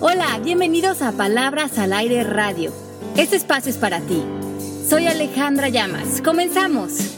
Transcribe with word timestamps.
Hola, 0.00 0.38
bienvenidos 0.44 1.02
a 1.02 1.10
Palabras 1.10 1.76
al 1.76 1.92
Aire 1.92 2.22
Radio. 2.22 2.72
Este 3.16 3.34
espacio 3.34 3.68
es 3.68 3.78
para 3.78 3.98
ti. 4.00 4.22
Soy 4.88 5.08
Alejandra 5.08 5.70
Llamas. 5.70 6.22
Comenzamos. 6.22 7.16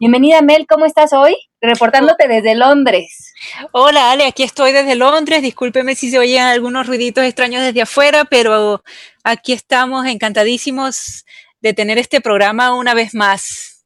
Bienvenida 0.00 0.40
Mel, 0.40 0.66
¿cómo 0.66 0.86
estás 0.86 1.12
hoy? 1.12 1.36
Reportándote 1.60 2.26
desde 2.26 2.54
Londres. 2.54 3.34
Hola 3.72 4.12
Ale, 4.12 4.24
aquí 4.24 4.44
estoy 4.44 4.72
desde 4.72 4.94
Londres. 4.94 5.42
Discúlpeme 5.42 5.94
si 5.94 6.10
se 6.10 6.18
oyen 6.18 6.44
algunos 6.44 6.86
ruiditos 6.86 7.24
extraños 7.24 7.62
desde 7.62 7.82
afuera, 7.82 8.24
pero 8.24 8.82
aquí 9.24 9.52
estamos 9.52 10.06
encantadísimos 10.06 11.26
de 11.60 11.74
tener 11.74 11.98
este 11.98 12.22
programa 12.22 12.74
una 12.74 12.94
vez 12.94 13.14
más. 13.14 13.84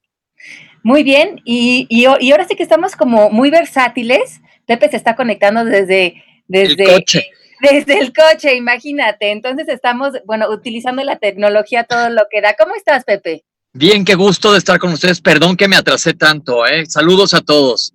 Muy 0.84 1.02
bien, 1.02 1.40
y, 1.44 1.86
y, 1.88 2.04
ahora 2.06 2.46
sí 2.46 2.56
que 2.56 2.62
estamos 2.62 2.94
como 2.94 3.30
muy 3.30 3.50
versátiles. 3.50 4.40
Pepe 4.66 4.88
se 4.90 4.96
está 4.96 5.16
conectando 5.16 5.64
desde, 5.64 6.22
desde 6.46 6.84
el 6.84 6.90
coche. 6.90 7.26
Desde 7.61 7.98
el 8.00 8.12
coche, 8.12 8.57
imagínate. 8.57 9.30
Entonces 9.30 9.68
estamos, 9.68 10.14
bueno, 10.25 10.48
utilizando 10.50 11.04
la 11.04 11.16
tecnología 11.16 11.84
todo 11.84 12.11
lo 12.11 12.22
que 12.30 12.40
da. 12.40 12.54
¿Cómo 12.58 12.75
estás, 12.75 13.04
Pepe? 13.04 13.44
Bien, 13.72 14.04
qué 14.04 14.14
gusto 14.14 14.53
de 14.53 14.58
estar 14.58 14.79
con 14.79 14.93
ustedes. 14.93 15.20
Perdón 15.20 15.56
que 15.56 15.68
me 15.68 15.76
atrasé 15.76 16.12
tanto, 16.12 16.67
¿eh? 16.67 16.84
Saludos 16.86 17.34
a 17.34 17.40
todos. 17.40 17.94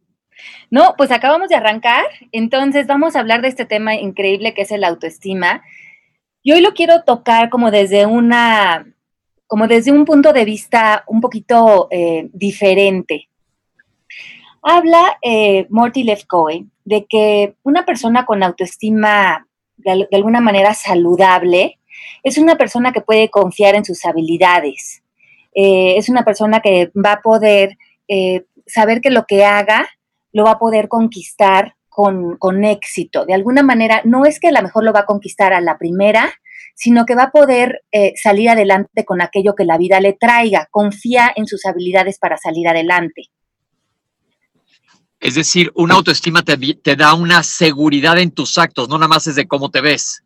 No, 0.69 0.95
pues 0.97 1.11
acabamos 1.11 1.49
de 1.49 1.55
arrancar, 1.55 2.05
entonces 2.31 2.87
vamos 2.87 3.15
a 3.15 3.19
hablar 3.19 3.41
de 3.41 3.47
este 3.47 3.65
tema 3.65 3.95
increíble 3.95 4.53
que 4.53 4.63
es 4.63 4.71
el 4.71 4.83
autoestima. 4.83 5.63
Y 6.43 6.51
hoy 6.51 6.61
lo 6.61 6.73
quiero 6.73 7.03
tocar 7.03 7.49
como 7.49 7.71
desde 7.71 8.05
una, 8.05 8.85
como 9.47 9.67
desde 9.67 9.91
un 9.91 10.05
punto 10.05 10.33
de 10.33 10.45
vista 10.45 11.03
un 11.07 11.21
poquito 11.21 11.87
eh, 11.91 12.29
diferente. 12.33 13.29
Habla 14.69 15.17
eh, 15.21 15.65
Morty 15.69 16.03
Lefkoe 16.03 16.65
de 16.83 17.05
que 17.05 17.55
una 17.63 17.85
persona 17.85 18.25
con 18.25 18.43
autoestima 18.43 19.47
de, 19.77 20.07
alguna 20.11 20.41
manera 20.41 20.73
saludable 20.73 21.79
es 22.21 22.37
una 22.37 22.57
persona 22.57 22.91
que 22.91 22.99
puede 22.99 23.29
confiar 23.29 23.75
en 23.75 23.85
sus 23.85 24.03
habilidades, 24.03 25.03
eh, 25.55 25.95
es 25.95 26.09
una 26.09 26.25
persona 26.25 26.59
que 26.59 26.91
va 26.93 27.13
a 27.13 27.21
poder 27.21 27.77
saber 28.65 28.99
que 28.99 29.09
lo 29.09 29.25
que 29.25 29.45
haga 29.45 29.87
lo 30.33 30.43
va 30.43 30.51
a 30.51 30.59
poder 30.59 30.89
conquistar 30.89 31.75
con, 31.87 32.37
con, 32.37 32.65
éxito. 32.65 33.25
De 33.25 33.33
alguna 33.33 33.63
manera, 33.63 34.01
no 34.03 34.25
es 34.25 34.39
que 34.39 34.49
a 34.49 34.51
lo 34.51 34.61
mejor 34.61 34.83
lo 34.83 34.93
va 34.93 35.01
a 35.01 35.05
conquistar 35.05 35.53
a 35.53 35.61
la 35.61 35.77
primera, 35.77 36.31
sino 36.75 37.05
que 37.05 37.15
va 37.15 37.23
a 37.23 37.31
poder 37.31 37.83
eh, 37.91 38.13
salir 38.21 38.49
adelante 38.49 39.03
con 39.03 39.21
aquello 39.21 39.55
que 39.55 39.65
la 39.65 39.77
vida 39.77 39.99
le 39.99 40.13
traiga. 40.13 40.67
Confía 40.69 41.31
en 41.35 41.47
sus 41.47 41.65
habilidades 41.65 42.19
para 42.19 42.37
salir 42.37 42.67
adelante. 42.67 43.29
Es 45.19 45.35
decir, 45.35 45.71
una 45.75 45.95
autoestima 45.95 46.43
te, 46.43 46.95
da 46.95 47.13
una 47.15 47.41
seguridad 47.41 48.19
en 48.19 48.31
tus 48.31 48.57
actos, 48.57 48.87
no 48.87 48.97
nada 48.97 49.07
más 49.07 49.25
es 49.27 49.35
de 49.35 49.47
cómo 49.47 49.71
te 49.71 49.81
ves. 49.81 50.23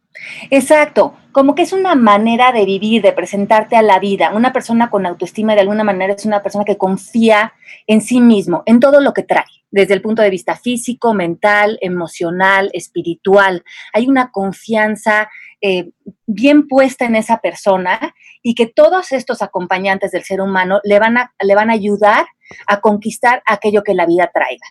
Exacto, 0.49 1.15
como 1.31 1.55
que 1.55 1.61
es 1.61 1.71
una 1.71 1.95
manera 1.95 2.51
de 2.51 2.65
vivir, 2.65 3.01
de 3.01 3.13
presentarte 3.13 3.77
a 3.77 3.81
la 3.81 3.99
vida. 3.99 4.31
Una 4.35 4.51
persona 4.51 4.89
con 4.89 5.05
autoestima 5.05 5.55
de 5.55 5.61
alguna 5.61 5.85
manera 5.85 6.13
es 6.13 6.25
una 6.25 6.43
persona 6.43 6.65
que 6.65 6.77
confía 6.77 7.53
en 7.87 8.01
sí 8.01 8.19
mismo, 8.19 8.63
en 8.65 8.81
todo 8.81 8.99
lo 8.99 9.13
que 9.13 9.23
trae, 9.23 9.45
desde 9.71 9.93
el 9.93 10.01
punto 10.01 10.21
de 10.21 10.29
vista 10.29 10.57
físico, 10.57 11.13
mental, 11.13 11.77
emocional, 11.81 12.69
espiritual. 12.73 13.63
Hay 13.93 14.09
una 14.09 14.31
confianza 14.31 15.29
eh, 15.61 15.91
bien 16.27 16.67
puesta 16.67 17.05
en 17.05 17.15
esa 17.15 17.37
persona 17.37 18.13
y 18.43 18.55
que 18.55 18.67
todos 18.67 19.13
estos 19.13 19.41
acompañantes 19.41 20.11
del 20.11 20.23
ser 20.23 20.41
humano 20.41 20.81
le 20.83 20.99
van 20.99 21.17
a, 21.17 21.33
le 21.39 21.55
van 21.55 21.69
a 21.69 21.73
ayudar 21.73 22.25
a 22.67 22.81
conquistar 22.81 23.41
aquello 23.45 23.83
que 23.83 23.93
la 23.93 24.05
vida 24.05 24.29
traiga. 24.33 24.65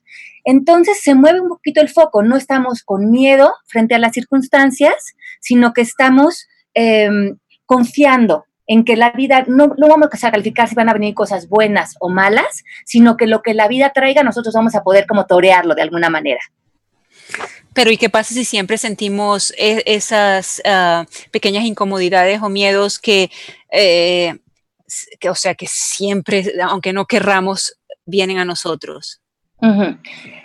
Entonces 0.45 1.01
se 1.03 1.15
mueve 1.15 1.41
un 1.41 1.49
poquito 1.49 1.81
el 1.81 1.89
foco, 1.89 2.23
no 2.23 2.37
estamos 2.37 2.83
con 2.83 3.11
miedo 3.11 3.53
frente 3.67 3.95
a 3.95 3.99
las 3.99 4.13
circunstancias, 4.13 5.15
sino 5.41 5.73
que 5.73 5.83
estamos 5.83 6.47
em, 6.75 7.37
confiando 7.67 8.45
en 8.67 8.85
que 8.85 8.97
la 8.97 9.11
vida, 9.11 9.45
no, 9.49 9.75
no 9.77 9.89
vamos 9.89 10.09
a 10.23 10.31
calificar 10.31 10.69
si 10.69 10.77
van 10.77 10.89
a 10.89 10.93
venir 10.93 11.13
cosas 11.15 11.49
buenas 11.49 11.97
o 11.99 12.09
malas, 12.09 12.63
sino 12.85 13.17
que 13.17 13.27
lo 13.27 13.43
que 13.43 13.53
la 13.53 13.67
vida 13.67 13.91
traiga 13.93 14.23
nosotros 14.23 14.55
vamos 14.55 14.77
a 14.77 14.83
poder 14.83 15.07
como 15.07 15.27
torearlo 15.27 15.75
de 15.75 15.83
alguna 15.83 16.09
manera. 16.09 16.41
Pero 17.73 17.91
¿y 17.91 17.97
qué 17.97 18.11
pasa 18.11 18.35
si 18.35 18.45
siempre 18.45 18.79
sentimos 18.79 19.53
e, 19.59 19.83
esas 19.87 20.61
ah, 20.65 21.07
pequeñas 21.31 21.65
incomodidades 21.65 22.43
o 22.43 22.49
miedos 22.49 22.99
que, 22.99 23.31
eh, 23.73 24.39
que, 25.19 25.31
o 25.31 25.35
sea, 25.35 25.55
que 25.55 25.67
siempre, 25.69 26.45
aunque 26.63 26.93
no 26.93 27.07
querramos, 27.07 27.77
vienen 28.07 28.39
a 28.39 28.45
nosotros? 28.45 29.21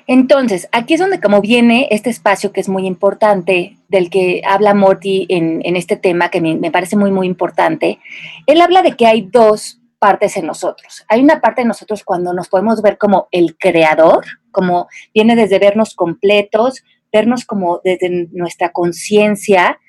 Entonces, 0.08 0.68
aquí 0.72 0.96
es 0.96 1.00
donde 1.00 1.22
como 1.22 1.40
viene 1.40 1.88
este 1.92 2.10
espacio 2.10 2.52
que 2.52 2.60
es 2.60 2.68
muy 2.68 2.86
importante, 2.86 3.78
del 3.88 4.10
que 4.10 4.42
habla 4.46 4.74
Morty 4.74 5.26
en, 5.30 5.76
este 5.76 5.96
tema, 5.96 6.30
que 6.30 6.42
me, 6.42 6.56
me, 6.56 6.70
parece 6.70 6.98
muy, 6.98 7.12
muy 7.12 7.28
importante. 7.28 8.00
Él 8.46 8.60
habla 8.62 8.82
de 8.82 8.92
que 8.92 9.08
hay 9.08 9.22
dos 9.22 9.80
partes 10.00 10.36
en 10.38 10.46
nosotros. 10.46 11.06
Hay 11.08 11.22
una 11.22 11.40
parte 11.40 11.62
de 11.62 11.68
nosotros 11.68 12.04
cuando 12.04 12.34
nos 12.34 12.50
podemos 12.50 12.82
ver 12.82 12.98
como 12.98 13.28
el 13.32 13.58
creador, 13.58 14.26
como 14.52 14.88
viene 15.14 15.36
desde 15.36 15.60
vernos 15.60 15.96
completos, 15.96 16.84
vernos 17.12 17.46
como 17.46 17.80
desde 17.84 18.28
nuestra 18.32 18.72
conciencia, 18.72 19.80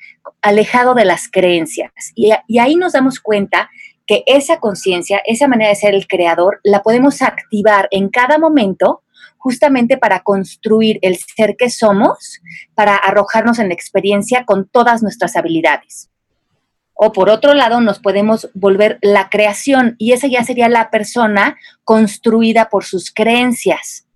alejado 0.43 0.95
de 0.95 1.05
las 1.05 1.29
creencias. 1.29 1.91
Y 2.15 2.59
ahí 2.59 2.77
nos 2.77 2.93
damos 2.93 3.21
cuenta 3.21 3.71
que 4.07 4.23
esa 4.27 4.59
conciencia, 4.59 5.21
esa 5.27 5.49
manera 5.49 5.71
de 5.71 5.77
ser 5.77 5.95
el 5.95 6.07
creador, 6.07 6.61
la 6.63 6.83
podemos 6.83 7.23
activar 7.23 7.89
en 7.91 8.09
cada 8.09 8.39
momento 8.39 9.03
justamente 9.39 9.97
para 9.97 10.21
construir 10.21 10.99
el 11.03 11.17
ser 11.19 11.57
que 11.57 11.71
somos, 11.71 12.41
para 12.75 12.97
arrojarnos 12.97 13.59
en 13.59 13.69
la 13.69 13.75
experiencia 13.75 14.45
con 14.45 14.69
todas 14.69 15.03
nuestras 15.03 15.37
habilidades. 15.37 16.11
O 16.95 17.13
por 17.13 17.29
otro 17.29 17.53
lado, 17.53 17.81
nos 17.81 17.99
podemos 17.99 18.49
volver 18.55 18.99
la 19.03 19.29
creación 19.29 19.97
y 19.99 20.13
esa 20.13 20.27
ya 20.29 20.43
sería 20.45 20.69
la 20.69 20.91
persona 20.91 21.57
construida 21.85 22.71
por 22.71 22.85
sus 22.85 23.13
creencias. 23.13 24.09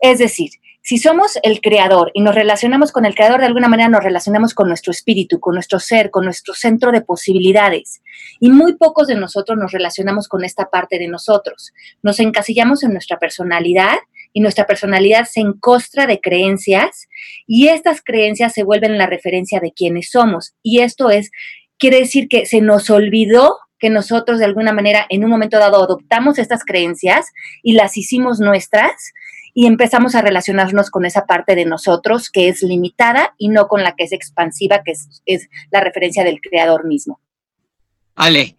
Es 0.00 0.18
decir, 0.18 0.50
si 0.86 0.98
somos 0.98 1.36
el 1.42 1.60
creador 1.60 2.12
y 2.14 2.20
nos 2.20 2.36
relacionamos 2.36 2.92
con 2.92 3.06
el 3.06 3.16
creador, 3.16 3.40
de 3.40 3.46
alguna 3.46 3.66
manera 3.66 3.88
nos 3.88 4.04
relacionamos 4.04 4.54
con 4.54 4.68
nuestro 4.68 4.92
espíritu, 4.92 5.40
con 5.40 5.54
nuestro 5.54 5.80
ser, 5.80 6.12
con 6.12 6.24
nuestro 6.24 6.54
centro 6.54 6.92
de 6.92 7.00
posibilidades. 7.00 8.02
Y 8.38 8.52
muy 8.52 8.76
pocos 8.76 9.08
de 9.08 9.16
nosotros 9.16 9.58
nos 9.58 9.72
relacionamos 9.72 10.28
con 10.28 10.44
esta 10.44 10.70
parte 10.70 11.00
de 11.00 11.08
nosotros. 11.08 11.72
Nos 12.04 12.20
encasillamos 12.20 12.84
en 12.84 12.92
nuestra 12.92 13.18
personalidad 13.18 13.96
y 14.32 14.40
nuestra 14.40 14.64
personalidad 14.64 15.24
se 15.24 15.40
encostra 15.40 16.06
de 16.06 16.20
creencias 16.20 17.08
y 17.48 17.66
estas 17.66 18.00
creencias 18.00 18.52
se 18.52 18.62
vuelven 18.62 18.96
la 18.96 19.06
referencia 19.06 19.58
de 19.58 19.72
quienes 19.72 20.10
somos. 20.12 20.54
Y 20.62 20.82
esto 20.82 21.10
es, 21.10 21.32
quiere 21.78 21.98
decir 21.98 22.28
que 22.28 22.46
se 22.46 22.60
nos 22.60 22.90
olvidó 22.90 23.58
que 23.80 23.90
nosotros 23.90 24.38
de 24.38 24.44
alguna 24.44 24.72
manera 24.72 25.04
en 25.08 25.24
un 25.24 25.30
momento 25.30 25.58
dado 25.58 25.82
adoptamos 25.82 26.38
estas 26.38 26.64
creencias 26.64 27.26
y 27.64 27.72
las 27.72 27.96
hicimos 27.96 28.38
nuestras 28.38 28.92
y 29.58 29.64
empezamos 29.64 30.14
a 30.14 30.20
relacionarnos 30.20 30.90
con 30.90 31.06
esa 31.06 31.24
parte 31.24 31.54
de 31.54 31.64
nosotros 31.64 32.28
que 32.28 32.48
es 32.48 32.62
limitada 32.62 33.34
y 33.38 33.48
no 33.48 33.68
con 33.68 33.82
la 33.82 33.96
que 33.96 34.04
es 34.04 34.12
expansiva, 34.12 34.82
que 34.84 34.92
es, 35.24 35.48
la 35.70 35.80
referencia 35.80 36.24
del 36.24 36.42
creador 36.42 36.86
mismo. 36.86 37.22
Ale, 38.16 38.54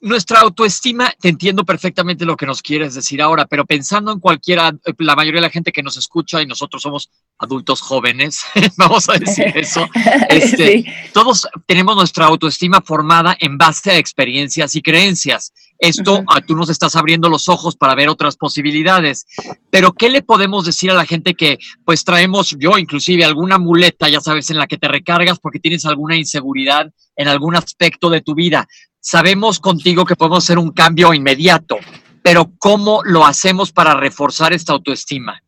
nuestra 0.00 0.38
autoestima, 0.38 1.12
te 1.20 1.30
entiendo 1.30 1.64
perfectamente 1.64 2.24
lo 2.24 2.36
que 2.36 2.46
nos 2.46 2.62
quieres 2.62 2.94
decir 2.94 3.20
ahora, 3.20 3.46
pero 3.46 3.66
pensando 3.66 4.12
en 4.12 4.20
cualquiera, 4.20 4.72
la 4.98 5.16
mayoría 5.16 5.40
de 5.40 5.48
la 5.48 5.50
gente 5.50 5.72
que 5.72 5.82
nos 5.82 5.96
escucha 5.96 6.40
y 6.40 6.46
nosotros 6.46 6.80
somos 6.80 7.10
adultos 7.40 7.80
jóvenes, 7.80 8.42
vamos 8.76 9.08
a 9.08 9.14
decir 9.14 9.50
eso, 9.54 9.88
este, 10.28 10.84
todos 11.12 11.48
tenemos 11.66 11.96
nuestra 11.96 12.26
autoestima 12.26 12.82
formada 12.82 13.36
en 13.40 13.58
base 13.58 13.90
a 13.90 13.96
experiencias 13.96 14.76
y 14.76 14.82
creencias. 14.82 15.52
Esto, 15.78 16.22
tú 16.46 16.54
nos 16.56 16.68
estás 16.68 16.94
abriendo 16.94 17.30
los 17.30 17.48
ojos 17.48 17.74
para 17.74 17.94
ver 17.94 18.10
otras 18.10 18.36
posibilidades. 18.36 19.26
Pero, 19.70 19.94
¿qué 19.94 20.10
le 20.10 20.20
podemos 20.20 20.66
decir 20.66 20.90
a 20.90 20.94
la 20.94 21.06
gente 21.06 21.32
que, 21.32 21.58
pues, 21.86 22.04
traemos, 22.04 22.54
yo 22.58 22.76
inclusive, 22.76 23.24
alguna 23.24 23.58
muleta, 23.58 24.06
ya 24.10 24.20
sabes, 24.20 24.50
en 24.50 24.58
la 24.58 24.66
que 24.66 24.76
te 24.76 24.88
recargas 24.88 25.38
porque 25.38 25.58
tienes 25.58 25.86
alguna 25.86 26.16
inseguridad 26.16 26.92
en 27.16 27.28
algún 27.28 27.56
aspecto 27.56 28.10
de 28.10 28.20
tu 28.20 28.34
vida? 28.34 28.68
Sabemos 29.00 29.58
contigo 29.58 30.04
que 30.04 30.16
podemos 30.16 30.44
hacer 30.44 30.58
un 30.58 30.72
cambio 30.72 31.14
inmediato, 31.14 31.78
pero 32.22 32.52
¿cómo 32.58 33.00
lo 33.04 33.24
hacemos 33.24 33.72
para 33.72 33.94
reforzar 33.94 34.52
esta 34.52 34.74
autoestima? 34.74 35.42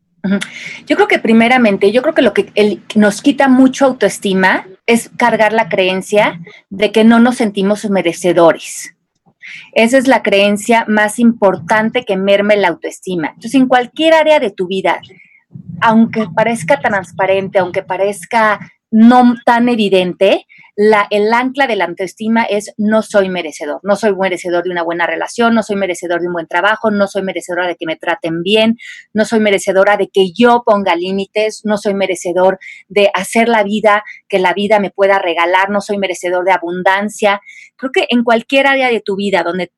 Yo 0.86 0.96
creo 0.96 1.08
que 1.08 1.18
primeramente, 1.18 1.90
yo 1.90 2.02
creo 2.02 2.14
que 2.14 2.22
lo 2.22 2.32
que 2.32 2.80
nos 2.94 3.22
quita 3.22 3.48
mucho 3.48 3.86
autoestima 3.86 4.66
es 4.86 5.10
cargar 5.16 5.52
la 5.52 5.68
creencia 5.68 6.40
de 6.70 6.92
que 6.92 7.04
no 7.04 7.18
nos 7.18 7.36
sentimos 7.36 7.88
merecedores. 7.90 8.94
Esa 9.72 9.98
es 9.98 10.06
la 10.06 10.22
creencia 10.22 10.84
más 10.86 11.18
importante 11.18 12.04
que 12.04 12.16
merme 12.16 12.56
la 12.56 12.68
autoestima. 12.68 13.28
Entonces, 13.28 13.54
en 13.54 13.66
cualquier 13.66 14.14
área 14.14 14.38
de 14.38 14.50
tu 14.50 14.66
vida, 14.66 15.00
aunque 15.80 16.26
parezca 16.34 16.80
transparente, 16.80 17.58
aunque 17.58 17.82
parezca 17.82 18.60
no 18.90 19.34
tan 19.44 19.68
evidente, 19.68 20.46
la, 20.74 21.06
el 21.10 21.32
ancla 21.32 21.66
de 21.66 21.76
la 21.76 21.84
autoestima 21.84 22.44
es 22.44 22.72
no 22.78 23.02
soy 23.02 23.28
merecedor, 23.28 23.80
no 23.82 23.94
soy 23.94 24.14
merecedor 24.16 24.64
de 24.64 24.70
una 24.70 24.82
buena 24.82 25.06
relación, 25.06 25.54
no 25.54 25.62
soy 25.62 25.76
merecedor 25.76 26.20
de 26.20 26.28
un 26.28 26.32
buen 26.32 26.46
trabajo, 26.46 26.90
no 26.90 27.06
soy 27.08 27.22
merecedora 27.22 27.66
de 27.66 27.76
que 27.76 27.84
me 27.84 27.96
traten 27.96 28.42
bien, 28.42 28.78
no 29.12 29.26
soy 29.26 29.40
merecedora 29.40 29.98
de 29.98 30.08
que 30.08 30.32
yo 30.32 30.62
ponga 30.64 30.96
límites, 30.96 31.60
no 31.64 31.76
soy 31.76 31.94
merecedor 31.94 32.58
de 32.88 33.10
hacer 33.12 33.48
la 33.48 33.64
vida 33.64 34.02
que 34.28 34.38
la 34.38 34.54
vida 34.54 34.80
me 34.80 34.90
pueda 34.90 35.18
regalar, 35.18 35.68
no 35.68 35.82
soy 35.82 35.98
merecedor 35.98 36.44
de 36.44 36.52
abundancia. 36.52 37.40
Creo 37.76 37.92
que 37.92 38.06
en 38.08 38.24
cualquier 38.24 38.66
área 38.66 38.88
de 38.88 39.00
tu 39.00 39.16
vida 39.16 39.42
donde 39.42 39.72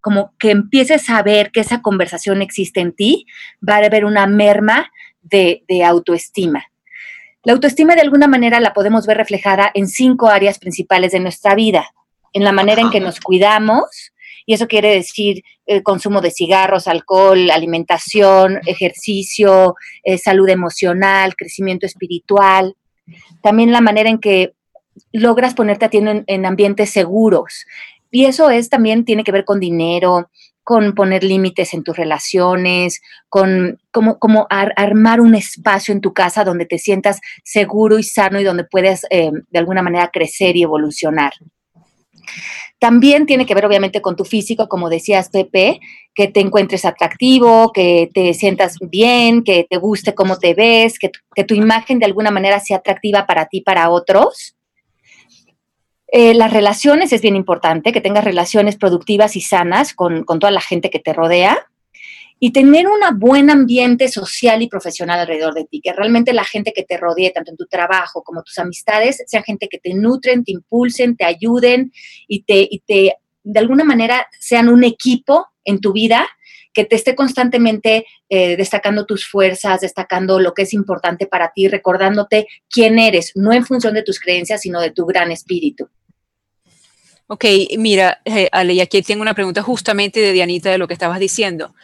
como 0.00 0.34
que 0.38 0.50
empieces 0.50 1.10
a 1.10 1.22
ver 1.22 1.50
que 1.50 1.60
esa 1.60 1.82
conversación 1.82 2.40
existe 2.40 2.80
en 2.80 2.94
ti, 2.94 3.26
va 3.66 3.74
a 3.74 3.84
haber 3.84 4.06
una 4.06 4.26
merma 4.26 4.90
de, 5.20 5.64
de 5.68 5.84
autoestima. 5.84 6.69
La 7.42 7.54
autoestima 7.54 7.94
de 7.94 8.02
alguna 8.02 8.26
manera 8.26 8.60
la 8.60 8.74
podemos 8.74 9.06
ver 9.06 9.16
reflejada 9.16 9.70
en 9.72 9.88
cinco 9.88 10.28
áreas 10.28 10.58
principales 10.58 11.12
de 11.12 11.20
nuestra 11.20 11.54
vida, 11.54 11.88
en 12.32 12.44
la 12.44 12.52
manera 12.52 12.82
en 12.82 12.90
que 12.90 13.00
nos 13.00 13.18
cuidamos, 13.18 14.12
y 14.44 14.54
eso 14.54 14.68
quiere 14.68 14.94
decir 14.94 15.42
el 15.64 15.82
consumo 15.82 16.20
de 16.20 16.30
cigarros, 16.30 16.86
alcohol, 16.86 17.50
alimentación, 17.50 18.60
ejercicio, 18.66 19.74
eh, 20.02 20.18
salud 20.18 20.48
emocional, 20.48 21.34
crecimiento 21.36 21.86
espiritual, 21.86 22.76
también 23.42 23.72
la 23.72 23.80
manera 23.80 24.10
en 24.10 24.18
que 24.18 24.52
logras 25.12 25.54
ponerte 25.54 25.86
a 25.86 25.88
ti 25.88 25.98
en, 25.98 26.24
en 26.26 26.46
ambientes 26.46 26.90
seguros. 26.90 27.64
Y 28.10 28.26
eso 28.26 28.50
es 28.50 28.68
también 28.68 29.04
tiene 29.04 29.24
que 29.24 29.32
ver 29.32 29.44
con 29.44 29.60
dinero, 29.60 30.30
con 30.70 30.94
poner 30.94 31.24
límites 31.24 31.74
en 31.74 31.82
tus 31.82 31.96
relaciones, 31.96 33.00
con 33.28 33.80
como, 33.90 34.46
armar 34.48 35.20
un 35.20 35.34
espacio 35.34 35.92
en 35.92 36.00
tu 36.00 36.14
casa 36.14 36.44
donde 36.44 36.64
te 36.64 36.78
sientas 36.78 37.18
seguro 37.42 37.98
y 37.98 38.04
sano 38.04 38.38
y 38.38 38.44
donde 38.44 38.62
puedes 38.62 39.04
eh, 39.10 39.32
de 39.50 39.58
alguna 39.58 39.82
manera 39.82 40.12
crecer 40.12 40.56
y 40.56 40.62
evolucionar. 40.62 41.32
También 42.78 43.26
tiene 43.26 43.46
que 43.46 43.54
ver 43.56 43.66
obviamente 43.66 44.00
con 44.00 44.14
tu 44.14 44.24
físico, 44.24 44.68
como 44.68 44.88
decías 44.88 45.30
Pepe, 45.30 45.80
que 46.14 46.28
te 46.28 46.38
encuentres 46.38 46.84
atractivo, 46.84 47.72
que 47.72 48.08
te 48.14 48.32
sientas 48.32 48.76
bien, 48.80 49.42
que 49.42 49.66
te 49.68 49.76
guste 49.76 50.14
cómo 50.14 50.38
te 50.38 50.54
ves, 50.54 51.00
que, 51.00 51.10
que 51.34 51.42
tu 51.42 51.54
imagen 51.54 51.98
de 51.98 52.06
alguna 52.06 52.30
manera 52.30 52.60
sea 52.60 52.76
atractiva 52.76 53.26
para 53.26 53.46
ti, 53.46 53.60
para 53.60 53.90
otros. 53.90 54.54
Eh, 56.12 56.34
las 56.34 56.52
relaciones 56.52 57.12
es 57.12 57.20
bien 57.22 57.36
importante, 57.36 57.92
que 57.92 58.00
tengas 58.00 58.24
relaciones 58.24 58.76
productivas 58.76 59.36
y 59.36 59.40
sanas 59.40 59.94
con, 59.94 60.24
toda 60.24 60.50
la 60.50 60.60
gente 60.60 60.90
que 60.90 60.98
te 60.98 61.12
rodea 61.12 61.66
y 62.40 62.52
tener 62.52 62.88
un 62.88 63.00
buen 63.18 63.50
ambiente 63.50 64.08
social 64.08 64.62
y 64.62 64.66
profesional 64.66 65.20
alrededor 65.20 65.54
de 65.54 65.66
ti, 65.66 65.80
que 65.80 65.92
realmente 65.92 66.32
la 66.32 66.44
gente 66.44 66.72
que 66.72 66.84
te 66.84 66.96
rodee, 66.96 67.30
tanto 67.30 67.52
en 67.52 67.56
tu 67.56 67.66
trabajo 67.66 68.22
como 68.24 68.42
tus 68.42 68.58
amistades, 68.58 69.22
sean 69.26 69.44
gente 69.44 69.68
que 69.68 69.78
te 69.78 69.94
nutren, 69.94 70.42
te 70.42 70.52
impulsen, 70.52 71.16
te 71.16 71.26
ayuden 71.26 71.92
y 72.26 72.42
te, 72.42 72.66
y 72.68 72.80
te 72.80 73.14
de 73.44 73.60
alguna 73.60 73.84
manera 73.84 74.26
sean 74.38 74.68
un 74.68 74.84
equipo 74.84 75.46
en 75.64 75.80
tu 75.80 75.92
vida 75.92 76.26
que 76.72 76.84
te 76.84 76.96
esté 76.96 77.14
constantemente 77.14 78.06
eh, 78.28 78.56
destacando 78.56 79.06
tus 79.06 79.26
fuerzas, 79.26 79.80
destacando 79.80 80.40
lo 80.40 80.54
que 80.54 80.62
es 80.62 80.72
importante 80.72 81.26
para 81.26 81.52
ti, 81.52 81.68
recordándote 81.68 82.46
quién 82.68 82.98
eres, 82.98 83.32
no 83.34 83.52
en 83.52 83.66
función 83.66 83.94
de 83.94 84.02
tus 84.02 84.20
creencias, 84.20 84.62
sino 84.62 84.80
de 84.80 84.90
tu 84.90 85.04
gran 85.04 85.30
espíritu. 85.30 85.88
Ok, 87.32 87.44
mira, 87.78 88.20
eh, 88.24 88.48
Ale, 88.50 88.74
y 88.74 88.80
aquí 88.80 89.02
tengo 89.02 89.22
una 89.22 89.34
pregunta 89.34 89.62
justamente 89.62 90.18
de 90.18 90.32
Dianita 90.32 90.68
de 90.68 90.78
lo 90.78 90.88
que 90.88 90.94
estabas 90.94 91.20
diciendo. 91.20 91.76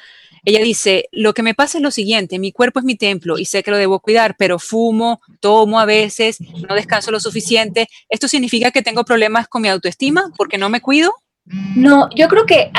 Ella 0.45 0.61
dice, 0.61 1.09
lo 1.13 1.35
que 1.35 1.45
me 1.45 1.55
pasa 1.55 1.79
es 1.79 1.83
lo 1.83 1.93
siguiente, 1.93 2.41
mi 2.41 2.51
cuerpo 2.51 2.81
es 2.81 2.85
mi 2.85 2.97
templo 2.97 3.39
y 3.39 3.45
sé 3.45 3.63
que 3.63 3.71
lo 3.71 3.77
debo 3.77 4.01
cuidar, 4.01 4.35
pero 4.37 4.59
fumo, 4.59 5.21
tomo 5.39 5.79
a 5.79 5.85
veces, 5.85 6.39
no 6.41 6.75
descanso 6.75 7.13
lo 7.13 7.21
suficiente. 7.21 7.87
¿Esto 8.09 8.27
significa 8.27 8.73
que 8.73 8.83
tengo 8.83 9.05
problemas 9.05 9.47
con 9.47 9.63
mi 9.63 9.69
autoestima 9.69 10.33
porque 10.37 10.59
no 10.59 10.69
me 10.69 10.81
cuido? 10.81 11.15
No, 11.77 12.09
yo 12.17 12.27
creo 12.27 12.45
que 12.45 12.73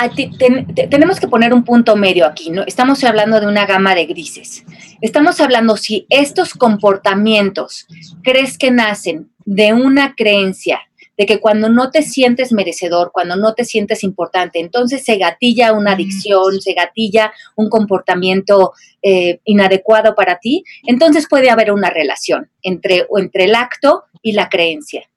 tenemos 0.90 1.22
que 1.22 1.30
poner 1.30 1.54
un 1.54 1.64
punto 1.64 1.96
medio 1.96 2.26
aquí, 2.26 2.50
¿no? 2.50 2.64
Estamos 2.64 3.02
hablando 3.06 3.40
de 3.40 3.48
una 3.48 3.66
gama 3.66 3.96
de 3.96 4.08
grises. 4.08 4.66
Estamos 5.00 5.40
hablando 5.40 5.78
si 5.78 6.06
estos 6.10 6.54
comportamientos 6.54 7.88
crees 8.24 8.58
que 8.58 8.72
nacen 8.72 9.30
de 9.46 9.72
una 9.72 10.16
creencia 10.16 10.82
de 11.18 11.26
que 11.26 11.40
cuando 11.40 11.70
no 11.70 11.90
te 11.90 12.04
sientes 12.04 12.52
merecedor, 12.54 13.12
cuando 13.12 13.36
no 13.36 13.54
te 13.54 13.66
sientes 13.66 14.04
importante, 14.04 14.60
entonces 14.60 15.04
se 15.04 15.18
gatilla 15.18 15.74
una 15.74 15.94
adicción, 15.94 16.62
se 16.62 16.74
gatilla 16.74 17.34
un 17.56 17.70
comportamiento 17.70 18.74
eh, 19.02 19.40
inadecuado 19.46 20.16
para 20.16 20.38
ti, 20.40 20.64
entonces 20.86 21.28
puede 21.28 21.50
haber 21.50 21.72
una 21.72 21.90
relación 21.90 22.50
entre, 22.62 23.08
entre 23.18 23.46
el 23.46 23.56
acto 23.56 24.04
y 24.22 24.34
la 24.34 24.50
creencia. 24.50 25.10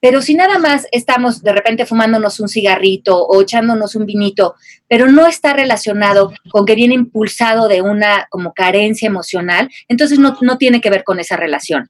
Pero 0.00 0.22
si 0.22 0.34
nada 0.34 0.58
más 0.58 0.86
estamos 0.92 1.42
de 1.42 1.52
repente 1.52 1.84
fumándonos 1.84 2.38
un 2.38 2.48
cigarrito 2.48 3.20
o 3.20 3.42
echándonos 3.42 3.96
un 3.96 4.06
vinito, 4.06 4.54
pero 4.86 5.10
no 5.10 5.26
está 5.26 5.54
relacionado 5.54 6.32
con 6.50 6.64
que 6.64 6.76
viene 6.76 6.94
impulsado 6.94 7.66
de 7.66 7.82
una 7.82 8.28
como 8.30 8.52
carencia 8.52 9.08
emocional, 9.08 9.68
entonces 9.88 10.20
no, 10.20 10.36
no 10.40 10.56
tiene 10.56 10.80
que 10.80 10.90
ver 10.90 11.02
con 11.02 11.18
esa 11.18 11.36
relación. 11.36 11.88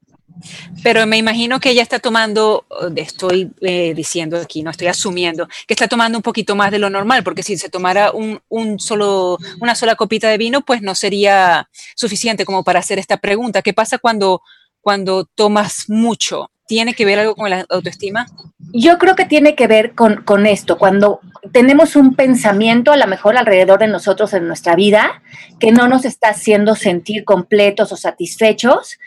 Pero 0.82 1.06
me 1.06 1.16
imagino 1.16 1.60
que 1.60 1.70
ella 1.70 1.82
está 1.82 1.98
tomando, 1.98 2.66
estoy 2.96 3.50
eh, 3.60 3.94
diciendo 3.94 4.38
aquí, 4.38 4.62
no 4.62 4.70
estoy 4.70 4.86
asumiendo, 4.86 5.48
que 5.66 5.74
está 5.74 5.88
tomando 5.88 6.18
un 6.18 6.22
poquito 6.22 6.54
más 6.54 6.70
de 6.70 6.78
lo 6.78 6.90
normal, 6.90 7.24
porque 7.24 7.42
si 7.42 7.56
se 7.56 7.68
tomara 7.68 8.12
un, 8.12 8.40
solo, 8.78 9.38
una 9.60 9.74
sola 9.74 9.96
copita 9.96 10.28
de 10.28 10.38
vino, 10.38 10.64
pues 10.64 10.82
no 10.82 10.94
sería 10.94 11.68
suficiente 11.96 12.44
como 12.44 12.64
para 12.64 12.80
hacer 12.80 12.98
esta 12.98 13.16
pregunta. 13.16 13.62
¿Qué 13.62 13.72
pasa 13.72 13.98
cuando, 13.98 14.42
cuando 14.80 15.24
tomas 15.24 15.84
mucho? 15.88 16.50
¿Tiene 16.66 16.92
que 16.92 17.06
ver 17.06 17.18
algo 17.18 17.34
con 17.34 17.48
la 17.48 17.64
autoestima? 17.70 18.26
Yo 18.74 18.98
creo 18.98 19.16
que 19.16 19.24
tiene 19.24 19.54
que 19.54 19.66
ver 19.66 19.94
con, 19.94 20.22
con, 20.22 20.44
esto, 20.44 20.76
cuando 20.76 21.20
tenemos 21.50 21.96
un 21.96 22.14
pensamiento 22.14 22.92
a 22.92 22.98
lo 22.98 23.06
mejor 23.06 23.38
alrededor 23.38 23.78
de 23.78 23.86
nosotros 23.86 24.34
en 24.34 24.46
nuestra 24.46 24.76
vida 24.76 25.22
que 25.58 25.72
no 25.72 25.88
nos 25.88 26.04
está 26.04 26.28
haciendo 26.28 26.74
sentir 26.74 27.24
completos 27.24 27.90
o 27.92 27.96
satisfechos 27.96 28.98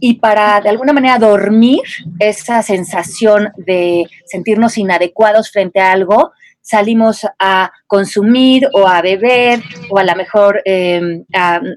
y 0.00 0.14
para 0.14 0.60
de 0.60 0.68
alguna 0.68 0.92
manera 0.92 1.18
dormir 1.18 1.80
esa 2.18 2.62
sensación 2.62 3.50
de 3.56 4.06
sentirnos 4.26 4.78
inadecuados 4.78 5.50
frente 5.50 5.80
a 5.80 5.92
algo, 5.92 6.32
salimos 6.68 7.26
a 7.38 7.72
consumir 7.86 8.68
o 8.74 8.86
a 8.86 9.00
beber 9.00 9.62
o 9.90 9.98
a 9.98 10.04
lo 10.04 10.14
mejor 10.16 10.60
em, 10.66 11.24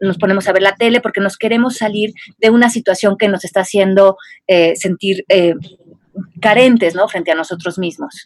nos 0.01 0.17
ponemos 0.17 0.47
a 0.47 0.51
ver 0.51 0.61
la 0.61 0.75
tele 0.75 0.99
porque 0.99 1.21
nos 1.21 1.37
queremos 1.37 1.77
salir 1.77 2.13
de 2.39 2.49
una 2.49 2.69
situación 2.69 3.15
que 3.17 3.29
nos 3.29 3.45
está 3.45 3.61
haciendo 3.61 4.17
eh, 4.47 4.75
sentir 4.75 5.23
eh, 5.29 5.55
carentes 6.41 6.93
¿no? 6.93 7.07
frente 7.07 7.31
a 7.31 7.35
nosotros 7.35 7.79
mismos. 7.79 8.25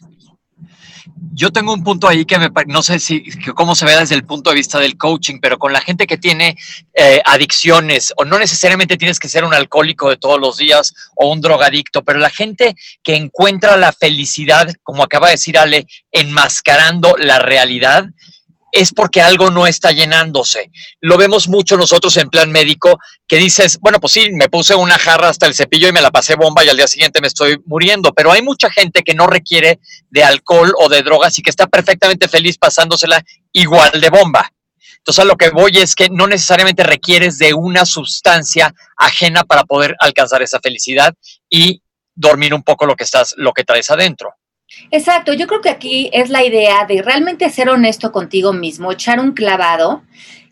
Yo 1.32 1.52
tengo 1.52 1.72
un 1.72 1.84
punto 1.84 2.08
ahí 2.08 2.24
que 2.24 2.38
me, 2.38 2.50
no 2.66 2.82
sé 2.82 2.98
si 2.98 3.24
cómo 3.54 3.74
se 3.74 3.84
ve 3.84 3.96
desde 3.96 4.14
el 4.14 4.24
punto 4.24 4.50
de 4.50 4.56
vista 4.56 4.78
del 4.78 4.96
coaching, 4.96 5.38
pero 5.40 5.58
con 5.58 5.72
la 5.72 5.80
gente 5.80 6.06
que 6.06 6.16
tiene 6.16 6.56
eh, 6.94 7.20
adicciones, 7.24 8.12
o 8.16 8.24
no 8.24 8.38
necesariamente 8.38 8.96
tienes 8.96 9.18
que 9.18 9.28
ser 9.28 9.44
un 9.44 9.54
alcohólico 9.54 10.08
de 10.08 10.16
todos 10.16 10.40
los 10.40 10.56
días 10.56 10.94
o 11.14 11.30
un 11.30 11.40
drogadicto, 11.40 12.02
pero 12.02 12.18
la 12.18 12.30
gente 12.30 12.74
que 13.02 13.16
encuentra 13.16 13.76
la 13.76 13.92
felicidad, 13.92 14.72
como 14.82 15.02
acaba 15.02 15.28
de 15.28 15.34
decir 15.34 15.58
Ale, 15.58 15.86
enmascarando 16.10 17.16
la 17.18 17.38
realidad, 17.38 18.06
es 18.76 18.92
porque 18.92 19.22
algo 19.22 19.50
no 19.50 19.66
está 19.66 19.90
llenándose. 19.90 20.70
Lo 21.00 21.16
vemos 21.16 21.48
mucho 21.48 21.78
nosotros 21.78 22.14
en 22.18 22.28
plan 22.28 22.52
médico, 22.52 22.98
que 23.26 23.36
dices, 23.36 23.78
bueno, 23.80 23.98
pues 24.00 24.12
sí, 24.12 24.30
me 24.32 24.50
puse 24.50 24.74
una 24.74 24.98
jarra 24.98 25.30
hasta 25.30 25.46
el 25.46 25.54
cepillo 25.54 25.88
y 25.88 25.92
me 25.92 26.02
la 26.02 26.10
pasé 26.10 26.34
bomba 26.34 26.62
y 26.62 26.68
al 26.68 26.76
día 26.76 26.86
siguiente 26.86 27.22
me 27.22 27.28
estoy 27.28 27.56
muriendo, 27.64 28.12
pero 28.12 28.32
hay 28.32 28.42
mucha 28.42 28.70
gente 28.70 29.02
que 29.02 29.14
no 29.14 29.26
requiere 29.26 29.80
de 30.10 30.22
alcohol 30.22 30.74
o 30.78 30.90
de 30.90 31.02
drogas 31.02 31.38
y 31.38 31.42
que 31.42 31.48
está 31.48 31.66
perfectamente 31.66 32.28
feliz 32.28 32.58
pasándosela 32.58 33.24
igual 33.52 33.98
de 33.98 34.10
bomba. 34.10 34.52
Entonces 34.98 35.22
a 35.22 35.26
lo 35.26 35.36
que 35.36 35.48
voy 35.48 35.72
es 35.78 35.94
que 35.94 36.10
no 36.10 36.26
necesariamente 36.26 36.82
requieres 36.82 37.38
de 37.38 37.54
una 37.54 37.86
sustancia 37.86 38.74
ajena 38.98 39.44
para 39.44 39.64
poder 39.64 39.96
alcanzar 40.00 40.42
esa 40.42 40.60
felicidad 40.60 41.14
y 41.48 41.80
dormir 42.14 42.52
un 42.52 42.62
poco 42.62 42.84
lo 42.84 42.94
que 42.94 43.04
estás, 43.04 43.32
lo 43.38 43.52
que 43.54 43.64
traes 43.64 43.90
adentro. 43.90 44.34
Exacto, 44.90 45.32
yo 45.32 45.46
creo 45.46 45.60
que 45.60 45.70
aquí 45.70 46.10
es 46.12 46.30
la 46.30 46.44
idea 46.44 46.84
de 46.86 47.02
realmente 47.02 47.48
ser 47.50 47.68
honesto 47.68 48.12
contigo 48.12 48.52
mismo, 48.52 48.92
echar 48.92 49.20
un 49.20 49.32
clavado 49.32 50.02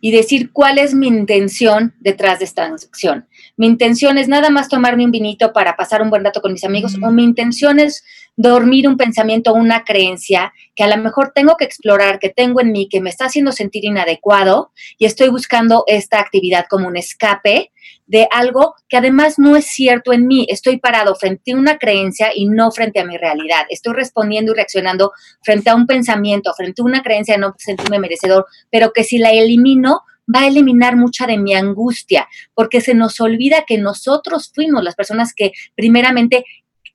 y 0.00 0.10
decir 0.10 0.50
cuál 0.52 0.78
es 0.78 0.94
mi 0.94 1.06
intención 1.06 1.94
detrás 2.00 2.38
de 2.38 2.44
esta 2.44 2.66
acción. 2.66 3.26
Mi 3.56 3.66
intención 3.66 4.18
es 4.18 4.28
nada 4.28 4.50
más 4.50 4.68
tomarme 4.68 5.04
un 5.04 5.12
vinito 5.12 5.52
para 5.52 5.76
pasar 5.76 6.02
un 6.02 6.10
buen 6.10 6.24
rato 6.24 6.40
con 6.40 6.52
mis 6.52 6.64
amigos 6.64 6.96
o 7.02 7.10
mi 7.10 7.22
intención 7.22 7.78
es 7.78 8.04
dormir 8.36 8.88
un 8.88 8.96
pensamiento, 8.96 9.54
una 9.54 9.84
creencia 9.84 10.52
que 10.74 10.82
a 10.82 10.88
lo 10.88 10.96
mejor 11.00 11.30
tengo 11.32 11.56
que 11.56 11.64
explorar, 11.64 12.18
que 12.18 12.30
tengo 12.30 12.60
en 12.60 12.72
mí, 12.72 12.88
que 12.88 13.00
me 13.00 13.10
está 13.10 13.26
haciendo 13.26 13.52
sentir 13.52 13.84
inadecuado 13.84 14.72
y 14.98 15.04
estoy 15.04 15.28
buscando 15.28 15.84
esta 15.86 16.18
actividad 16.18 16.66
como 16.68 16.88
un 16.88 16.96
escape 16.96 17.70
de 18.06 18.28
algo 18.32 18.74
que 18.88 18.96
además 18.96 19.38
no 19.38 19.56
es 19.56 19.66
cierto 19.66 20.12
en 20.12 20.26
mí. 20.26 20.46
Estoy 20.48 20.78
parado 20.78 21.14
frente 21.14 21.52
a 21.52 21.56
una 21.56 21.78
creencia 21.78 22.30
y 22.34 22.46
no 22.46 22.70
frente 22.72 23.00
a 23.00 23.04
mi 23.04 23.16
realidad. 23.16 23.66
Estoy 23.68 23.94
respondiendo 23.94 24.52
y 24.52 24.56
reaccionando 24.56 25.12
frente 25.42 25.70
a 25.70 25.76
un 25.76 25.86
pensamiento, 25.86 26.52
frente 26.54 26.82
a 26.82 26.84
una 26.84 27.02
creencia 27.02 27.34
de 27.34 27.40
no 27.40 27.54
sentirme 27.56 27.98
merecedor, 27.98 28.46
pero 28.70 28.92
que 28.92 29.04
si 29.04 29.18
la 29.18 29.30
elimino, 29.30 30.00
va 30.32 30.40
a 30.40 30.46
eliminar 30.46 30.96
mucha 30.96 31.26
de 31.26 31.38
mi 31.38 31.54
angustia, 31.54 32.28
porque 32.54 32.80
se 32.80 32.94
nos 32.94 33.20
olvida 33.20 33.64
que 33.66 33.78
nosotros 33.78 34.50
fuimos 34.54 34.82
las 34.82 34.94
personas 34.94 35.34
que 35.34 35.52
primeramente 35.74 36.44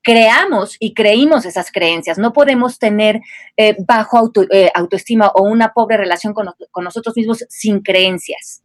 creamos 0.02 0.76
y 0.80 0.94
creímos 0.94 1.46
esas 1.46 1.72
creencias. 1.72 2.18
No 2.18 2.34
podemos 2.34 2.80
tener 2.80 3.22
eh, 3.58 3.76
bajo 3.80 4.32
eh, 4.52 4.72
autoestima 4.74 5.28
o 5.36 5.44
una 5.44 5.74
pobre 5.74 5.98
relación 5.98 6.34
con, 6.34 6.48
con 6.72 6.84
nosotros 6.84 7.16
mismos 7.16 7.46
sin 7.50 7.82
creencias. 7.82 8.64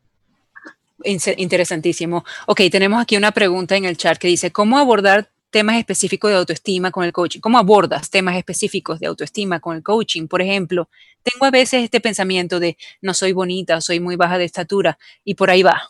Interesantísimo. 1.02 2.24
Ok, 2.46 2.62
tenemos 2.70 3.02
aquí 3.02 3.16
una 3.16 3.32
pregunta 3.32 3.76
en 3.76 3.84
el 3.84 3.96
chat 3.96 4.16
que 4.16 4.28
dice, 4.28 4.52
¿cómo 4.52 4.78
abordar 4.78 5.28
temas 5.54 5.76
específicos 5.76 6.32
de 6.32 6.36
autoestima 6.36 6.90
con 6.90 7.04
el 7.04 7.12
coaching? 7.12 7.38
¿Cómo 7.38 7.58
abordas 7.58 8.10
temas 8.10 8.36
específicos 8.36 8.98
de 8.98 9.06
autoestima 9.06 9.60
con 9.60 9.76
el 9.76 9.84
coaching? 9.84 10.26
Por 10.26 10.42
ejemplo, 10.42 10.88
tengo 11.22 11.46
a 11.46 11.52
veces 11.52 11.84
este 11.84 12.00
pensamiento 12.00 12.58
de 12.58 12.76
no 13.00 13.14
soy 13.14 13.30
bonita, 13.30 13.80
soy 13.80 14.00
muy 14.00 14.16
baja 14.16 14.36
de 14.36 14.46
estatura 14.46 14.98
y 15.22 15.36
por 15.36 15.50
ahí 15.50 15.62
va. 15.62 15.80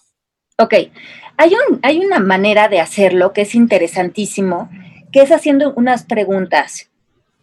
Ok, 0.59 0.75
hay, 1.39 1.53
un, 1.55 1.81
hay 1.83 1.99
una 2.05 2.19
manera 2.19 2.69
de 2.69 2.79
hacerlo 2.79 3.33
que 3.33 3.41
es 3.41 3.55
interesantísimo, 3.55 4.69
que 5.11 5.23
es 5.23 5.33
haciendo 5.33 5.73
unas 5.77 6.05
preguntas. 6.05 6.91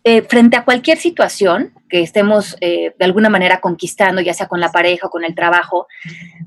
Eh, 0.04 0.22
frente 0.22 0.58
a 0.58 0.64
cualquier 0.64 1.00
situación 1.00 1.74
que 1.90 2.02
estemos 2.02 2.56
eh, 2.62 2.94
de 2.98 3.06
alguna 3.06 3.30
manera 3.30 3.60
conquistando, 3.62 4.22
ya 4.22 4.36
sea 4.36 4.48
con 4.48 4.60
la 4.60 4.72
pareja 4.72 5.08
o 5.08 5.10
con 5.10 5.24
el 5.24 5.34
trabajo, 5.34 5.88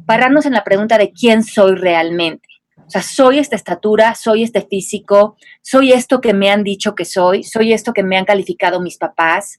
pararnos 0.07 0.47
en 0.47 0.53
la 0.53 0.63
pregunta 0.63 0.99
de 0.99 1.11
quién 1.11 1.43
soy 1.43 1.75
realmente. 1.75 2.47
O 2.77 2.91
sea, 2.91 3.03
soy 3.03 3.39
esta 3.39 3.57
estatura, 3.57 4.15
soy 4.15 4.43
este 4.43 4.63
físico, 4.63 5.37
soy 5.63 5.93
esto 5.93 6.21
que 6.21 6.35
me 6.35 6.51
han 6.51 6.65
dicho 6.65 6.95
que 6.95 7.05
soy, 7.05 7.43
soy 7.43 7.73
esto 7.73 7.93
que 7.93 8.03
me 8.03 8.17
han 8.17 8.25
calificado 8.25 8.81
mis 8.81 8.99
papás. 8.99 9.59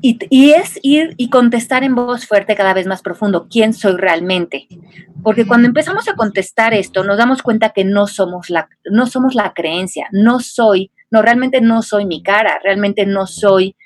Y, 0.00 0.18
y, 0.28 0.50
es 0.50 0.78
ir 0.82 1.14
y 1.16 1.30
contestar 1.30 1.82
en 1.82 1.94
voz 1.94 2.26
fuerte 2.26 2.54
cada 2.54 2.74
vez 2.74 2.86
más 2.86 3.00
profundo, 3.00 3.48
¿quién 3.50 3.72
soy 3.72 3.96
realmente? 3.96 4.68
Porque 5.22 5.46
cuando 5.46 5.66
empezamos 5.66 6.08
a 6.08 6.14
contestar 6.14 6.74
esto, 6.74 7.04
nos 7.04 7.16
damos 7.16 7.42
cuenta 7.42 7.70
que 7.70 7.84
no 7.84 8.06
somos 8.06 8.50
la, 8.50 8.68
no 8.84 9.06
somos 9.06 9.34
la 9.34 9.54
creencia, 9.54 10.08
no 10.12 10.40
soy 10.40 10.90
no, 11.14 11.22
realmente 11.22 11.60
no 11.60 11.80
soy 11.82 12.06
mi 12.06 12.24
cara, 12.24 12.58
realmente 12.64 13.06
no 13.06 13.28
soy 13.28 13.76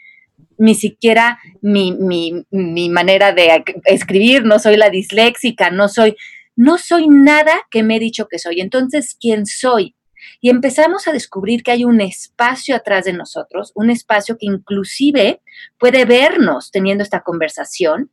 ni 0.57 0.75
siquiera 0.75 1.39
mi, 1.61 1.93
mi, 1.93 2.89
manera 2.89 3.35
de 3.35 3.63
escribir, 3.85 4.47
no 4.47 4.59
soy 4.59 4.79
la 4.79 4.89
disléxica, 4.89 5.71
no 5.71 5.89
soy, 5.89 6.17
no 6.59 6.77
soy 6.77 7.07
nada 7.07 7.55
que 7.71 7.85
me 7.85 7.97
he 7.97 8.01
dicho 8.01 8.27
que 8.27 8.41
soy. 8.41 8.61
Entonces, 8.61 9.17
¿quién 9.19 9.47
soy? 9.47 9.95
Y 10.41 10.51
empezamos 10.51 11.07
a 11.07 11.13
descubrir 11.13 11.63
que 11.63 11.71
hay 11.71 11.85
un 11.85 12.01
espacio 12.01 12.75
atrás 12.75 13.05
de 13.05 13.13
nosotros, 13.13 13.71
un 13.77 13.91
espacio 13.91 14.37
que 14.37 14.47
inclusive 14.47 15.41
puede 15.79 16.05
vernos 16.05 16.73
teniendo 16.73 17.05
esta 17.05 17.21
conversación 17.21 18.11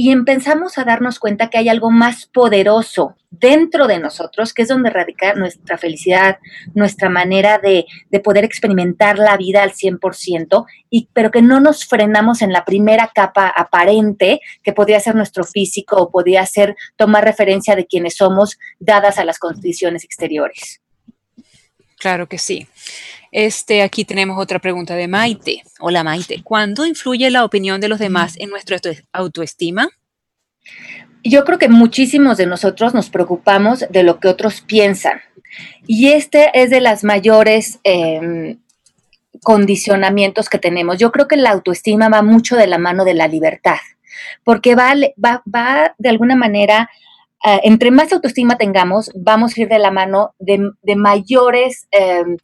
y 0.00 0.12
empezamos 0.12 0.78
a 0.78 0.84
darnos 0.84 1.18
cuenta 1.18 1.50
que 1.50 1.58
hay 1.58 1.68
algo 1.68 1.90
más 1.90 2.24
poderoso 2.24 3.16
dentro 3.28 3.86
de 3.86 3.98
nosotros, 3.98 4.54
que 4.54 4.62
es 4.62 4.68
donde 4.68 4.88
radica 4.88 5.34
nuestra 5.34 5.76
felicidad, 5.76 6.38
nuestra 6.72 7.10
manera 7.10 7.58
de, 7.58 7.84
poder 8.24 8.44
experimentar 8.44 9.18
la 9.18 9.36
vida 9.36 9.62
al 9.62 9.72
100%, 9.72 10.64
y, 10.88 11.10
pero 11.12 11.30
que 11.30 11.42
no 11.42 11.60
nos 11.60 11.84
frenamos 11.84 12.40
en 12.40 12.50
la 12.50 12.64
primera 12.64 13.10
capa 13.14 13.48
aparente, 13.48 14.40
que 14.62 14.72
podría 14.72 15.00
ser 15.00 15.16
nuestro 15.16 15.44
físico 15.44 15.96
o 15.96 16.10
podría 16.10 16.46
ser 16.46 16.76
tomar 16.96 17.22
referencia 17.22 17.76
de 17.76 17.84
quienes 17.84 18.16
somos 18.16 18.58
dadas 18.78 19.18
a 19.18 19.26
las 19.26 19.38
condiciones 19.38 20.02
exteriores. 20.02 20.80
Claro 21.98 22.26
que 22.26 22.38
sí. 22.38 22.66
Este, 23.32 23.82
aquí 23.82 24.04
tenemos 24.04 24.38
otra 24.38 24.58
pregunta 24.58 24.96
de 24.96 25.06
Maite. 25.06 25.62
Hola 25.78 26.02
Maite, 26.02 26.42
¿cuándo 26.42 26.84
influye 26.84 27.30
la 27.30 27.44
opinión 27.44 27.80
de 27.80 27.88
los 27.88 28.00
demás 28.00 28.34
en 28.38 28.50
nuestra 28.50 28.78
autoestima? 29.12 29.88
Yo 31.22 31.44
creo 31.44 31.58
que 31.58 31.68
muchísimos 31.68 32.38
de 32.38 32.46
nosotros 32.46 32.92
nos 32.92 33.10
preocupamos 33.10 33.84
de 33.88 34.02
lo 34.02 34.18
que 34.18 34.28
otros 34.28 34.62
piensan. 34.62 35.20
Y 35.86 36.08
este 36.08 36.50
es 36.54 36.70
de 36.70 36.80
las 36.80 37.04
mayores 37.04 37.78
em, 37.84 38.58
condicionamientos 39.42 40.48
que 40.48 40.58
tenemos. 40.58 40.98
Yo 40.98 41.12
creo 41.12 41.28
que 41.28 41.36
la 41.36 41.50
autoestima 41.50 42.08
va 42.08 42.22
mucho 42.22 42.56
de 42.56 42.66
la 42.66 42.78
mano 42.78 43.04
de 43.04 43.14
la 43.14 43.28
libertad, 43.28 43.78
porque 44.44 44.74
va, 44.74 44.94
va, 45.22 45.94
de 45.98 46.08
alguna 46.08 46.36
manera 46.36 46.90
eh, 47.44 47.60
entre 47.64 47.90
más 47.90 48.12
autoestima 48.12 48.58
tengamos, 48.58 49.10
vamos 49.14 49.56
a 49.56 49.60
ir 49.62 49.68
de 49.68 49.78
la 49.78 49.90
mano 49.90 50.34
de, 50.38 50.72
mayores 50.96 51.86
em, 51.90 52.36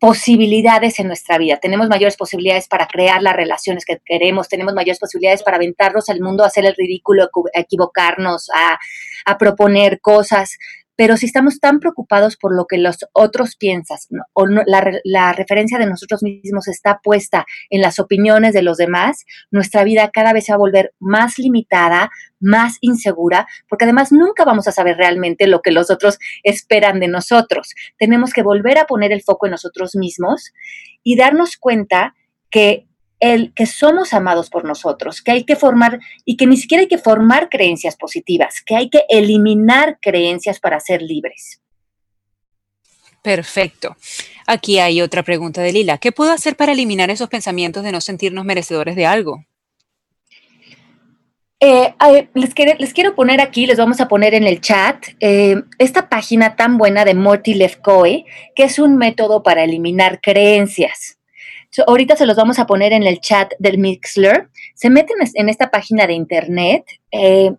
posibilidades 0.00 0.98
en 0.98 1.06
nuestra 1.06 1.38
vida. 1.38 1.58
Tenemos 1.58 1.88
mayores 1.88 2.16
posibilidades 2.16 2.66
para 2.66 2.86
crear 2.86 3.22
las 3.22 3.36
relaciones 3.36 3.84
que 3.84 4.00
queremos, 4.04 4.48
tenemos 4.48 4.74
mayores 4.74 4.98
posibilidades 4.98 5.42
para 5.42 5.58
aventarnos 5.58 6.08
al 6.08 6.20
mundo, 6.20 6.42
hacer 6.42 6.64
el 6.64 6.74
ridículo, 6.74 7.28
a 7.54 7.60
equivocarnos, 7.60 8.48
a 8.54 9.38
proponer 9.38 10.00
cosas 10.00 10.56
pero 11.00 11.16
si 11.16 11.24
estamos 11.24 11.60
tan 11.60 11.80
preocupados 11.80 12.36
por 12.36 12.54
lo 12.54 12.66
que 12.66 12.76
los 12.76 12.98
otros 13.14 13.56
piensan 13.56 13.96
o 14.34 14.46
la, 14.46 15.32
referencia 15.32 15.78
de 15.78 15.86
nosotros 15.86 16.22
mismos 16.22 16.68
está 16.68 17.00
puesta 17.02 17.46
en 17.70 17.80
las 17.80 17.98
opiniones 17.98 18.52
de 18.52 18.60
los 18.60 18.76
demás, 18.76 19.24
nuestra 19.50 19.82
vida 19.82 20.10
cada 20.12 20.34
vez 20.34 20.44
se 20.44 20.52
va 20.52 20.56
a 20.56 20.58
volver 20.58 20.92
más 21.00 21.38
limitada, 21.38 22.10
más 22.38 22.76
insegura, 22.82 23.46
porque 23.66 23.86
además 23.86 24.12
nunca 24.12 24.44
vamos 24.44 24.68
a 24.68 24.72
saber 24.72 24.98
realmente 24.98 25.46
lo 25.46 25.62
que 25.62 25.70
los 25.70 25.90
otros 25.90 26.18
esperan 26.42 27.00
de 27.00 27.08
nosotros. 27.08 27.74
Tenemos 27.98 28.34
que 28.34 28.42
volver 28.42 28.76
a 28.76 28.84
poner 28.84 29.10
el 29.10 29.22
foco 29.22 29.46
en 29.46 29.52
nosotros 29.52 29.96
mismos 29.96 30.52
y 31.02 31.16
darnos 31.16 31.56
cuenta 31.56 32.14
que 32.50 32.89
el 33.20 33.52
que 33.54 33.66
somos 33.66 34.12
amados 34.14 34.48
por 34.48 34.64
nosotros, 34.64 35.20
que 35.20 35.30
hay 35.30 35.44
que 35.44 35.54
formar 35.54 36.00
y 36.24 36.36
que 36.36 36.46
ni 36.46 36.56
siquiera 36.56 36.80
hay 36.80 36.88
que 36.88 36.98
formar 36.98 37.48
creencias 37.50 37.96
positivas, 37.96 38.62
que 38.64 38.74
hay 38.74 38.88
que 38.88 39.04
eliminar 39.08 39.98
creencias 40.00 40.58
para 40.58 40.80
ser 40.80 41.02
libres. 41.02 41.60
Perfecto. 43.22 43.96
Aquí 44.46 44.78
hay 44.78 45.02
otra 45.02 45.22
pregunta 45.22 45.60
de 45.60 45.72
Lila. 45.72 45.98
¿Qué 45.98 46.10
puedo 46.10 46.32
hacer 46.32 46.56
para 46.56 46.72
eliminar 46.72 47.10
esos 47.10 47.28
pensamientos 47.28 47.84
de 47.84 47.92
no 47.92 48.00
sentirnos 48.00 48.46
merecedores 48.46 48.96
de 48.96 49.04
algo? 49.04 49.44
Eh, 51.62 51.94
les, 52.32 52.54
quiero, 52.54 53.14
poner 53.14 53.42
aquí, 53.42 53.66
les 53.66 53.76
vamos 53.76 54.00
a 54.00 54.08
poner 54.08 54.32
en 54.32 54.46
el 54.46 54.62
chat, 54.62 55.08
eh, 55.20 55.56
esta 55.76 56.08
página 56.08 56.56
tan 56.56 56.78
buena 56.78 57.04
de 57.04 57.12
Morty 57.12 57.52
Lefkoe, 57.52 58.24
que 58.56 58.64
es 58.64 58.78
un 58.78 58.96
método 58.96 59.42
para 59.42 59.62
eliminar 59.62 60.22
creencias 60.22 61.19
ahorita 61.86 62.16
se 62.16 62.26
los 62.26 62.36
vamos 62.36 62.58
a 62.58 62.66
poner 62.66 62.92
en 62.92 63.04
el 63.04 63.20
chat 63.20 63.52
del 63.58 63.78
Mixler. 63.78 64.48
Se 64.74 64.90
meten 64.90 65.16
en 65.34 65.48
esta 65.48 65.70
página 65.70 66.06
de 66.06 66.14
internet 66.14 66.84
eh, 67.12 67.52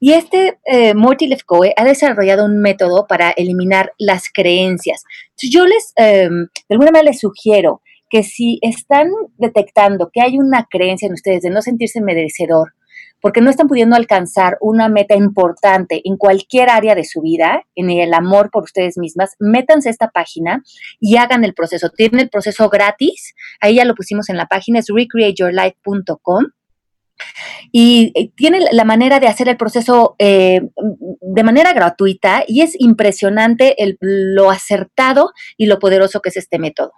y 0.00 0.12
este 0.12 0.58
eh, 0.64 0.94
Morty 0.94 1.26
Lefkoe 1.26 1.74
ha 1.76 1.84
desarrollado 1.84 2.44
un 2.44 2.58
método 2.58 3.06
para 3.06 3.30
eliminar 3.30 3.92
las 3.98 4.30
creencias. 4.32 5.04
yo 5.36 5.66
les, 5.66 5.92
em, 5.96 6.46
de 6.68 6.74
alguna 6.74 6.90
manera 6.90 7.10
les 7.10 7.20
sugiero 7.20 7.82
que 8.10 8.22
si 8.22 8.58
están 8.62 9.10
detectando 9.36 10.10
que 10.12 10.22
hay 10.22 10.38
una 10.38 10.66
creencia 10.70 11.06
en 11.06 11.12
ustedes 11.12 11.42
de 11.42 11.50
no 11.50 11.62
sentirse 11.62 12.00
merecedor 12.00 12.74
porque 13.20 13.40
no 13.40 13.50
están 13.50 13.68
pudiendo 13.68 13.96
alcanzar 13.96 14.58
una 14.60 14.88
meta 14.88 15.14
importante 15.16 16.02
en 16.04 16.16
cualquier 16.16 16.70
área 16.70 16.94
de 16.94 17.04
su 17.04 17.20
vida, 17.20 17.64
en 17.74 17.90
el 17.90 18.14
amor 18.14 18.50
por 18.50 18.64
ustedes 18.64 18.98
mismas, 18.98 19.34
métanse 19.38 19.88
a 19.88 19.92
esta 19.92 20.10
página 20.10 20.62
y 21.00 21.16
hagan 21.16 21.44
el 21.44 21.54
proceso. 21.54 21.90
Tienen 21.90 22.20
el 22.20 22.30
proceso 22.30 22.68
gratis, 22.68 23.34
ahí 23.60 23.76
ya 23.76 23.84
lo 23.84 23.94
pusimos 23.94 24.28
en 24.28 24.36
la 24.36 24.46
página, 24.46 24.78
es 24.78 24.86
recreateyourlife.com. 24.88 26.44
Y 27.72 28.12
eh, 28.14 28.30
tiene 28.36 28.60
la 28.70 28.84
manera 28.84 29.18
de 29.18 29.26
hacer 29.26 29.48
el 29.48 29.56
proceso 29.56 30.14
eh, 30.20 30.60
de 31.20 31.42
manera 31.42 31.72
gratuita 31.72 32.44
y 32.46 32.62
es 32.62 32.74
impresionante 32.78 33.74
lo 34.00 34.50
acertado 34.50 35.32
y 35.56 35.66
lo 35.66 35.80
poderoso 35.80 36.20
que 36.20 36.28
es 36.28 36.36
este 36.36 36.60
método. 36.60 36.92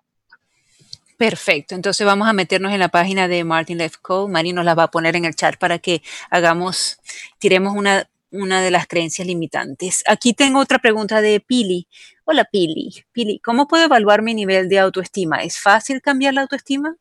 Perfecto, 1.21 1.75
entonces 1.75 2.07
vamos 2.07 2.27
a 2.29 2.33
meternos 2.33 2.73
en 2.73 2.79
la 2.79 2.89
página 2.89 3.29
de 3.29 3.45
Martin 3.45 3.77
Lefkoe. 3.77 4.27
Mari 4.27 4.55
nos 4.55 4.65
la 4.65 4.75
va 4.75 4.85
a 4.85 4.91
poner 4.91 5.17
en 5.17 5.27
el 5.27 5.35
chat 5.35 5.59
para 5.59 5.79
que 5.79 6.01
hagamos, 6.31 6.99
tiremos 7.39 7.77
una, 7.77 8.09
una 8.31 8.63
de 8.63 8.71
las 8.71 8.87
creencias 8.87 9.29
limitantes. 9.29 10.03
Aquí 10.07 10.33
tengo 10.33 10.61
otra 10.61 10.79
pregunta 10.79 11.21
de 11.21 11.39
Pili. 11.41 11.87
Hola 12.25 12.47
Pili. 12.51 13.05
Pili, 13.13 13.39
¿cómo 13.41 13.69
puedo 13.69 13.85
evaluar 13.85 14.23
mi 14.23 14.33
nivel 14.33 14.71
de 14.71 14.79
autoestima? 14.79 15.43
¿Es 15.43 15.59
fácil 15.59 16.01
cambiar 16.01 16.33
la 16.33 16.41
autoestima? 16.41 16.97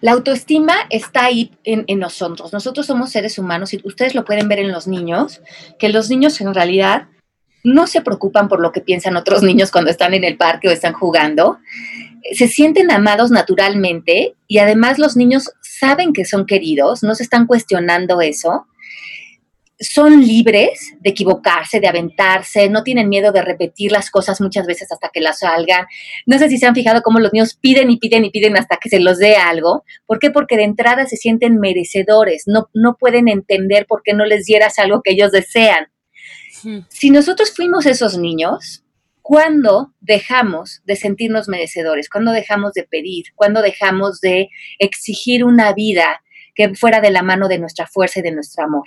La 0.00 0.10
autoestima 0.10 0.74
está 0.90 1.26
ahí 1.26 1.56
en, 1.62 1.84
en, 1.86 2.00
nosotros. 2.00 2.52
Nosotros 2.52 2.84
somos 2.84 3.10
seres 3.10 3.38
humanos 3.38 3.74
y 3.74 3.80
ustedes 3.84 4.16
lo 4.16 4.24
pueden 4.24 4.48
ver 4.48 4.58
en 4.58 4.72
los 4.72 4.88
niños, 4.88 5.40
que 5.78 5.88
los 5.88 6.10
niños 6.10 6.40
en 6.40 6.52
realidad 6.52 7.06
no 7.64 7.86
se 7.86 8.00
preocupan 8.00 8.48
por 8.48 8.60
lo 8.60 8.72
que 8.72 8.80
piensan 8.80 9.16
otros 9.16 9.42
niños 9.44 9.70
cuando 9.70 9.90
están 9.90 10.14
en 10.14 10.24
el 10.24 10.36
parque 10.36 10.68
o 10.68 10.72
están 10.72 10.92
jugando 10.92 11.58
se 12.32 12.48
sienten 12.48 12.90
amados 12.90 13.30
naturalmente 13.30 14.34
y 14.46 14.58
además 14.58 14.98
los 14.98 15.16
niños 15.16 15.50
saben 15.60 16.12
que 16.12 16.24
son 16.24 16.46
queridos, 16.46 17.02
no 17.02 17.14
se 17.14 17.24
están 17.24 17.46
cuestionando 17.46 18.20
eso. 18.20 18.66
Son 19.80 20.20
libres 20.20 20.94
de 21.00 21.10
equivocarse, 21.10 21.80
de 21.80 21.88
aventarse, 21.88 22.68
no 22.68 22.84
tienen 22.84 23.08
miedo 23.08 23.32
de 23.32 23.42
repetir 23.42 23.90
las 23.90 24.10
cosas 24.10 24.40
muchas 24.40 24.64
veces 24.64 24.92
hasta 24.92 25.10
que 25.12 25.20
las 25.20 25.40
salgan. 25.40 25.86
No 26.24 26.38
sé 26.38 26.48
si 26.48 26.58
se 26.58 26.66
han 26.66 26.74
fijado 26.74 27.02
cómo 27.02 27.18
los 27.18 27.32
niños 27.32 27.58
piden 27.60 27.90
y 27.90 27.96
piden 27.96 28.24
y 28.24 28.30
piden 28.30 28.56
hasta 28.56 28.76
que 28.76 28.88
se 28.88 29.00
los 29.00 29.18
dé 29.18 29.34
algo. 29.34 29.84
¿Por 30.06 30.20
qué? 30.20 30.30
Porque 30.30 30.56
de 30.56 30.62
entrada 30.62 31.06
se 31.06 31.16
sienten 31.16 31.58
merecedores, 31.58 32.44
no, 32.46 32.68
no 32.74 32.96
pueden 32.96 33.26
entender 33.26 33.86
por 33.86 34.02
qué 34.04 34.14
no 34.14 34.24
les 34.24 34.44
dieras 34.44 34.78
algo 34.78 35.02
que 35.02 35.12
ellos 35.12 35.32
desean. 35.32 35.88
Si 36.88 37.10
nosotros 37.10 37.52
fuimos 37.54 37.86
esos 37.86 38.18
niños, 38.18 38.84
cuando 39.22 39.92
dejamos 40.00 40.82
de 40.84 40.96
sentirnos 40.96 41.48
merecedores, 41.48 42.08
cuando 42.08 42.32
dejamos 42.32 42.72
de 42.72 42.82
pedir, 42.82 43.26
cuando 43.34 43.62
dejamos 43.62 44.20
de 44.20 44.50
exigir 44.78 45.44
una 45.44 45.72
vida 45.72 46.22
que 46.54 46.74
fuera 46.74 47.00
de 47.00 47.10
la 47.10 47.22
mano 47.22 47.48
de 47.48 47.58
nuestra 47.58 47.86
fuerza 47.86 48.20
y 48.20 48.22
de 48.22 48.32
nuestro 48.32 48.64
amor. 48.64 48.84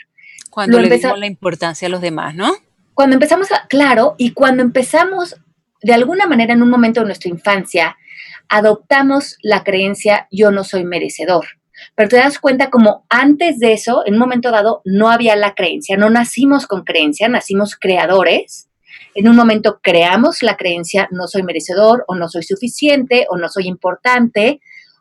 Cuando 0.50 0.80
le 0.80 0.90
damos 0.90 1.20
la 1.20 1.26
importancia 1.26 1.88
a 1.88 1.92
los 1.92 2.02
demás, 2.02 2.36
¿no? 2.36 2.54
Cuando 2.94 3.16
empezamos 3.16 3.52
a, 3.52 3.68
claro, 3.68 4.16
y 4.18 4.32
cuando 4.32 4.62
empezamos 4.62 5.36
de 5.82 5.94
alguna 5.94 6.28
manera 6.28 6.54
en 6.54 6.62
un 6.62 6.70
momento 6.70 7.02
de 7.02 7.08
nuestra 7.08 7.30
infancia, 7.30 7.98
adoptamos 8.50 9.38
la 9.42 9.64
creencia 9.64 10.28
yo 10.32 10.52
no 10.52 10.64
soy 10.64 10.84
merecedor. 10.84 11.46
Pero 11.94 12.10
te 12.10 12.18
das 12.18 12.40
cuenta 12.40 12.70
como 12.70 13.06
antes 13.10 13.60
de 13.60 13.74
eso, 13.74 14.04
en 14.06 14.16
un 14.16 14.20
momento 14.20 14.52
dado, 14.52 14.82
no 14.86 15.10
había 15.10 15.36
la 15.36 15.54
creencia, 15.54 15.98
no 15.98 16.10
nacimos 16.10 16.68
con 16.68 16.84
creencia, 16.84 17.28
nacimos 17.28 17.76
creadores. 17.76 18.70
En 19.14 19.28
un 19.30 19.36
momento 19.36 19.80
creamos 19.82 20.44
la 20.44 20.58
creencia 20.58 21.08
no 21.12 21.28
soy 21.28 21.44
merecedor 21.44 22.04
o 22.08 22.16
no 22.16 22.28
soy 22.28 22.44
suficiente 22.44 23.28
o 23.30 23.38
no 23.38 23.50
soy 23.50 23.68
importante 23.68 24.60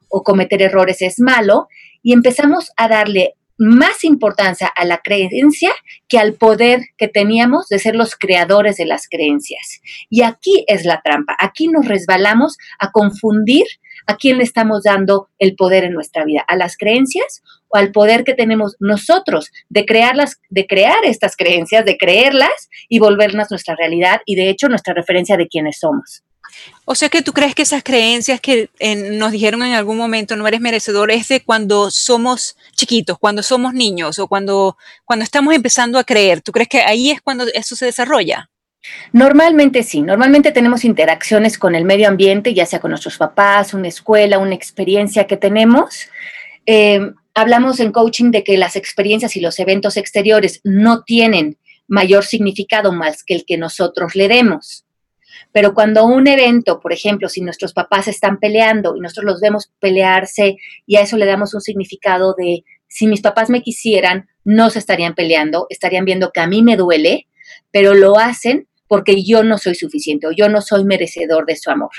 o 0.09 0.23
cometer 0.23 0.63
errores 0.63 1.03
es 1.03 1.19
malo 1.19 1.69
y 2.03 2.13
empezamos 2.13 2.71
a 2.77 2.89
darle 2.89 3.35
más 3.57 4.05
importancia 4.05 4.67
a 4.67 4.85
la 4.85 4.99
creencia 4.99 5.73
que 6.09 6.19
al 6.19 6.35
poder 6.35 6.83
que 6.97 7.09
teníamos 7.09 7.69
de 7.69 7.79
ser 7.79 7.95
los 7.95 8.17
creadores 8.17 8.77
de 8.77 8.85
las 8.85 9.09
creencias. 9.09 9.81
Y 10.11 10.23
aquí 10.23 10.65
es 10.67 10.85
la 10.85 11.03
trampa, 11.03 11.37
aquí 11.39 11.69
nos 11.69 11.87
resbalamos 11.87 12.57
a 12.79 12.91
confundir 12.91 13.65
a 14.07 14.17
quién 14.17 14.39
le 14.39 14.45
estamos 14.45 14.83
dando 14.83 15.29
el 15.39 15.55
poder 15.57 15.85
en 15.85 15.93
nuestra 15.93 16.25
vida, 16.25 16.45
a 16.47 16.57
las 16.57 16.77
creencias 16.77 17.43
o 17.69 17.77
al 17.77 17.93
poder 17.93 18.25
que 18.25 18.35
tenemos 18.35 18.77
nosotros 18.81 19.51
de 19.69 19.85
crearlas, 19.85 20.41
de 20.51 20.67
crear 20.67 21.05
estas 21.05 21.37
creencias, 21.37 21.85
de 21.85 21.97
creerlas 21.97 22.69
y 22.89 22.99
volverlas 22.99 23.51
nuestra 23.51 23.75
realidad 23.77 24.21
y 24.27 24.37
de 24.37 24.51
hecho 24.51 24.69
nuestra 24.69 24.95
referencia 24.95 25.37
de 25.37 25.49
quiénes 25.49 25.79
somos. 25.79 26.23
O 26.85 26.95
sea 26.95 27.09
que 27.09 27.23
tú 27.23 27.33
crees 27.33 27.55
que 27.55 27.63
esas 27.63 27.83
creencias 27.83 28.41
que 28.41 28.69
nos 29.13 29.33
dijeron 29.33 29.63
en 29.63 29.75
algún 29.75 29.97
momento 29.97 30.37
no 30.37 30.47
eres 30.47 30.61
merecedor 30.61 31.11
es 31.11 31.29
de 31.29 31.43
cuando 31.43 31.91
somos 31.91 32.57
chiquitos, 32.77 33.19
cuando 33.19 33.43
somos 33.43 33.75
niños 33.75 34.19
o 34.19 34.29
cuando, 34.29 34.77
cuando 35.05 35.25
estamos 35.25 35.55
empezando 35.55 35.99
a 35.99 36.05
creer. 36.05 36.43
¿Tú 36.43 36.53
crees 36.53 36.69
que 36.69 36.81
ahí 36.81 37.11
es 37.11 37.21
cuando 37.23 37.45
eso 37.55 37.75
se 37.75 37.87
desarrolla? 37.87 38.51
Normalmente 39.13 39.83
sí, 39.83 40.03
normalmente 40.03 40.53
tenemos 40.53 40.85
interacciones 40.85 41.59
con 41.59 41.75
el 41.75 41.85
medio 41.85 42.09
ambiente, 42.09 42.55
ya 42.55 42.67
sea 42.67 42.81
con 42.81 42.91
nuestros 42.91 43.17
papás, 43.17 43.75
una 43.75 43.89
escuela, 43.89 44.39
una 44.39 44.55
experiencia 44.55 45.27
que 45.27 45.37
tenemos. 45.37 46.09
Eh, 46.67 47.01
hablamos 47.35 47.81
en 47.81 47.93
coaching 47.93 48.31
de 48.31 48.45
que 48.45 48.59
las 48.59 48.77
experiencias 48.77 49.37
y 49.37 49.41
los 49.41 49.59
eventos 49.59 49.97
exteriores 49.97 50.61
no 50.65 51.03
tienen 51.03 51.59
mayor 51.87 52.25
significado 52.25 52.93
más 52.93 53.25
que 53.25 53.35
el 53.35 53.45
que 53.45 53.59
nosotros 53.59 54.15
le 54.15 54.29
demos. 54.29 54.85
Pero 55.53 55.75
cuando 55.75 56.05
un 56.05 56.27
evento, 56.27 56.81
por 56.81 56.93
ejemplo, 56.93 57.29
si 57.29 57.41
nuestros 57.41 57.73
papás 57.73 58.09
están 58.09 58.39
peleando 58.39 58.97
y 58.97 59.01
nosotros 59.01 59.25
los 59.25 59.41
vemos 59.41 59.71
pelearse 59.79 60.57
y 60.87 60.97
a 60.97 61.03
eso 61.03 61.17
le 61.17 61.27
damos 61.27 61.55
un 61.55 61.61
significado 61.61 62.35
de 62.37 62.65
si 62.89 63.07
mis 63.07 63.21
papás 63.21 63.51
me 63.51 63.63
quisieran, 63.63 64.29
no 64.45 64.71
se 64.71 64.79
estarían 64.79 65.15
peleando, 65.15 65.67
estarían 65.71 66.05
viendo 66.05 66.33
que 66.33 66.41
a 66.41 66.47
mí 66.47 66.63
me 66.63 66.77
duele, 66.77 67.27
pero 67.71 67.95
lo 67.95 68.19
hacen 68.19 68.69
porque 68.95 69.25
yo 69.25 69.43
no 69.43 69.59
soy 69.59 69.75
suficiente 69.75 70.29
o 70.29 70.31
yo 70.31 70.49
no 70.49 70.63
soy 70.63 70.85
merecedor 70.85 71.47
de 71.47 71.57
su 71.57 71.69
amor. 71.69 71.91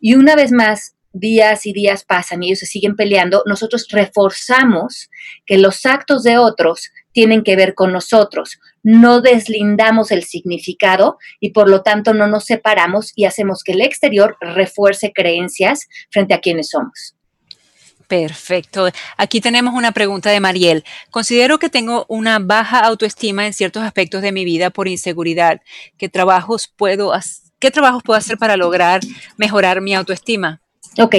Y 0.00 0.14
una 0.14 0.36
vez 0.36 0.52
más, 0.52 0.94
días 1.12 1.66
y 1.66 1.72
días 1.72 2.04
pasan 2.04 2.44
y 2.44 2.46
ellos 2.46 2.60
se 2.60 2.66
siguen 2.66 2.94
peleando, 2.94 3.42
nosotros 3.44 3.88
reforzamos 3.90 5.10
que 5.46 5.58
los 5.58 5.84
actos 5.84 6.22
de 6.22 6.38
otros 6.38 6.90
tienen 7.10 7.42
que 7.42 7.56
ver 7.56 7.74
con 7.74 7.92
nosotros. 7.92 8.60
No 8.84 9.20
deslindamos 9.20 10.12
el 10.12 10.22
significado 10.22 11.18
y 11.40 11.50
por 11.50 11.68
lo 11.68 11.82
tanto 11.82 12.14
no 12.14 12.28
nos 12.28 12.44
separamos 12.44 13.10
y 13.16 13.24
hacemos 13.24 13.64
que 13.64 13.72
el 13.72 13.80
exterior 13.80 14.36
refuerce 14.40 15.12
creencias 15.12 15.88
frente 16.12 16.34
a 16.34 16.40
quienes 16.40 16.68
somos. 16.68 17.17
Perfecto. 18.08 18.88
Aquí 19.18 19.42
tenemos 19.42 19.74
una 19.74 19.92
pregunta 19.92 20.30
de 20.30 20.40
Mariel. 20.40 20.82
Considero 21.10 21.58
que 21.58 21.68
tengo 21.68 22.06
una 22.08 22.38
baja 22.38 22.80
autoestima 22.80 23.46
en 23.46 23.52
ciertos 23.52 23.82
aspectos 23.82 24.22
de 24.22 24.32
mi 24.32 24.46
vida 24.46 24.70
por 24.70 24.88
inseguridad. 24.88 25.60
¿Qué 25.98 26.08
trabajos 26.08 26.72
puedo, 26.74 27.12
hacer 27.12 28.38
para 28.38 28.56
lograr 28.56 29.02
mejorar 29.36 29.82
mi 29.82 29.94
autoestima? 29.94 30.62
Ok, 30.98 31.16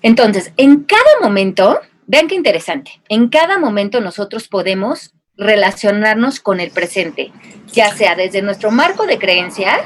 entonces, 0.00 0.52
en 0.56 0.84
cada 0.84 1.20
momento, 1.20 1.80
vean 2.06 2.26
qué 2.26 2.34
interesante, 2.34 3.02
en 3.10 3.28
cada 3.28 3.58
momento 3.58 4.00
nosotros 4.00 4.48
podemos 4.48 5.12
relacionarnos 5.36 6.40
con 6.40 6.58
el 6.58 6.70
presente, 6.70 7.32
ya 7.72 7.94
sea 7.94 8.14
desde 8.14 8.40
nuestro 8.40 8.70
marco 8.70 9.06
de 9.06 9.18
creencias 9.18 9.82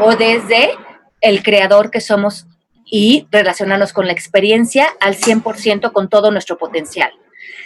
o 0.00 0.16
desde 0.16 0.70
el 1.20 1.42
creador 1.42 1.90
que 1.90 2.00
somos 2.00 2.47
y 2.90 3.26
relacionarnos 3.30 3.92
con 3.92 4.06
la 4.06 4.12
experiencia 4.12 4.88
al 5.00 5.16
100% 5.16 5.92
con 5.92 6.08
todo 6.08 6.30
nuestro 6.30 6.58
potencial. 6.58 7.10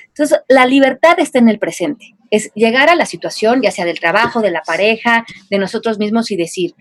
Entonces, 0.09 0.41
la 0.49 0.67
libertad 0.67 1.19
está 1.19 1.39
en 1.39 1.49
el 1.49 1.59
presente. 1.59 2.15
Es 2.31 2.51
llegar 2.55 2.89
a 2.89 2.95
la 2.95 3.07
situación, 3.07 3.63
ya 3.63 3.71
sea 3.71 3.85
del 3.85 4.01
trabajo, 4.01 4.41
de 4.41 4.51
la 4.51 4.63
pareja, 4.63 5.25
de 5.51 5.59
nosotros 5.59 5.99
mismos 5.99 6.31
y 6.31 6.37
decir, 6.37 6.75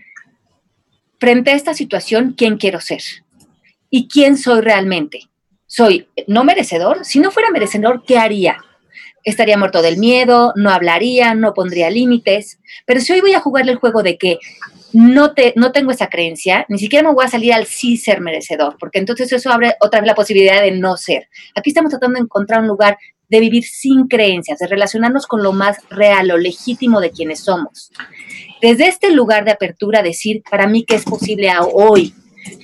frente 1.18 1.50
a 1.50 1.54
esta 1.54 1.74
situación, 1.74 2.34
¿quién 2.36 2.58
quiero 2.58 2.80
ser? 2.80 3.02
¿Y 3.90 4.08
quién 4.08 4.36
soy 4.36 4.60
realmente? 4.60 5.20
¿Soy 5.66 6.08
no 6.26 6.44
merecedor? 6.44 7.04
Si 7.04 7.20
no 7.20 7.30
fuera 7.30 7.50
merecedor, 7.50 8.04
¿qué 8.06 8.18
haría? 8.18 8.58
estaría 9.24 9.58
muerto 9.58 9.82
del 9.82 9.98
miedo, 9.98 10.52
no 10.56 10.70
hablaría, 10.70 11.34
no 11.34 11.54
pondría 11.54 11.90
límites. 11.90 12.58
Pero 12.86 13.00
si 13.00 13.12
hoy 13.12 13.20
voy 13.20 13.34
a 13.34 13.40
jugarle 13.40 13.72
el 13.72 13.78
juego 13.78 14.02
de 14.02 14.18
que 14.18 14.38
no, 14.92 15.32
te, 15.32 15.52
no 15.56 15.72
tengo 15.72 15.90
esa 15.90 16.08
creencia, 16.08 16.66
ni 16.68 16.78
siquiera 16.78 17.08
me 17.08 17.14
voy 17.14 17.24
a 17.24 17.28
salir 17.28 17.52
al 17.52 17.66
sí 17.66 17.96
ser 17.96 18.20
merecedor, 18.20 18.76
porque 18.78 18.98
entonces 18.98 19.32
eso 19.32 19.50
abre 19.50 19.74
otra 19.80 20.00
vez 20.00 20.06
la 20.06 20.14
posibilidad 20.14 20.60
de 20.60 20.72
no 20.72 20.96
ser. 20.96 21.28
Aquí 21.54 21.70
estamos 21.70 21.90
tratando 21.90 22.18
de 22.18 22.24
encontrar 22.24 22.60
un 22.60 22.68
lugar 22.68 22.98
de 23.28 23.40
vivir 23.40 23.64
sin 23.64 24.08
creencias, 24.08 24.58
de 24.58 24.66
relacionarnos 24.66 25.26
con 25.26 25.42
lo 25.42 25.52
más 25.52 25.78
real, 25.88 26.28
lo 26.28 26.36
legítimo 26.36 27.00
de 27.00 27.10
quienes 27.10 27.40
somos. 27.40 27.90
Desde 28.60 28.88
este 28.88 29.10
lugar 29.10 29.44
de 29.44 29.52
apertura, 29.52 30.02
decir, 30.02 30.42
para 30.50 30.66
mí, 30.66 30.84
¿qué 30.84 30.96
es 30.96 31.04
posible 31.04 31.50
hoy? 31.72 32.14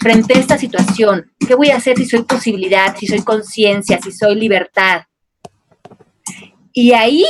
Frente 0.01 0.37
a 0.37 0.41
esta 0.41 0.59
situación, 0.59 1.33
¿qué 1.47 1.55
voy 1.55 1.71
a 1.71 1.77
hacer 1.77 1.97
si 1.97 2.05
soy 2.05 2.23
posibilidad, 2.23 2.97
si 2.97 3.07
soy 3.07 3.23
conciencia, 3.23 3.99
si 4.03 4.13
soy 4.13 4.35
libertad? 4.35 5.03
y 6.79 6.93
ahí 6.93 7.25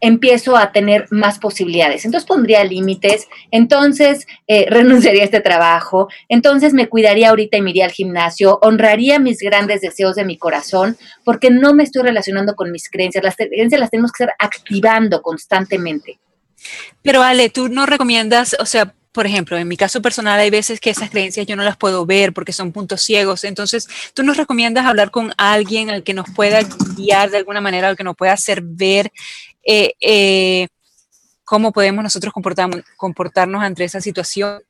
empiezo 0.00 0.56
a 0.56 0.72
tener 0.72 1.06
más 1.10 1.38
posibilidades. 1.38 2.04
Entonces 2.04 2.26
pondría 2.26 2.64
límites, 2.64 3.28
entonces 3.50 4.26
eh, 4.46 4.66
renunciaría 4.70 5.22
a 5.22 5.24
este 5.26 5.40
trabajo, 5.40 6.08
entonces 6.28 6.72
me 6.72 6.88
cuidaría 6.88 7.30
ahorita 7.30 7.56
y 7.56 7.62
me 7.62 7.70
iría 7.70 7.84
al 7.84 7.92
gimnasio, 7.92 8.58
honraría 8.62 9.18
mis 9.18 9.38
grandes 9.38 9.80
deseos 9.80 10.16
de 10.16 10.24
mi 10.24 10.36
corazón, 10.36 10.96
porque 11.24 11.50
no 11.50 11.74
me 11.74 11.84
estoy 11.84 12.02
relacionando 12.02 12.54
con 12.54 12.70
mis 12.72 12.88
creencias. 12.90 13.24
Las 13.24 13.36
creencias 13.36 13.80
las 13.80 13.90
tenemos 13.90 14.12
que 14.12 14.24
estar 14.24 14.36
activando 14.38 15.22
constantemente. 15.22 16.18
Pero 17.02 17.22
Ale, 17.22 17.50
tú 17.50 17.68
no 17.68 17.86
recomiendas, 17.86 18.56
o 18.58 18.66
sea, 18.66 18.94
por 19.12 19.26
ejemplo, 19.26 19.56
en 19.56 19.66
mi 19.66 19.76
caso 19.76 20.02
personal 20.02 20.38
hay 20.38 20.50
veces 20.50 20.80
que 20.80 20.90
esas 20.90 21.10
creencias 21.10 21.46
yo 21.46 21.56
no 21.56 21.64
las 21.64 21.76
puedo 21.76 22.06
ver 22.06 22.32
porque 22.32 22.52
son 22.52 22.72
puntos 22.72 23.02
ciegos. 23.02 23.44
Entonces, 23.44 23.88
¿tú 24.14 24.22
nos 24.22 24.36
recomiendas 24.36 24.86
hablar 24.86 25.10
con 25.10 25.32
alguien 25.38 25.90
al 25.90 26.02
que 26.04 26.14
nos 26.14 26.30
pueda 26.30 26.60
guiar 26.96 27.30
de 27.30 27.38
alguna 27.38 27.60
manera, 27.60 27.88
al 27.88 27.96
que 27.96 28.04
nos 28.04 28.16
pueda 28.16 28.32
hacer 28.32 28.62
ver 28.62 29.10
eh, 29.68 29.92
eh, 30.00 30.68
cómo 31.44 31.72
podemos 31.72 32.02
nosotros 32.02 32.32
comportarnos 32.96 33.62
ante 33.62 33.84
esa 33.84 34.00
situación? 34.00 34.62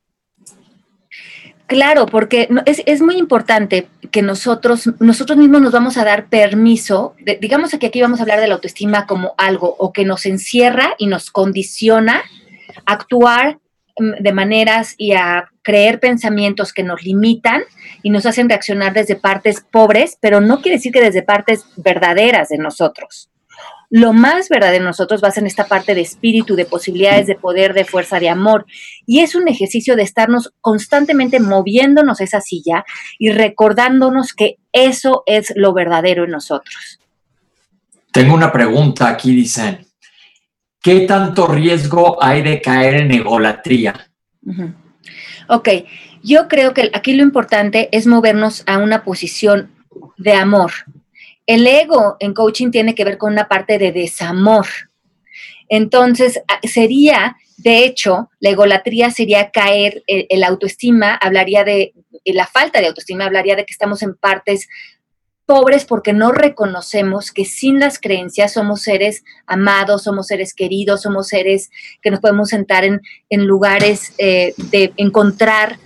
Claro, 1.67 2.07
porque 2.07 2.49
es, 2.65 3.03
muy 3.03 3.17
importante 3.17 3.89
que 4.11 4.23
nosotros, 4.23 4.91
nosotros 5.01 5.39
mismos 5.39 5.61
nos 5.61 5.73
vamos 5.73 5.99
a 5.99 6.05
dar 6.05 6.29
permiso, 6.29 7.15
digamos 7.41 7.71
que 7.79 7.87
aquí 7.87 8.01
vamos 8.01 8.21
a 8.21 8.23
hablar 8.23 8.41
de 8.41 8.49
la 8.49 8.55
autoestima 8.55 9.07
como 9.07 9.35
algo 9.37 9.77
o 9.79 9.93
que 9.93 10.07
nos 10.07 10.25
encierra 10.25 10.95
y 10.97 11.07
nos 11.09 11.31
condiciona 11.31 12.23
a 12.87 12.93
actuar 12.93 13.59
Mm, 13.99 14.23
de 14.23 14.33
maneras 14.33 14.95
y 14.97 15.13
a 15.13 15.51
creer 15.63 15.99
pensamientos 15.99 16.73
que 16.73 16.83
nos 16.83 17.03
limitan 17.03 17.63
y 18.03 18.11
nos 18.11 18.27
hacen 18.27 18.49
reaccionar 18.49 18.93
desde 18.93 19.17
partes 19.17 19.61
pobres, 19.61 20.17
pero 20.21 20.41
no 20.41 20.61
quiere 20.61 20.77
decir 20.77 20.93
que 20.93 21.01
desde 21.01 21.23
partes 21.23 21.65
verdaderas 21.77 22.49
de 22.49 22.59
nosotros. 22.59 23.29
Lo 23.91 24.13
más 24.13 24.49
verdadero 24.49 24.85
de 24.85 24.89
nosotros 24.89 25.23
va 25.23 25.29
a 25.29 25.31
ser 25.31 25.43
en 25.43 25.47
esta 25.47 25.67
parte 25.67 25.95
de 25.95 26.03
espíritu, 26.03 26.57
de 26.57 26.67
posibilidades, 26.67 27.27
de 27.27 27.37
poder, 27.37 27.73
de 27.73 27.85
fuerza, 27.85 28.21
de 28.21 28.29
amor. 28.29 28.67
Y 29.07 29.21
es 29.21 29.35
un 29.35 29.49
ejercicio 29.49 29.97
de 29.97 30.03
estarnos 30.03 30.53
constantemente 30.61 31.41
moviéndonos 31.41 32.21
esa 32.21 32.41
silla 32.41 32.85
y 33.19 33.31
recordándonos 33.31 34.35
que 34.35 34.59
eso 34.73 35.23
es 35.27 35.53
lo 35.57 35.73
verdadero 35.73 36.25
en 36.25 36.33
nosotros. 36.33 37.01
Tengo 38.13 38.35
una 38.35 38.53
pregunta 38.53 39.09
aquí, 39.09 39.35
dicen. 39.35 39.89
¿qué 40.83 41.01
tanto 41.01 41.47
riesgo 41.47 42.23
hay 42.23 42.43
de 42.43 42.61
caer 42.61 42.95
en 42.95 43.11
egolatría? 43.13 44.11
Ok, 45.49 45.69
yo 46.23 46.49
creo 46.49 46.75
que 46.75 46.91
aquí 46.95 47.13
lo 47.15 47.23
importante 47.23 47.89
es 47.93 48.07
movernos 48.07 48.65
a 48.67 48.79
una 48.79 49.05
posición 49.05 49.71
de 50.17 50.33
amor. 50.33 50.73
El 51.49 51.67
ego 51.67 52.17
en 52.21 52.35
coaching 52.35 52.71
tiene 52.71 52.95
que 52.95 53.07
ver 53.07 53.17
con 53.17 53.33
una 53.33 53.49
parte 53.49 53.79
de 53.79 53.91
desamor. 53.91 54.67
Entonces, 55.69 56.43
sería 56.63 57.37
De 57.57 57.85
hecho, 57.85 58.31
la 58.39 58.51
egolatría 58.51 59.11
sería 59.11 59.51
caer, 59.51 60.05
el, 60.07 60.45
autoestima 60.45 61.17
hablaría 61.17 61.65
de, 61.65 61.93
la 62.25 62.47
falta 62.47 62.81
de 62.81 62.87
autoestima 62.87 63.25
hablaría 63.25 63.57
de 63.57 63.65
que 63.67 63.73
estamos 63.73 64.01
en 64.03 64.15
partes 64.15 64.69
pobres 65.45 65.85
porque 65.85 66.13
no 66.13 66.31
reconocemos 66.31 67.33
que 67.33 67.45
sin 67.45 67.81
las 67.81 67.99
creencias 67.99 68.53
somos 68.53 68.83
seres 68.83 69.25
amados, 69.47 70.05
somos 70.05 70.29
seres 70.29 70.55
queridos, 70.55 71.03
somos 71.03 71.27
seres 71.27 71.71
que 72.01 72.13
nos 72.13 72.21
podemos 72.21 72.51
sentar 72.51 72.85
en, 72.85 73.01
lugares 73.45 74.13
eh, 74.19 74.55
de 74.71 74.93
encontrar 74.97 75.79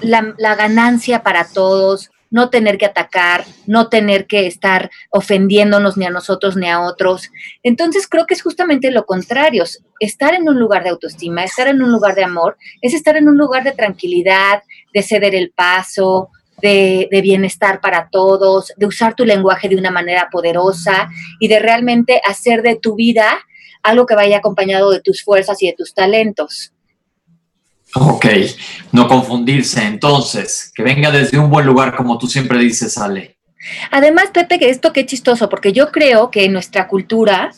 la, 0.00 0.54
ganancia 0.56 1.22
para 1.22 1.46
todos, 1.46 2.10
no 2.34 2.50
tener 2.50 2.78
que 2.78 2.86
atacar, 2.86 3.44
no 3.68 3.88
tener 3.88 4.26
que 4.26 4.48
estar 4.48 4.90
ofendiéndonos 5.10 5.96
ni 5.96 6.04
a 6.04 6.10
nosotros 6.10 6.56
ni 6.56 6.68
a 6.68 6.80
otros. 6.80 7.30
Entonces 7.62 8.08
creo 8.08 8.26
que 8.26 8.34
es 8.34 8.42
justamente 8.42 8.90
lo 8.90 9.06
contrario. 9.06 9.62
Estar 10.00 10.34
en 10.34 10.48
un 10.48 10.58
lugar 10.58 10.82
de 10.82 10.90
autoestima, 10.90 11.44
estar 11.44 11.68
en 11.68 11.80
un 11.80 11.92
lugar 11.92 12.16
de 12.16 12.24
amor, 12.24 12.56
es 12.82 12.92
estar 12.92 13.16
en 13.16 13.28
un 13.28 13.38
lugar 13.38 13.62
de 13.62 13.70
tranquilidad, 13.70 14.64
de 14.92 15.02
ceder 15.04 15.36
el 15.36 15.52
paso, 15.52 16.30
de, 16.60 17.08
bienestar 17.22 17.80
para 17.80 18.08
todos, 18.10 18.72
de 18.76 18.86
usar 18.86 19.14
tu 19.14 19.24
lenguaje 19.24 19.68
de 19.68 19.76
una 19.76 19.92
manera 19.92 20.28
poderosa 20.32 21.08
y 21.38 21.46
de 21.46 21.60
realmente 21.60 22.20
hacer 22.26 22.62
de 22.62 22.74
tu 22.74 22.96
vida 22.96 23.28
algo 23.84 24.06
que 24.06 24.16
vaya 24.16 24.38
acompañado 24.38 24.90
de 24.90 25.00
tus 25.00 25.22
fuerzas 25.22 25.62
y 25.62 25.68
de 25.68 25.74
tus 25.74 25.94
talentos. 25.94 26.73
Ok, 27.94 28.26
no 28.92 29.06
confundirse 29.06 29.82
entonces, 29.84 30.72
que 30.74 30.82
venga 30.82 31.10
desde 31.10 31.38
un 31.38 31.48
buen 31.48 31.64
lugar 31.64 31.94
como 31.94 32.18
tú 32.18 32.26
siempre 32.26 32.58
dices, 32.58 32.98
Ale. 32.98 33.38
Además, 33.90 34.30
Pepe, 34.32 34.58
que 34.58 34.68
esto 34.68 34.92
qué 34.92 35.06
chistoso, 35.06 35.48
porque 35.48 35.72
yo 35.72 35.90
creo 35.90 36.30
que 36.30 36.44
en 36.44 36.52
nuestra 36.52 36.88
cultura 36.88 37.52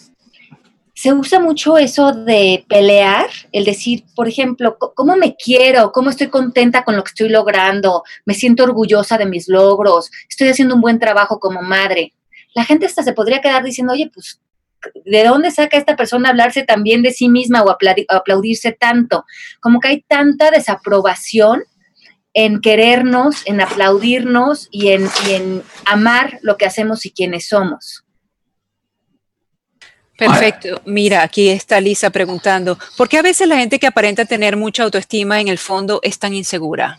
se 0.94 1.12
usa 1.12 1.40
mucho 1.40 1.76
eso 1.76 2.12
de 2.12 2.64
pelear, 2.68 3.28
el 3.52 3.64
decir, 3.64 4.04
por 4.14 4.28
ejemplo, 4.28 4.78
cómo 4.78 5.16
me 5.16 5.36
quiero, 5.36 5.92
cómo 5.92 6.10
estoy 6.10 6.28
contenta 6.28 6.84
con 6.84 6.96
lo 6.96 7.04
que 7.04 7.10
estoy 7.10 7.28
logrando, 7.28 8.02
me 8.24 8.34
siento 8.34 8.64
orgullosa 8.64 9.18
de 9.18 9.26
mis 9.26 9.48
logros, 9.48 10.10
estoy 10.28 10.48
haciendo 10.48 10.74
un 10.74 10.80
buen 10.80 10.98
trabajo 10.98 11.38
como 11.38 11.60
madre. 11.60 12.14
La 12.54 12.64
gente 12.64 12.86
hasta 12.86 13.02
se 13.02 13.12
podría 13.12 13.42
quedar 13.42 13.62
diciendo, 13.62 13.92
oye, 13.92 14.10
pues, 14.12 14.40
¿de 15.04 15.24
dónde 15.24 15.50
saca 15.50 15.76
esta 15.76 15.96
persona 15.96 16.30
hablarse 16.30 16.62
también 16.62 17.02
de 17.02 17.12
sí 17.12 17.28
misma 17.28 17.62
o 17.62 17.70
aplaudirse 17.70 18.72
tanto? 18.72 19.24
Como 19.60 19.80
que 19.80 19.88
hay 19.88 20.02
tanta 20.02 20.50
desaprobación 20.50 21.64
en 22.34 22.60
querernos, 22.60 23.42
en 23.46 23.60
aplaudirnos 23.60 24.68
y 24.70 24.88
en, 24.88 25.08
y 25.26 25.32
en 25.32 25.62
amar 25.86 26.38
lo 26.42 26.56
que 26.56 26.66
hacemos 26.66 27.06
y 27.06 27.10
quienes 27.10 27.48
somos. 27.48 28.04
Perfecto. 30.16 30.80
Mira, 30.86 31.22
aquí 31.22 31.48
está 31.48 31.80
Lisa 31.80 32.10
preguntando, 32.10 32.78
¿por 32.96 33.08
qué 33.08 33.18
a 33.18 33.22
veces 33.22 33.46
la 33.48 33.58
gente 33.58 33.78
que 33.78 33.86
aparenta 33.86 34.24
tener 34.24 34.56
mucha 34.56 34.82
autoestima 34.82 35.40
en 35.40 35.48
el 35.48 35.58
fondo 35.58 36.00
es 36.02 36.18
tan 36.18 36.32
insegura? 36.32 36.98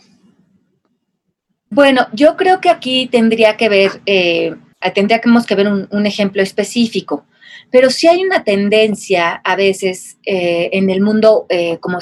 Bueno, 1.70 2.06
yo 2.12 2.36
creo 2.36 2.60
que 2.60 2.70
aquí 2.70 3.08
tendría 3.10 3.56
que 3.56 3.68
ver, 3.68 4.00
eh, 4.06 4.54
tendríamos 4.94 5.46
que 5.46 5.54
ver 5.54 5.68
un, 5.68 6.06
ejemplo 6.06 6.42
específico, 6.42 7.26
pero 7.70 7.90
sí 7.90 8.06
hay 8.06 8.24
una 8.24 8.44
tendencia 8.44 9.40
a 9.44 9.56
veces 9.56 10.18
eh, 10.24 10.70
en 10.72 10.90
el 10.90 11.00
mundo, 11.00 11.46
eh, 11.48 11.78
como 11.78 11.98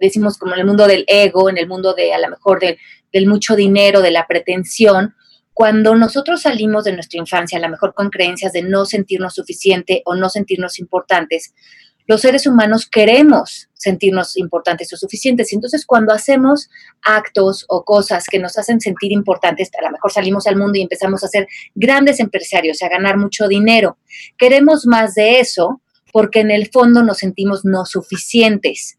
decimos, 0.00 0.38
como 0.38 0.54
en 0.54 0.60
el 0.60 0.66
mundo 0.66 0.86
del 0.86 1.04
ego, 1.06 1.48
en 1.48 1.58
el 1.58 1.68
mundo 1.68 1.94
de 1.94 2.12
a 2.12 2.18
lo 2.18 2.28
mejor 2.28 2.60
del 2.60 3.26
mucho 3.26 3.56
dinero, 3.56 4.02
de 4.02 4.10
la 4.10 4.26
pretensión, 4.26 5.14
cuando 5.54 5.94
nosotros 5.94 6.42
salimos 6.42 6.84
de 6.84 6.92
nuestra 6.92 7.18
infancia, 7.18 7.56
a 7.56 7.62
lo 7.62 7.70
mejor 7.70 7.94
con 7.94 8.10
creencias 8.10 8.52
de 8.52 8.60
no 8.60 8.84
sentirnos 8.84 9.34
suficiente 9.34 10.02
o 10.04 10.14
no 10.14 10.28
sentirnos 10.28 10.78
importantes, 10.78 11.54
los 12.06 12.20
seres 12.20 12.46
humanos 12.46 12.88
queremos 12.90 13.68
sentirnos 13.74 14.36
importantes 14.36 14.92
o 14.92 14.96
suficientes. 14.96 15.52
Y 15.52 15.56
entonces 15.56 15.84
cuando 15.86 16.12
hacemos 16.12 16.68
actos 17.02 17.64
o 17.68 17.84
cosas 17.84 18.24
que 18.30 18.38
nos 18.38 18.58
hacen 18.58 18.80
sentir 18.80 19.12
importantes, 19.12 19.70
a 19.78 19.84
lo 19.84 19.90
mejor 19.90 20.12
salimos 20.12 20.46
al 20.46 20.56
mundo 20.56 20.78
y 20.78 20.82
empezamos 20.82 21.22
a 21.24 21.28
ser 21.28 21.46
grandes 21.74 22.20
empresarios, 22.20 22.82
a 22.82 22.88
ganar 22.88 23.16
mucho 23.16 23.48
dinero. 23.48 23.98
Queremos 24.38 24.86
más 24.86 25.14
de 25.14 25.40
eso 25.40 25.80
porque 26.12 26.40
en 26.40 26.50
el 26.50 26.70
fondo 26.70 27.02
nos 27.02 27.18
sentimos 27.18 27.64
no 27.64 27.84
suficientes. 27.84 28.98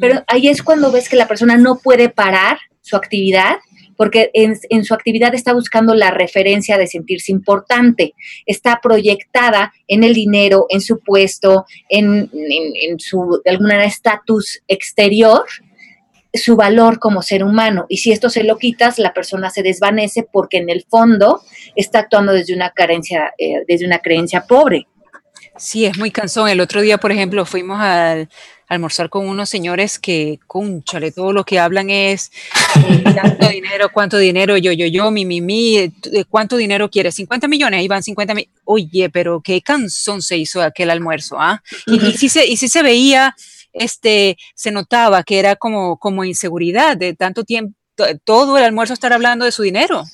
Pero 0.00 0.24
ahí 0.26 0.48
es 0.48 0.62
cuando 0.62 0.90
ves 0.90 1.08
que 1.08 1.16
la 1.16 1.28
persona 1.28 1.56
no 1.56 1.78
puede 1.78 2.08
parar 2.08 2.58
su 2.80 2.96
actividad 2.96 3.56
porque 3.98 4.30
en, 4.32 4.84
su 4.84 4.94
actividad 4.94 5.34
está 5.34 5.52
buscando 5.52 5.92
la 5.92 6.12
referencia 6.12 6.78
de 6.78 6.86
sentirse 6.86 7.32
importante, 7.32 8.14
está 8.46 8.78
proyectada 8.80 9.74
en 9.88 10.04
el 10.04 10.14
dinero, 10.14 10.66
en 10.68 10.80
su 10.80 11.00
puesto, 11.00 11.66
en, 11.88 12.30
su, 12.98 13.42
de 13.44 13.50
alguna 13.50 13.84
estatus 13.84 14.62
exterior, 14.68 15.42
su 16.32 16.54
valor 16.54 17.00
como 17.00 17.22
ser 17.22 17.42
humano. 17.42 17.86
Y 17.88 17.96
si 17.96 18.12
esto 18.12 18.30
se 18.30 18.44
lo 18.44 18.56
quitas, 18.56 19.00
la 19.00 19.12
persona 19.12 19.50
se 19.50 19.64
desvanece 19.64 20.24
porque 20.32 20.58
en 20.58 20.70
el 20.70 20.84
fondo 20.88 21.42
está 21.74 21.98
actuando 21.98 22.32
desde 22.32 22.54
una 22.54 22.70
carencia, 22.70 23.34
eh, 23.36 23.64
desde 23.66 23.84
una 23.84 23.98
creencia 23.98 24.42
pobre. 24.46 24.86
Sí, 25.56 25.86
es 25.86 25.98
muy 25.98 26.12
cansón. 26.12 26.48
El 26.48 26.60
otro 26.60 26.82
día, 26.82 26.98
por 26.98 27.10
ejemplo, 27.10 27.44
fuimos 27.44 27.80
al 27.80 28.28
almorzar 28.68 29.08
con 29.08 29.26
unos 29.26 29.48
señores 29.48 29.98
que, 29.98 30.38
cónchale, 30.46 31.10
todo 31.10 31.32
lo 31.32 31.44
que 31.44 31.58
hablan 31.58 31.90
es 31.90 32.30
eh, 32.76 33.02
cuánto 33.02 33.48
dinero, 33.50 33.88
cuánto 33.92 34.18
dinero, 34.18 34.56
yo, 34.56 34.72
yo, 34.72 34.86
yo, 34.86 35.10
mi, 35.10 35.24
mi, 35.24 35.40
mi, 35.40 35.76
eh, 35.78 35.92
cuánto 36.28 36.56
dinero 36.56 36.90
quieres, 36.90 37.14
50 37.14 37.48
millones, 37.48 37.80
ahí 37.80 37.88
van 37.88 38.02
50 38.02 38.34
millones. 38.34 38.54
Oye, 38.64 39.08
pero 39.10 39.40
qué 39.40 39.62
cansón 39.62 40.22
se 40.22 40.36
hizo 40.36 40.62
aquel 40.62 40.90
almuerzo, 40.90 41.36
¿ah? 41.40 41.62
Y, 41.86 41.98
sí 42.12 42.28
se, 42.28 42.46
y 42.46 42.56
se 42.56 42.82
veía, 42.82 43.34
este, 43.72 44.36
se 44.54 44.70
notaba 44.70 45.22
que 45.22 45.38
era 45.38 45.56
como, 45.56 45.98
como 45.98 46.24
inseguridad 46.24 46.96
de 46.96 47.14
tanto 47.14 47.44
tiempo, 47.44 47.74
todo 48.24 48.58
el 48.58 48.64
almuerzo 48.64 48.92
estar 48.92 49.12
hablando 49.12 49.44
de 49.44 49.52
su 49.52 49.62
dinero. 49.62 50.04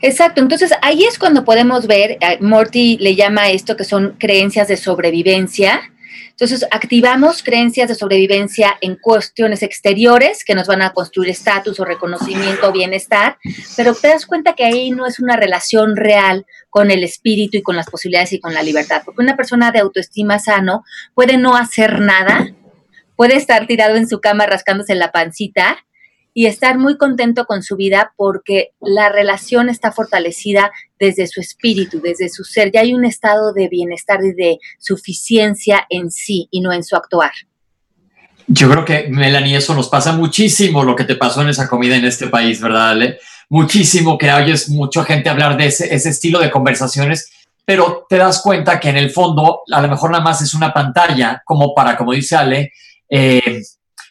Exacto, 0.00 0.40
entonces 0.40 0.72
ahí 0.82 1.04
es 1.04 1.18
cuando 1.18 1.44
podemos 1.44 1.86
ver, 1.86 2.18
eh, 2.20 2.38
Morty 2.40 2.98
le 2.98 3.14
llama 3.14 3.50
esto 3.50 3.76
que 3.76 3.84
son 3.84 4.16
creencias 4.18 4.68
de 4.68 4.76
sobrevivencia, 4.76 5.93
entonces, 6.30 6.66
activamos 6.70 7.42
creencias 7.42 7.88
de 7.88 7.94
sobrevivencia 7.94 8.76
en 8.80 8.96
cuestiones 8.96 9.62
exteriores 9.62 10.44
que 10.44 10.54
nos 10.54 10.66
van 10.66 10.82
a 10.82 10.92
construir 10.92 11.30
estatus 11.30 11.78
o 11.78 11.84
reconocimiento 11.84 12.68
o 12.68 12.72
bienestar, 12.72 13.38
pero 13.76 13.94
te 13.94 14.08
das 14.08 14.26
cuenta 14.26 14.54
que 14.54 14.64
ahí 14.64 14.90
no 14.90 15.06
es 15.06 15.20
una 15.20 15.36
relación 15.36 15.96
real 15.96 16.44
con 16.70 16.90
el 16.90 17.04
espíritu 17.04 17.56
y 17.56 17.62
con 17.62 17.76
las 17.76 17.88
posibilidades 17.88 18.32
y 18.32 18.40
con 18.40 18.52
la 18.52 18.62
libertad, 18.62 19.02
porque 19.04 19.22
una 19.22 19.36
persona 19.36 19.70
de 19.70 19.80
autoestima 19.80 20.38
sano 20.38 20.84
puede 21.14 21.36
no 21.36 21.56
hacer 21.56 22.00
nada, 22.00 22.48
puede 23.16 23.36
estar 23.36 23.66
tirado 23.66 23.96
en 23.96 24.08
su 24.08 24.20
cama 24.20 24.46
rascándose 24.46 24.94
la 24.94 25.12
pancita 25.12 25.84
y 26.34 26.46
estar 26.46 26.78
muy 26.78 26.98
contento 26.98 27.46
con 27.46 27.62
su 27.62 27.76
vida 27.76 28.12
porque 28.16 28.72
la 28.80 29.08
relación 29.08 29.68
está 29.68 29.92
fortalecida 29.92 30.72
desde 30.98 31.28
su 31.28 31.40
espíritu, 31.40 32.00
desde 32.02 32.28
su 32.28 32.42
ser. 32.42 32.72
Ya 32.72 32.80
hay 32.80 32.92
un 32.92 33.04
estado 33.04 33.52
de 33.52 33.68
bienestar 33.68 34.18
y 34.24 34.32
de 34.32 34.58
suficiencia 34.80 35.86
en 35.88 36.10
sí 36.10 36.48
y 36.50 36.60
no 36.60 36.72
en 36.72 36.82
su 36.82 36.96
actuar. 36.96 37.30
Yo 38.48 38.68
creo 38.68 38.84
que, 38.84 39.06
Melanie, 39.08 39.56
eso 39.56 39.74
nos 39.74 39.88
pasa 39.88 40.12
muchísimo 40.12 40.82
lo 40.84 40.96
que 40.96 41.04
te 41.04 41.14
pasó 41.14 41.40
en 41.40 41.48
esa 41.48 41.68
comida 41.68 41.96
en 41.96 42.04
este 42.04 42.26
país, 42.26 42.60
¿verdad, 42.60 42.90
Ale? 42.90 43.18
Muchísimo 43.48 44.18
que 44.18 44.30
oyes 44.30 44.68
mucha 44.68 45.04
gente 45.04 45.30
hablar 45.30 45.56
de 45.56 45.66
ese, 45.66 45.94
estilo 45.94 46.40
de 46.40 46.50
conversaciones, 46.50 47.30
pero 47.64 48.06
te 48.08 48.16
das 48.16 48.42
cuenta 48.42 48.80
que 48.80 48.90
en 48.90 48.96
el 48.96 49.10
fondo 49.10 49.62
a 49.70 49.80
lo 49.80 49.88
mejor 49.88 50.10
nada 50.10 50.24
más 50.24 50.42
es 50.42 50.52
una 50.52 50.74
pantalla 50.74 51.42
como 51.46 51.74
para, 51.74 51.96
como 51.96 52.12
dice 52.12 52.36
Ale, 52.36 52.72
eh, 53.08 53.62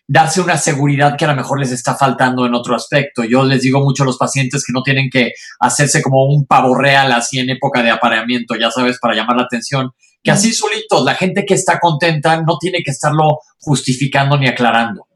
darse 0.08 0.42
una 0.42 0.58
seguridad 0.58 1.16
que 1.18 1.26
a 1.26 1.30
lo 1.30 1.36
mejor 1.36 1.60
les 1.60 1.72
está 1.72 1.96
faltando 1.96 2.46
en 2.46 2.54
otro 2.54 2.76
aspecto. 2.76 3.24
Yo 3.24 3.44
les 3.44 3.62
digo 3.62 3.82
mucho 3.82 4.04
a 4.04 4.06
los 4.06 4.18
pacientes 4.18 4.64
que 4.66 4.74
no 4.74 4.84
tienen 4.84 5.10
que 5.10 5.32
hacerse 5.60 6.02
como 6.02 6.26
un 6.26 6.46
pavo 6.46 6.76
real 6.76 7.12
así 7.12 7.40
en 7.40 7.50
época 7.50 7.82
de 7.82 7.92
apareamiento, 7.92 8.56
ya 8.56 8.70
sabes, 8.70 9.00
para 9.00 9.16
llamar 9.16 9.38
la 9.38 9.44
atención, 9.44 9.92
que 10.22 10.32
así 10.32 10.54
solitos, 10.54 11.04
la 11.04 11.16
gente 11.16 11.46
que 11.46 11.54
está 11.54 11.80
contenta 11.80 12.42
no 12.42 12.58
tiene 12.60 12.80
que 12.84 12.92
estarlo 12.92 13.40
justificando 13.60 14.38
ni 14.38 14.48
aclarando. 14.48 15.08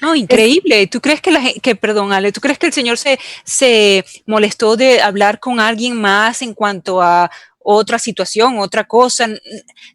No, 0.00 0.14
increíble. 0.14 0.86
¿Tú 0.86 1.00
crees 1.00 1.20
que 1.20 1.30
la 1.30 1.40
que, 1.62 1.76
perdón, 1.76 2.12
Ale, 2.12 2.32
¿tú 2.32 2.40
crees 2.40 2.58
que 2.58 2.66
el 2.66 2.72
señor 2.72 2.96
se, 2.96 3.18
se 3.44 4.04
molestó 4.26 4.76
de 4.76 5.02
hablar 5.02 5.40
con 5.40 5.60
alguien 5.60 6.00
más 6.00 6.42
en 6.42 6.54
cuanto 6.54 7.02
a 7.02 7.30
otra 7.58 7.98
situación, 7.98 8.58
otra 8.58 8.84
cosa? 8.84 9.28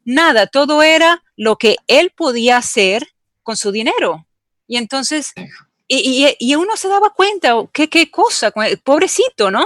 Nada, 0.04 0.46
todo 0.48 0.84
era 0.84 1.24
lo 1.36 1.58
que 1.58 1.78
él 1.88 2.12
podía 2.16 2.58
hacer 2.58 3.08
con 3.42 3.58
su 3.58 3.72
dinero. 3.72 4.25
Y 4.68 4.78
entonces, 4.78 5.34
y, 5.88 6.56
uno 6.56 6.78
se 6.78 6.88
daba 6.88 7.12
cuenta, 7.12 7.54
qué, 7.72 7.90
qué 7.90 8.10
cosa, 8.10 8.52
pobrecito, 8.84 9.52
¿no? 9.52 9.66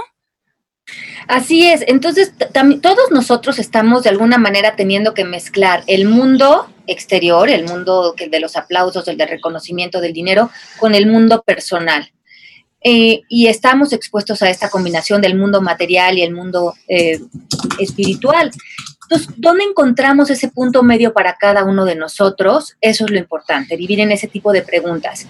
Así 1.28 1.66
es, 1.66 1.84
entonces 1.86 2.32
todos 2.82 3.10
nosotros 3.12 3.58
estamos 3.58 4.02
de 4.02 4.10
alguna 4.10 4.38
manera 4.38 4.74
teniendo 4.74 5.14
que 5.14 5.24
mezclar 5.24 5.84
el 5.86 6.06
mundo 6.06 6.68
exterior, 6.88 7.48
el 7.48 7.64
mundo 7.64 8.14
de 8.14 8.40
los 8.40 8.56
aplausos, 8.56 9.06
el 9.06 9.16
del 9.16 9.28
reconocimiento 9.28 10.00
del 10.00 10.12
dinero, 10.12 10.50
con 10.78 10.94
el 10.94 11.06
mundo 11.06 11.42
personal. 11.42 12.10
Eh, 12.82 13.22
y 13.28 13.48
estamos 13.48 13.92
expuestos 13.92 14.42
a 14.42 14.50
esta 14.50 14.70
combinación 14.70 15.20
del 15.20 15.36
mundo 15.36 15.60
material 15.60 16.16
y 16.16 16.22
el 16.22 16.34
mundo 16.34 16.74
eh, 16.88 17.20
espiritual. 17.78 18.50
Entonces, 19.02 19.34
¿dónde 19.36 19.64
encontramos 19.64 20.30
ese 20.30 20.48
punto 20.48 20.82
medio 20.82 21.12
para 21.12 21.34
cada 21.34 21.64
uno 21.64 21.84
de 21.84 21.96
nosotros? 21.96 22.76
Eso 22.80 23.04
es 23.04 23.10
lo 23.10 23.18
importante, 23.18 23.76
vivir 23.76 24.00
en 24.00 24.12
ese 24.12 24.28
tipo 24.28 24.52
de 24.52 24.62
preguntas. 24.62 25.26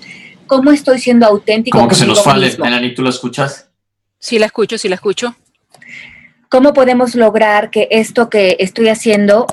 ¿Cómo 0.47 0.71
estoy 0.71 0.99
siendo 1.01 1.27
auténtico? 1.27 1.79
¿Cómo 1.79 1.89
que 1.89 1.95
se 1.95 2.07
nos 2.07 2.23
fale, 2.23 2.55
Melanie? 2.59 2.91
¿Tú 2.91 3.03
lo 3.03 3.11
escuchas? 3.11 3.69
Sí, 4.19 4.39
la 4.39 4.47
escucho, 4.47 4.77
sí 4.79 4.89
la 4.89 4.97
escucho. 4.97 5.35
¿Cómo 6.49 6.75
podemos 6.75 7.15
lograr 7.15 7.71
que 7.71 7.89
esto 7.91 8.29
que 8.29 8.57
estoy 8.59 8.89
haciendo 8.89 9.47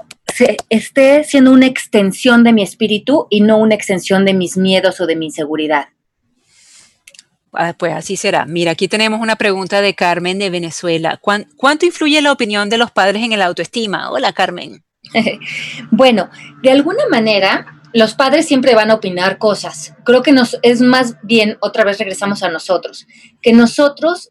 esté 0.69 1.23
siendo 1.23 1.51
una 1.51 1.65
extensión 1.65 2.43
de 2.43 2.53
mi 2.53 2.61
espíritu 2.61 3.27
y 3.29 3.41
no 3.41 3.57
una 3.57 3.75
extensión 3.75 4.25
de 4.25 4.33
mis 4.33 4.57
miedos 4.57 4.99
o 4.99 5.05
de 5.05 5.15
mi 5.15 5.27
inseguridad? 5.27 5.89
Ah, 7.59 7.73
pues 7.75 7.91
así 7.93 8.17
será. 8.17 8.45
Mira, 8.45 8.73
aquí 8.73 8.87
tenemos 8.87 9.19
una 9.19 9.35
pregunta 9.35 9.81
de 9.81 9.95
Carmen 9.95 10.37
de 10.37 10.51
Venezuela. 10.51 11.19
¿Cuánto 11.19 11.87
influye 11.87 12.21
la 12.21 12.31
opinión 12.31 12.69
de 12.69 12.77
los 12.77 12.91
padres 12.91 13.23
en 13.23 13.33
el 13.33 13.41
autoestima? 13.41 14.11
Hola, 14.11 14.31
Carmen. 14.31 14.83
bueno, 15.91 16.29
de 16.61 16.69
alguna 16.69 17.07
manera, 17.09 17.81
los 17.93 18.13
padres 18.13 18.45
siempre 18.45 18.75
van 18.75 18.91
a 18.91 18.93
opinar 18.93 19.39
cosas. 19.39 19.95
Creo 20.05 20.21
que 20.21 20.33
nos 20.33 20.59
es 20.61 20.81
más 20.81 21.15
bien, 21.23 21.57
otra 21.59 21.83
vez 21.83 21.97
regresamos 21.97 22.43
a 22.43 22.49
nosotros, 22.49 23.07
que 23.41 23.53
nosotros 23.53 24.29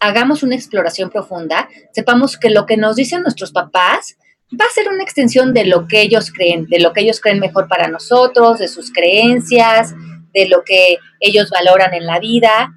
hagamos 0.00 0.42
una 0.42 0.56
exploración 0.56 1.08
profunda, 1.08 1.68
sepamos 1.92 2.36
que 2.36 2.50
lo 2.50 2.66
que 2.66 2.76
nos 2.76 2.96
dicen 2.96 3.22
nuestros 3.22 3.52
papás 3.52 4.16
va 4.52 4.64
a 4.64 4.74
ser 4.74 4.88
una 4.88 5.04
extensión 5.04 5.54
de 5.54 5.66
lo 5.66 5.86
que 5.86 6.00
ellos 6.00 6.32
creen, 6.32 6.66
de 6.66 6.80
lo 6.80 6.92
que 6.92 7.02
ellos 7.02 7.20
creen 7.20 7.38
mejor 7.38 7.68
para 7.68 7.86
nosotros, 7.86 8.58
de 8.58 8.66
sus 8.66 8.92
creencias, 8.92 9.94
de 10.36 10.48
lo 10.48 10.62
que 10.62 10.98
ellos 11.20 11.50
valoran 11.50 11.94
en 11.94 12.06
la 12.06 12.18
vida. 12.18 12.72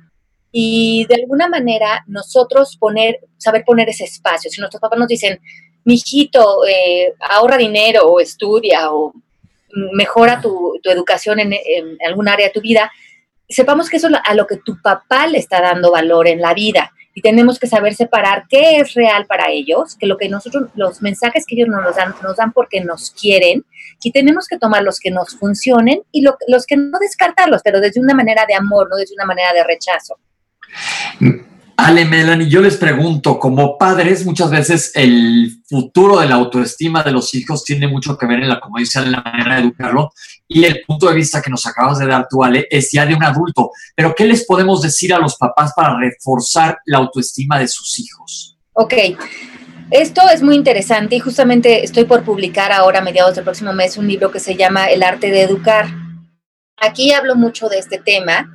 Y 0.52 1.06
de 1.10 1.16
alguna 1.16 1.48
manera 1.48 2.04
nosotros 2.08 2.78
poner, 2.78 3.20
saber 3.38 3.64
poner 3.66 3.90
ese 3.90 4.06
espacio. 4.06 4.50
Si 4.50 4.60
nuestros 4.60 4.82
papás 4.82 4.98
nos 4.98 5.08
dicen, 5.08 5.40
mijito, 5.84 6.66
eh, 6.66 7.14
ahorra 7.20 7.58
dinero 7.58 8.08
o 8.08 8.20
estudia 8.20 8.92
o 8.92 9.14
mejora 9.94 10.42
tu, 10.42 10.80
educación 10.84 11.40
en, 11.40 11.54
en, 11.54 11.98
algún 12.08 12.28
área 12.28 12.48
de 12.48 12.54
tu 12.54 12.62
vida, 12.62 12.92
sepamos 13.48 13.90
que 13.90 13.98
eso 13.98 14.08
es 14.08 14.16
a 14.24 14.34
lo 14.34 14.48
que 14.48 14.58
tu 14.58 14.82
papá 14.82 15.28
le 15.28 15.38
está 15.38 15.62
dando 15.62 15.92
valor 15.92 16.28
en 16.28 16.42
la 16.42 16.54
vida 16.54 16.92
y 17.14 17.22
tenemos 17.22 17.60
que 17.60 17.68
saber 17.68 17.94
separar 17.94 18.46
qué 18.50 18.78
es 18.78 18.94
real 18.94 19.26
para 19.26 19.52
ellos, 19.52 19.96
que 20.00 20.08
lo 20.08 20.18
que 20.18 20.30
nosotros, 20.30 20.70
los 20.76 21.02
mensajes 21.02 21.46
que 21.46 21.56
ellos 21.56 21.68
nos 21.68 21.96
dan, 21.96 22.16
nos 22.24 22.38
dan 22.38 22.54
porque 22.54 22.82
nos 22.82 23.12
quieren, 23.12 23.66
y 24.02 24.12
tenemos 24.12 24.48
que 24.48 24.58
tomar 24.58 24.84
los 24.84 25.00
que 25.00 25.12
nos 25.12 25.36
funcionen 25.36 26.02
y 26.12 26.22
los 26.22 26.66
que 26.66 26.78
no 26.78 26.98
descartarlos, 27.00 27.62
pero 27.64 27.82
desde 27.82 28.00
una 28.00 28.14
manera 28.14 28.46
de 28.48 28.56
amor, 28.56 28.88
no 28.90 28.98
desde 28.98 29.16
una 29.16 29.26
manera 29.26 29.54
de 29.54 29.64
rechazo. 29.64 30.18
Ale, 31.82 32.04
Melanie, 32.04 32.50
yo 32.50 32.62
les 32.62 32.76
pregunto, 32.76 33.40
como 33.40 33.78
padres, 33.78 34.26
muchas 34.26 34.52
veces 34.52 34.92
el 34.96 35.62
futuro 35.66 36.20
de 36.20 36.28
la 36.28 36.36
autoestima 36.36 37.04
de 37.04 37.12
los 37.14 37.34
hijos 37.34 37.64
tiene 37.64 37.88
mucho 37.88 38.18
que 38.18 38.26
ver 38.26 38.42
en 38.42 38.50
la, 38.50 38.60
como 38.60 38.80
dice, 38.80 39.00
en 39.00 39.14
la 39.14 39.22
manera 39.22 39.56
de 39.56 39.62
educarlo. 39.62 40.12
Y 40.46 40.66
el 40.66 40.82
punto 40.86 41.08
de 41.08 41.16
vista 41.16 41.42
que 41.42 41.50
nos 41.50 41.66
acabas 41.66 42.00
de 42.00 42.08
dar 42.08 42.28
tú, 42.30 42.44
Ale, 42.44 42.68
es 42.70 42.92
ya 42.92 43.06
de 43.06 43.16
un 43.16 43.24
adulto. 43.24 43.72
Pero, 43.96 44.14
¿qué 44.14 44.26
les 44.26 44.46
podemos 44.46 44.82
decir 44.82 45.14
a 45.14 45.20
los 45.20 45.38
papás 45.38 45.72
para 45.74 45.98
reforzar 45.98 46.80
la 46.86 46.98
autoestima 46.98 47.58
de 47.58 47.70
sus 47.70 47.98
hijos? 47.98 48.58
Ok. 48.74 48.94
Esto 49.92 50.22
es 50.32 50.44
muy 50.44 50.56
interesante 50.56 51.16
y 51.16 51.20
justamente 51.20 51.84
estoy 51.84 52.04
por 52.04 52.24
publicar 52.24 52.72
ahora, 52.72 53.00
a 53.00 53.02
mediados 53.02 53.34
del 53.34 53.44
próximo 53.44 53.74
mes, 53.74 53.98
un 53.98 54.08
libro 54.08 54.30
que 54.30 54.40
se 54.40 54.56
llama 54.56 54.86
El 54.92 55.02
arte 55.02 55.32
de 55.32 55.42
educar. 55.42 55.88
Aquí 56.78 57.12
hablo 57.12 57.36
mucho 57.36 57.70
de 57.70 57.80
este 57.80 57.98
tema 57.98 58.48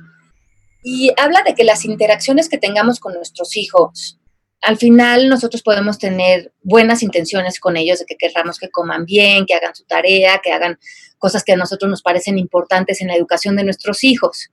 y 0.81 1.11
habla 1.17 1.43
de 1.43 1.53
que 1.53 1.65
las 1.65 1.83
interacciones 1.83 2.47
que 2.47 2.57
tengamos 2.57 3.01
con 3.01 3.13
nuestros 3.13 3.57
hijos, 3.57 4.17
al 4.61 4.77
final 4.77 5.27
nosotros 5.27 5.61
podemos 5.61 5.99
tener 5.99 6.53
buenas 6.63 7.03
intenciones 7.03 7.59
con 7.59 7.75
ellos, 7.75 7.99
de 7.99 8.05
que 8.05 8.15
querramos 8.15 8.57
que 8.57 8.69
coman 8.69 9.03
bien, 9.03 9.45
que 9.45 9.55
hagan 9.55 9.75
su 9.75 9.83
tarea, 9.83 10.39
que 10.41 10.53
hagan 10.53 10.79
cosas 11.17 11.43
que 11.43 11.51
a 11.51 11.57
nosotros 11.57 11.89
nos 11.89 12.01
parecen 12.01 12.37
importantes 12.37 13.01
en 13.01 13.07
la 13.07 13.15
educación 13.15 13.57
de 13.57 13.65
nuestros 13.65 14.05
hijos. 14.05 14.51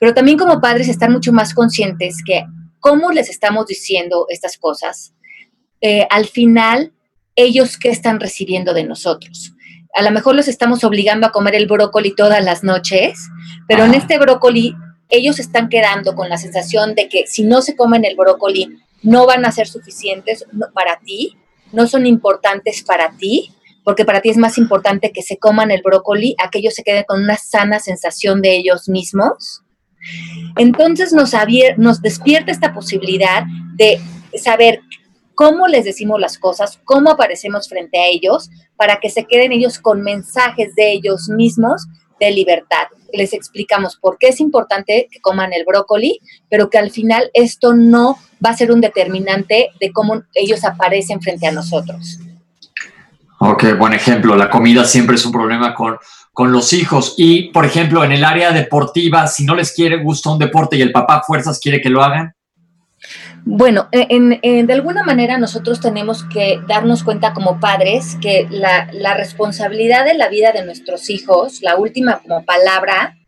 Pero 0.00 0.14
también 0.14 0.38
como 0.38 0.62
padres 0.62 0.88
estar 0.88 1.10
mucho 1.10 1.34
más 1.34 1.52
conscientes 1.52 2.16
que 2.24 2.44
cómo 2.80 3.12
les 3.12 3.28
estamos 3.28 3.66
diciendo 3.66 4.24
estas 4.30 4.56
cosas, 4.56 5.12
eh, 5.86 6.06
al 6.08 6.24
final 6.24 6.94
ellos 7.36 7.76
qué 7.76 7.90
están 7.90 8.18
recibiendo 8.18 8.72
de 8.72 8.84
nosotros. 8.84 9.52
A 9.94 10.00
lo 10.00 10.10
mejor 10.12 10.34
los 10.34 10.48
estamos 10.48 10.82
obligando 10.82 11.26
a 11.26 11.30
comer 11.30 11.54
el 11.54 11.66
brócoli 11.66 12.14
todas 12.14 12.42
las 12.42 12.64
noches, 12.64 13.18
pero 13.68 13.84
en 13.84 13.92
este 13.92 14.16
brócoli 14.18 14.74
ellos 15.10 15.38
están 15.38 15.68
quedando 15.68 16.14
con 16.14 16.30
la 16.30 16.38
sensación 16.38 16.94
de 16.94 17.10
que 17.10 17.26
si 17.26 17.44
no 17.44 17.60
se 17.60 17.76
comen 17.76 18.06
el 18.06 18.16
brócoli, 18.16 18.78
no 19.02 19.26
van 19.26 19.44
a 19.44 19.52
ser 19.52 19.66
suficientes 19.66 20.46
para 20.72 21.00
ti, 21.00 21.36
no 21.70 21.86
son 21.86 22.06
importantes 22.06 22.82
para 22.82 23.14
ti, 23.18 23.52
porque 23.84 24.06
para 24.06 24.22
ti 24.22 24.30
es 24.30 24.38
más 24.38 24.56
importante 24.56 25.12
que 25.12 25.20
se 25.20 25.36
coman 25.36 25.70
el 25.70 25.82
brócoli 25.82 26.34
a 26.42 26.48
que 26.48 26.60
ellos 26.60 26.72
se 26.72 26.82
queden 26.82 27.04
con 27.06 27.22
una 27.22 27.36
sana 27.36 27.78
sensación 27.78 28.40
de 28.40 28.56
ellos 28.56 28.88
mismos. 28.88 29.60
Entonces 30.56 31.12
nos, 31.12 31.34
nos 31.76 32.00
despierta 32.00 32.52
esta 32.52 32.72
posibilidad 32.72 33.44
de 33.76 34.00
saber 34.38 34.80
cómo 35.34 35.66
les 35.66 35.84
decimos 35.84 36.20
las 36.20 36.38
cosas, 36.38 36.80
cómo 36.84 37.10
aparecemos 37.10 37.68
frente 37.68 37.98
a 37.98 38.06
ellos, 38.06 38.50
para 38.76 38.98
que 39.00 39.10
se 39.10 39.24
queden 39.24 39.52
ellos 39.52 39.78
con 39.78 40.02
mensajes 40.02 40.74
de 40.74 40.92
ellos 40.92 41.28
mismos 41.28 41.86
de 42.20 42.30
libertad. 42.30 42.86
Les 43.12 43.32
explicamos 43.32 43.96
por 43.96 44.18
qué 44.18 44.28
es 44.28 44.40
importante 44.40 45.08
que 45.10 45.20
coman 45.20 45.52
el 45.52 45.64
brócoli, 45.64 46.20
pero 46.48 46.70
que 46.70 46.78
al 46.78 46.90
final 46.90 47.30
esto 47.34 47.74
no 47.74 48.18
va 48.44 48.50
a 48.50 48.56
ser 48.56 48.72
un 48.72 48.80
determinante 48.80 49.70
de 49.80 49.92
cómo 49.92 50.22
ellos 50.34 50.64
aparecen 50.64 51.20
frente 51.20 51.46
a 51.46 51.52
nosotros. 51.52 52.18
Ok, 53.38 53.76
buen 53.78 53.92
ejemplo. 53.92 54.36
La 54.36 54.48
comida 54.48 54.84
siempre 54.84 55.16
es 55.16 55.26
un 55.26 55.32
problema 55.32 55.74
con, 55.74 55.98
con 56.32 56.52
los 56.52 56.72
hijos. 56.72 57.14
Y, 57.16 57.50
por 57.50 57.64
ejemplo, 57.64 58.04
en 58.04 58.12
el 58.12 58.24
área 58.24 58.52
deportiva, 58.52 59.26
si 59.26 59.44
no 59.44 59.54
les 59.54 59.72
quiere, 59.72 60.02
gusta 60.02 60.30
un 60.30 60.38
deporte 60.38 60.76
y 60.76 60.82
el 60.82 60.92
papá 60.92 61.22
fuerzas 61.26 61.60
quiere 61.60 61.80
que 61.80 61.90
lo 61.90 62.02
hagan, 62.02 62.34
bueno, 63.46 63.88
de 63.92 64.72
alguna 64.72 65.02
manera 65.02 65.36
nosotros 65.36 65.78
tenemos 65.78 66.24
que 66.24 66.60
darnos 66.66 67.04
cuenta 67.04 67.34
como 67.34 67.60
padres 67.60 68.16
que 68.22 68.46
la, 68.50 69.14
responsabilidad 69.14 70.06
de 70.06 70.14
la 70.14 70.28
vida 70.28 70.52
de 70.52 70.64
nuestros 70.64 71.10
hijos, 71.10 71.60
la 71.60 71.76
última 71.76 72.20
como 72.20 72.44
palabra, 72.46 73.18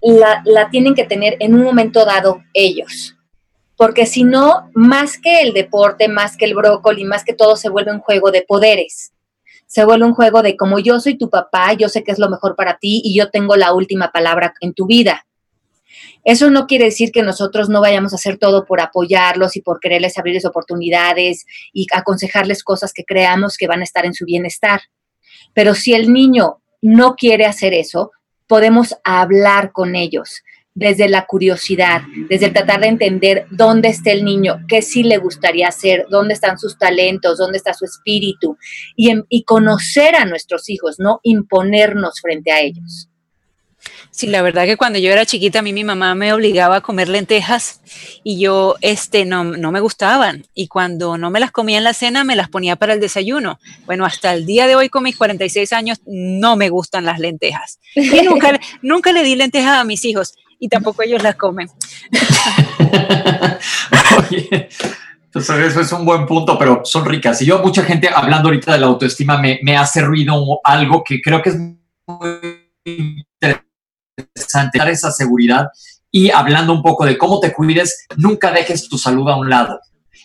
la, 0.00 0.42
la 0.44 0.70
tienen 0.70 0.94
que 0.94 1.04
tener 1.04 1.36
en 1.40 1.54
un 1.54 1.64
momento 1.64 2.04
dado 2.04 2.42
ellos. 2.54 3.16
Porque 3.76 4.06
si 4.06 4.22
no, 4.22 4.70
más 4.74 5.18
que 5.18 5.40
el 5.40 5.54
deporte, 5.54 6.06
más 6.06 6.36
que 6.36 6.44
el 6.44 6.54
brócoli, 6.54 7.04
más 7.04 7.24
que 7.24 7.34
todo, 7.34 7.56
se 7.56 7.68
vuelve 7.68 7.92
un 7.92 8.00
juego 8.00 8.30
de 8.30 8.42
poderes. 8.42 9.12
Se 9.66 9.84
vuelve 9.84 10.06
un 10.06 10.14
juego 10.14 10.42
de 10.42 10.56
como 10.56 10.78
yo 10.78 11.00
soy 11.00 11.18
tu 11.18 11.30
papá, 11.30 11.72
yo 11.72 11.88
sé 11.88 12.04
que 12.04 12.12
es 12.12 12.18
lo 12.20 12.30
mejor 12.30 12.54
para 12.54 12.78
ti 12.78 13.00
y 13.04 13.16
yo 13.16 13.30
tengo 13.30 13.56
la 13.56 13.72
última 13.72 14.12
palabra 14.12 14.54
en 14.60 14.72
tu 14.72 14.86
vida 14.86 15.26
eso 16.24 16.50
no 16.50 16.66
quiere 16.66 16.86
decir 16.86 17.12
que 17.12 17.22
nosotros 17.22 17.68
no 17.68 17.80
vayamos 17.80 18.12
a 18.12 18.16
hacer 18.16 18.38
todo 18.38 18.64
por 18.64 18.80
apoyarlos 18.80 19.56
y 19.56 19.62
por 19.62 19.80
quererles 19.80 20.18
abrirles 20.18 20.44
oportunidades 20.44 21.46
y 21.72 21.86
aconsejarles 21.92 22.62
cosas 22.62 22.92
que 22.92 23.04
creamos 23.04 23.56
que 23.56 23.66
van 23.66 23.80
a 23.80 23.84
estar 23.84 24.04
en 24.06 24.14
su 24.14 24.24
bienestar. 24.24 24.80
Pero 25.54 25.74
si 25.74 25.94
el 25.94 26.12
niño 26.12 26.60
no 26.82 27.14
quiere 27.16 27.46
hacer 27.46 27.74
eso, 27.74 28.12
podemos 28.46 28.96
hablar 29.04 29.72
con 29.72 29.94
ellos 29.94 30.42
desde 30.74 31.08
la 31.08 31.26
curiosidad, 31.26 32.02
desde 32.28 32.46
el 32.46 32.52
tratar 32.52 32.80
de 32.80 32.86
entender 32.86 33.46
dónde 33.50 33.88
está 33.88 34.12
el 34.12 34.24
niño, 34.24 34.60
qué 34.66 34.80
sí 34.82 35.02
le 35.02 35.18
gustaría 35.18 35.68
hacer, 35.68 36.06
dónde 36.10 36.34
están 36.34 36.58
sus 36.58 36.78
talentos, 36.78 37.38
dónde 37.38 37.58
está 37.58 37.74
su 37.74 37.84
espíritu, 37.84 38.56
y, 38.96 39.44
conocer 39.44 40.14
a 40.14 40.24
nuestros 40.24 40.70
hijos, 40.70 40.96
no 40.98 41.20
imponernos 41.22 42.20
frente 42.20 42.50
a 42.50 42.60
ellos. 42.60 43.09
Sí, 44.10 44.26
la 44.26 44.42
verdad 44.42 44.64
que 44.64 44.76
cuando 44.76 44.98
yo 44.98 45.10
era 45.10 45.24
chiquita 45.24 45.60
a 45.60 45.62
mí 45.62 45.72
mi 45.72 45.84
mamá 45.84 46.14
me 46.14 46.32
obligaba 46.32 46.76
a 46.76 46.80
comer 46.80 47.08
lentejas 47.08 47.80
y 48.22 48.40
yo 48.40 48.76
este 48.80 49.24
no, 49.24 49.44
no, 49.44 49.72
me 49.72 49.80
gustaban 49.80 50.46
y 50.54 50.68
cuando 50.68 51.16
no 51.16 51.30
me 51.30 51.40
las 51.40 51.50
comía 51.50 51.78
en 51.78 51.84
la 51.84 51.94
cena 51.94 52.24
me 52.24 52.36
las 52.36 52.48
ponía 52.48 52.76
para 52.76 52.92
el 52.92 53.00
desayuno. 53.00 53.58
Bueno, 53.86 54.04
hasta 54.04 54.34
el 54.34 54.46
día 54.46 54.66
de 54.66 54.76
hoy 54.76 54.88
con 54.88 55.04
mis 55.04 55.16
46 55.16 55.72
años 55.72 56.00
no 56.06 56.56
me 56.56 56.68
gustan 56.68 57.04
las 57.04 57.18
lentejas. 57.18 57.78
Y 57.94 58.22
nunca, 58.22 58.58
nunca 58.82 59.12
le 59.12 59.22
di 59.22 59.36
lentejas 59.36 59.78
a 59.78 59.84
mis 59.84 60.04
hijos 60.04 60.34
y 60.58 60.68
tampoco 60.68 61.02
ellos 61.02 61.22
las 61.22 61.36
comen. 61.36 61.68
Oye, 64.18 64.68
entonces 65.24 65.58
eso 65.58 65.80
es 65.80 65.92
un 65.92 66.04
buen 66.04 66.26
punto, 66.26 66.58
pero 66.58 66.82
son 66.84 67.04
ricas. 67.04 67.40
Y 67.40 67.46
yo, 67.46 67.60
mucha 67.60 67.82
gente 67.82 68.10
hablando 68.12 68.48
ahorita 68.48 68.72
de 68.72 68.80
la 68.80 68.86
autoestima 68.86 69.38
me, 69.38 69.60
me 69.62 69.76
hace 69.76 70.02
ruido 70.02 70.60
algo 70.64 71.02
que 71.02 71.22
creo 71.22 71.40
que 71.40 71.50
es 71.50 71.56
muy 71.56 73.20
interesante 74.34 74.78
dar 74.78 74.88
esa 74.88 75.10
seguridad 75.10 75.68
y 76.10 76.30
hablando 76.30 76.72
un 76.72 76.82
poco 76.82 77.04
de 77.04 77.16
cómo 77.16 77.40
te 77.40 77.52
cuides, 77.52 78.06
nunca 78.16 78.50
dejes 78.50 78.88
tu 78.88 78.98
salud 78.98 79.28
a 79.28 79.36
un 79.36 79.48
lado. 79.48 79.80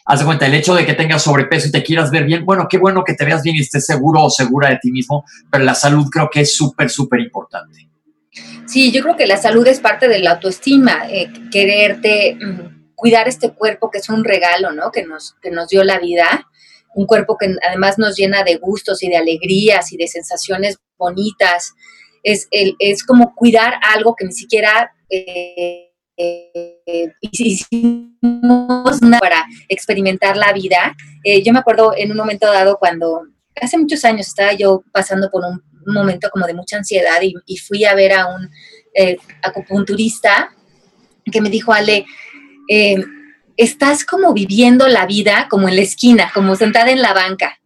Haz 0.06 0.20
de 0.20 0.26
cuenta, 0.26 0.46
el 0.46 0.54
hecho 0.54 0.76
de 0.76 0.86
que 0.86 0.94
tengas 0.94 1.24
sobrepeso 1.24 1.68
y 1.68 1.72
te 1.72 1.84
quieras 1.84 2.12
ver 2.12 2.26
bien, 2.26 2.46
bueno, 2.46 2.68
qué 2.70 2.78
bueno 2.78 3.04
que 3.04 3.14
te 3.14 3.26
veas 3.26 3.42
bien 3.42 3.56
y 3.56 3.62
estés 3.62 3.86
seguro 3.86 4.24
o 4.24 4.30
segura 4.30 4.70
de 4.70 4.80
ti 4.82 4.92
mismo, 4.92 5.26
pero 5.52 5.64
la 5.64 5.76
salud 5.76 6.08
creo 6.12 6.30
que 6.32 6.42
es 6.42 6.56
súper, 6.56 6.90
súper 6.90 7.22
importante. 7.22 7.90
Sí, 8.68 8.92
yo 8.92 9.02
creo 9.02 9.16
que 9.16 9.28
la 9.28 9.38
salud 9.38 9.66
es 9.68 9.80
parte 9.80 10.08
de 10.08 10.20
la 10.20 10.32
autoestima, 10.32 11.08
eh, 11.10 11.32
quererte, 11.52 12.36
mm, 12.36 12.94
cuidar 12.96 13.28
este 13.28 13.52
cuerpo 13.52 13.90
que 13.90 14.00
es 14.00 14.10
un 14.10 14.24
regalo, 14.24 14.72
¿no? 14.72 14.92
Que 14.92 15.04
nos, 15.04 15.36
que 15.42 15.52
nos 15.52 15.70
dio 15.70 15.84
la 15.84 16.00
vida, 16.00 16.48
un 16.96 17.06
cuerpo 17.06 17.38
que 17.38 17.56
además 17.68 17.98
nos 17.98 18.16
llena 18.16 18.44
de 18.44 18.58
gustos 18.58 19.04
y 19.04 19.10
de 19.10 19.18
alegrías 19.18 19.92
y 19.92 19.98
de 19.98 20.08
sensaciones 20.08 20.78
bonitas. 20.98 21.74
Es, 22.26 22.48
el, 22.50 22.76
es 22.80 23.04
como 23.04 23.36
cuidar 23.36 23.76
algo 23.94 24.16
que 24.16 24.26
ni 24.26 24.32
siquiera 24.32 24.92
eh, 25.10 25.92
eh, 26.18 27.12
hicimos 27.22 29.00
para 29.20 29.46
experimentar 29.70 30.36
la 30.36 30.52
vida. 30.52 30.96
Eh, 31.24 31.44
yo 31.44 31.54
me 31.54 31.60
acuerdo 31.60 31.94
en 31.96 32.10
un 32.12 32.18
momento 32.18 32.48
dado 32.48 32.78
cuando 32.80 33.28
hace 33.62 33.78
muchos 33.78 34.04
años 34.06 34.28
estaba 34.28 34.54
yo 34.54 34.84
pasando 34.92 35.30
por 35.30 35.44
un 35.46 35.62
momento 35.94 36.30
como 36.32 36.48
de 36.48 36.56
mucha 36.56 36.78
ansiedad 36.78 37.22
y, 37.22 37.58
fui 37.58 37.86
a 37.86 37.94
ver 37.94 38.14
a 38.14 38.28
un 38.28 38.50
acupunturista 39.44 40.52
que 41.32 41.42
me 41.42 41.50
dijo, 41.50 41.74
Ale, 41.74 42.06
estás 43.58 44.06
como 44.06 44.34
viviendo 44.34 44.88
la 44.88 45.06
vida 45.06 45.48
como 45.50 45.68
en 45.68 45.76
la 45.76 45.82
esquina, 45.82 46.32
como 46.34 46.56
sentada 46.56 46.92
en 46.92 47.02
la 47.02 47.14
banca. 47.14 47.60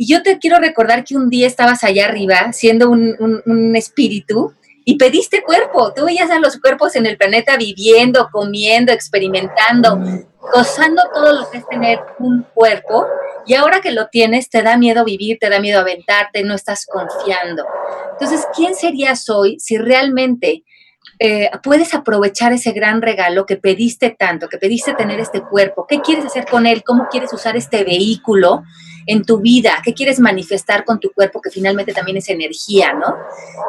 Y 0.00 0.06
yo 0.06 0.22
te 0.22 0.38
quiero 0.38 0.60
recordar 0.60 1.02
que 1.02 1.16
un 1.16 1.28
día 1.28 1.48
estabas 1.48 1.82
allá 1.82 2.06
arriba 2.06 2.52
siendo 2.52 2.88
un, 2.88 3.74
espíritu 3.74 4.54
y 4.84 4.96
pediste 4.96 5.42
cuerpo. 5.42 5.92
Tú 5.92 6.04
veías 6.04 6.30
a 6.30 6.38
los 6.38 6.60
cuerpos 6.60 6.94
en 6.94 7.04
el 7.04 7.18
planeta 7.18 7.56
viviendo, 7.56 8.28
comiendo, 8.30 8.92
experimentando, 8.92 9.98
gozando 10.54 11.02
todo 11.12 11.40
lo 11.40 11.50
que 11.50 11.58
es 11.58 11.66
tener 11.66 11.98
un 12.20 12.46
cuerpo. 12.54 13.06
Y 13.44 13.54
ahora 13.54 13.80
que 13.80 13.90
lo 13.90 14.06
tienes, 14.06 14.48
te 14.48 14.62
da 14.62 14.78
miedo 14.78 15.04
vivir, 15.04 15.38
te 15.40 15.50
da 15.50 15.58
miedo 15.58 15.80
aventarte, 15.80 16.44
no 16.44 16.54
estás 16.54 16.86
confiando. 16.86 17.66
Entonces, 18.12 18.46
¿quién 18.54 18.76
serías 18.76 19.28
hoy 19.28 19.58
si 19.58 19.78
realmente 19.78 20.62
eh, 21.18 21.50
puedes 21.64 21.92
aprovechar 21.94 22.52
ese 22.52 22.70
gran 22.70 23.02
regalo 23.02 23.46
que 23.46 23.56
pediste 23.56 24.10
tanto, 24.16 24.48
que 24.48 24.58
pediste 24.58 24.94
tener 24.94 25.18
este 25.18 25.42
cuerpo. 25.42 25.86
¿Qué 25.88 26.00
quieres 26.00 26.24
hacer 26.24 26.46
con 26.46 26.66
él? 26.66 26.84
¿Cómo 26.84 27.08
quieres 27.10 27.32
usar 27.32 27.56
este 27.56 27.82
vehículo 27.82 28.62
en 29.08 29.24
tu 29.24 29.40
vida? 29.40 29.80
¿Qué 29.82 29.94
quieres 29.94 30.20
manifestar 30.20 30.84
con 30.84 31.00
tu 31.00 31.10
cuerpo 31.12 31.40
que 31.40 31.50
finalmente 31.50 31.94
también 31.94 32.18
es 32.18 32.28
energía, 32.28 32.92
¿no? 32.92 33.16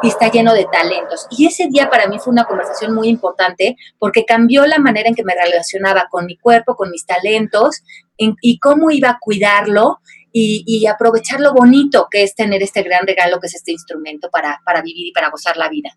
Y 0.02 0.08
está 0.08 0.30
lleno 0.30 0.52
de 0.52 0.66
talentos. 0.70 1.26
Y 1.30 1.46
ese 1.46 1.66
día 1.68 1.88
para 1.88 2.06
mí 2.08 2.18
fue 2.18 2.30
una 2.30 2.44
conversación 2.44 2.94
muy 2.94 3.08
importante 3.08 3.76
porque 3.98 4.26
cambió 4.26 4.66
la 4.66 4.78
manera 4.78 5.08
en 5.08 5.14
que 5.14 5.24
me 5.24 5.34
relacionaba 5.34 6.08
con 6.10 6.26
mi 6.26 6.36
cuerpo, 6.36 6.76
con 6.76 6.90
mis 6.90 7.06
talentos 7.06 7.82
y 8.18 8.58
cómo 8.58 8.90
iba 8.90 9.08
a 9.08 9.18
cuidarlo 9.18 10.00
y, 10.30 10.86
aprovechar 10.86 11.40
lo 11.40 11.54
bonito 11.54 12.06
que 12.10 12.22
es 12.22 12.34
tener 12.34 12.62
este 12.62 12.82
gran 12.82 13.06
regalo 13.06 13.40
que 13.40 13.46
es 13.46 13.54
este 13.54 13.72
instrumento 13.72 14.28
para, 14.30 14.60
para 14.64 14.82
vivir 14.82 15.06
y 15.06 15.12
para 15.12 15.30
gozar 15.30 15.56
la 15.56 15.70
vida. 15.70 15.90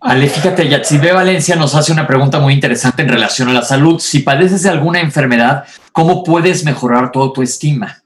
Ale, 0.00 0.28
fíjate, 0.28 0.68
Yatsibe 0.68 1.12
Valencia 1.12 1.56
nos 1.56 1.74
hace 1.74 1.90
una 1.90 2.06
pregunta 2.06 2.38
muy 2.38 2.52
interesante 2.52 3.02
en 3.02 3.08
relación 3.08 3.48
a 3.48 3.52
la 3.54 3.62
salud. 3.62 3.98
Si 3.98 4.20
padeces 4.20 4.62
de 4.62 4.68
alguna 4.68 5.00
enfermedad, 5.00 5.64
¿cómo 5.92 6.22
puedes 6.22 6.64
mejorar 6.64 7.10
tu 7.10 7.20
autoestima? 7.20 8.03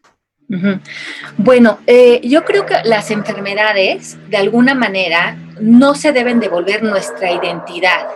Bueno, 1.37 1.79
eh, 1.87 2.21
yo 2.25 2.45
creo 2.45 2.65
que 2.65 2.77
las 2.85 3.11
enfermedades, 3.11 4.17
de 4.31 4.39
alguna 4.39 4.75
manera, 4.75 5.37
no 5.61 5.95
se 5.95 6.13
deben 6.13 6.41
devolver 6.41 6.83
nuestra 6.83 7.33
identidad. 7.33 8.09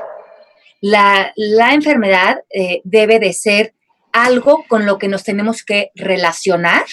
La, 0.81 1.33
enfermedad 1.73 2.39
eh, 2.51 2.81
debe 2.85 3.19
de 3.19 3.33
ser 3.33 3.75
algo 4.13 4.65
con 4.67 4.87
lo 4.87 4.99
que 4.99 5.09
nos 5.09 5.25
tenemos 5.25 5.63
que 5.63 5.91
relacionar, 5.95 6.85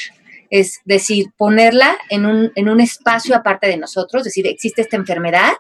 es 0.50 0.80
decir, 0.86 1.28
ponerla 1.38 1.96
en 2.10 2.26
un, 2.26 2.52
en 2.56 2.70
un 2.70 2.82
espacio 2.82 3.36
aparte 3.36 3.68
de 3.68 3.78
nosotros, 3.78 4.22
es 4.22 4.26
decir, 4.26 4.48
existe 4.48 4.82
esta 4.82 4.96
enfermedad, 4.96 5.54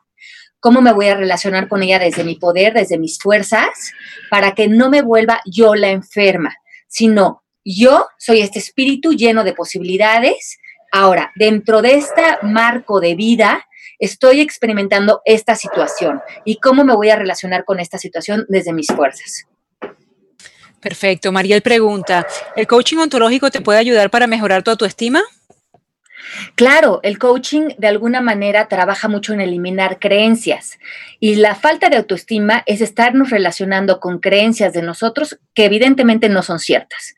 cómo 0.59 0.81
me 0.81 0.93
voy 0.93 1.07
a 1.07 1.15
relacionar 1.15 1.67
con 1.67 1.83
ella 1.83 1.99
desde 1.99 2.23
mi 2.23 2.35
poder, 2.35 2.73
desde 2.73 2.97
mis 2.97 3.17
fuerzas, 3.17 3.93
para 4.29 4.53
que 4.53 4.67
no 4.67 4.89
me 4.89 5.01
vuelva 5.01 5.41
yo 5.45 5.75
la 5.75 5.89
enferma, 5.89 6.55
sino 6.87 7.43
yo 7.75 8.07
soy 8.17 8.41
este 8.41 8.59
espíritu 8.59 9.13
lleno 9.13 9.43
de 9.43 9.53
posibilidades. 9.53 10.59
Ahora, 10.91 11.31
dentro 11.35 11.81
de 11.81 11.95
este 11.95 12.23
marco 12.41 12.99
de 12.99 13.15
vida, 13.15 13.67
estoy 13.99 14.41
experimentando 14.41 15.21
esta 15.25 15.55
situación 15.55 16.21
y 16.45 16.55
cómo 16.59 16.83
me 16.83 16.95
voy 16.95 17.09
a 17.09 17.15
relacionar 17.15 17.65
con 17.65 17.79
esta 17.79 17.97
situación 17.97 18.45
desde 18.49 18.73
mis 18.73 18.87
fuerzas. 18.87 19.45
Perfecto. 20.79 21.31
Mariel 21.31 21.61
pregunta, 21.61 22.25
¿el 22.55 22.65
coaching 22.65 22.97
ontológico 22.97 23.51
te 23.51 23.61
puede 23.61 23.79
ayudar 23.79 24.09
para 24.09 24.27
mejorar 24.27 24.63
tu 24.63 24.71
autoestima? 24.71 25.21
Claro, 26.55 26.99
el 27.03 27.17
coaching 27.17 27.69
de 27.77 27.87
alguna 27.87 28.21
manera 28.21 28.67
trabaja 28.67 29.07
mucho 29.07 29.33
en 29.33 29.41
eliminar 29.41 29.99
creencias 29.99 30.79
y 31.19 31.35
la 31.35 31.55
falta 31.55 31.89
de 31.89 31.97
autoestima 31.97 32.63
es 32.65 32.81
estarnos 32.81 33.29
relacionando 33.29 33.99
con 33.99 34.19
creencias 34.19 34.73
de 34.73 34.81
nosotros 34.81 35.39
que 35.53 35.65
evidentemente 35.65 36.29
no 36.29 36.43
son 36.43 36.59
ciertas. 36.59 37.15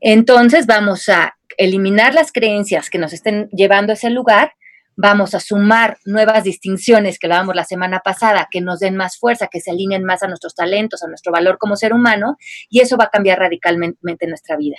Entonces 0.00 0.66
vamos 0.66 1.08
a 1.08 1.36
eliminar 1.56 2.14
las 2.14 2.32
creencias 2.32 2.90
que 2.90 2.98
nos 2.98 3.12
estén 3.12 3.48
llevando 3.50 3.92
a 3.92 3.94
ese 3.94 4.10
lugar, 4.10 4.54
vamos 4.96 5.34
a 5.34 5.40
sumar 5.40 5.98
nuevas 6.04 6.44
distinciones 6.44 7.18
que 7.18 7.26
hablábamos 7.26 7.54
la 7.54 7.64
semana 7.64 8.00
pasada, 8.00 8.48
que 8.50 8.60
nos 8.60 8.80
den 8.80 8.96
más 8.96 9.18
fuerza, 9.18 9.48
que 9.48 9.60
se 9.60 9.70
alineen 9.70 10.04
más 10.04 10.22
a 10.22 10.28
nuestros 10.28 10.54
talentos, 10.54 11.02
a 11.02 11.08
nuestro 11.08 11.32
valor 11.32 11.58
como 11.58 11.76
ser 11.76 11.92
humano 11.92 12.36
y 12.68 12.80
eso 12.80 12.96
va 12.96 13.04
a 13.04 13.10
cambiar 13.10 13.38
radicalmente 13.38 14.26
nuestra 14.26 14.56
vida. 14.56 14.76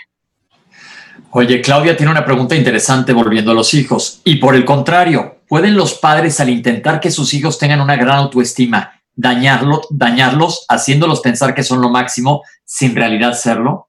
Oye, 1.34 1.62
Claudia 1.62 1.96
tiene 1.96 2.12
una 2.12 2.26
pregunta 2.26 2.56
interesante 2.56 3.14
volviendo 3.14 3.52
a 3.52 3.56
los 3.56 3.74
hijos. 3.74 4.22
Y 4.26 4.36
por 4.36 4.56
el 4.56 4.66
contrario, 4.66 5.42
¿pueden 5.48 5.76
los 5.76 5.94
padres 5.94 6.40
al 6.40 6.50
intentar 6.50 7.00
que 7.00 7.10
sus 7.10 7.34
hijos 7.34 7.58
tengan 7.58 7.82
una 7.82 7.96
gran 7.96 8.18
autoestima 8.18 9.02
dañarlo, 9.16 9.82
dañarlos 9.90 10.66
haciéndolos 10.68 11.22
pensar 11.22 11.54
que 11.54 11.64
son 11.64 11.82
lo 11.82 11.90
máximo 11.90 12.44
sin 12.66 12.96
realidad 12.96 13.34
serlo? 13.34 13.88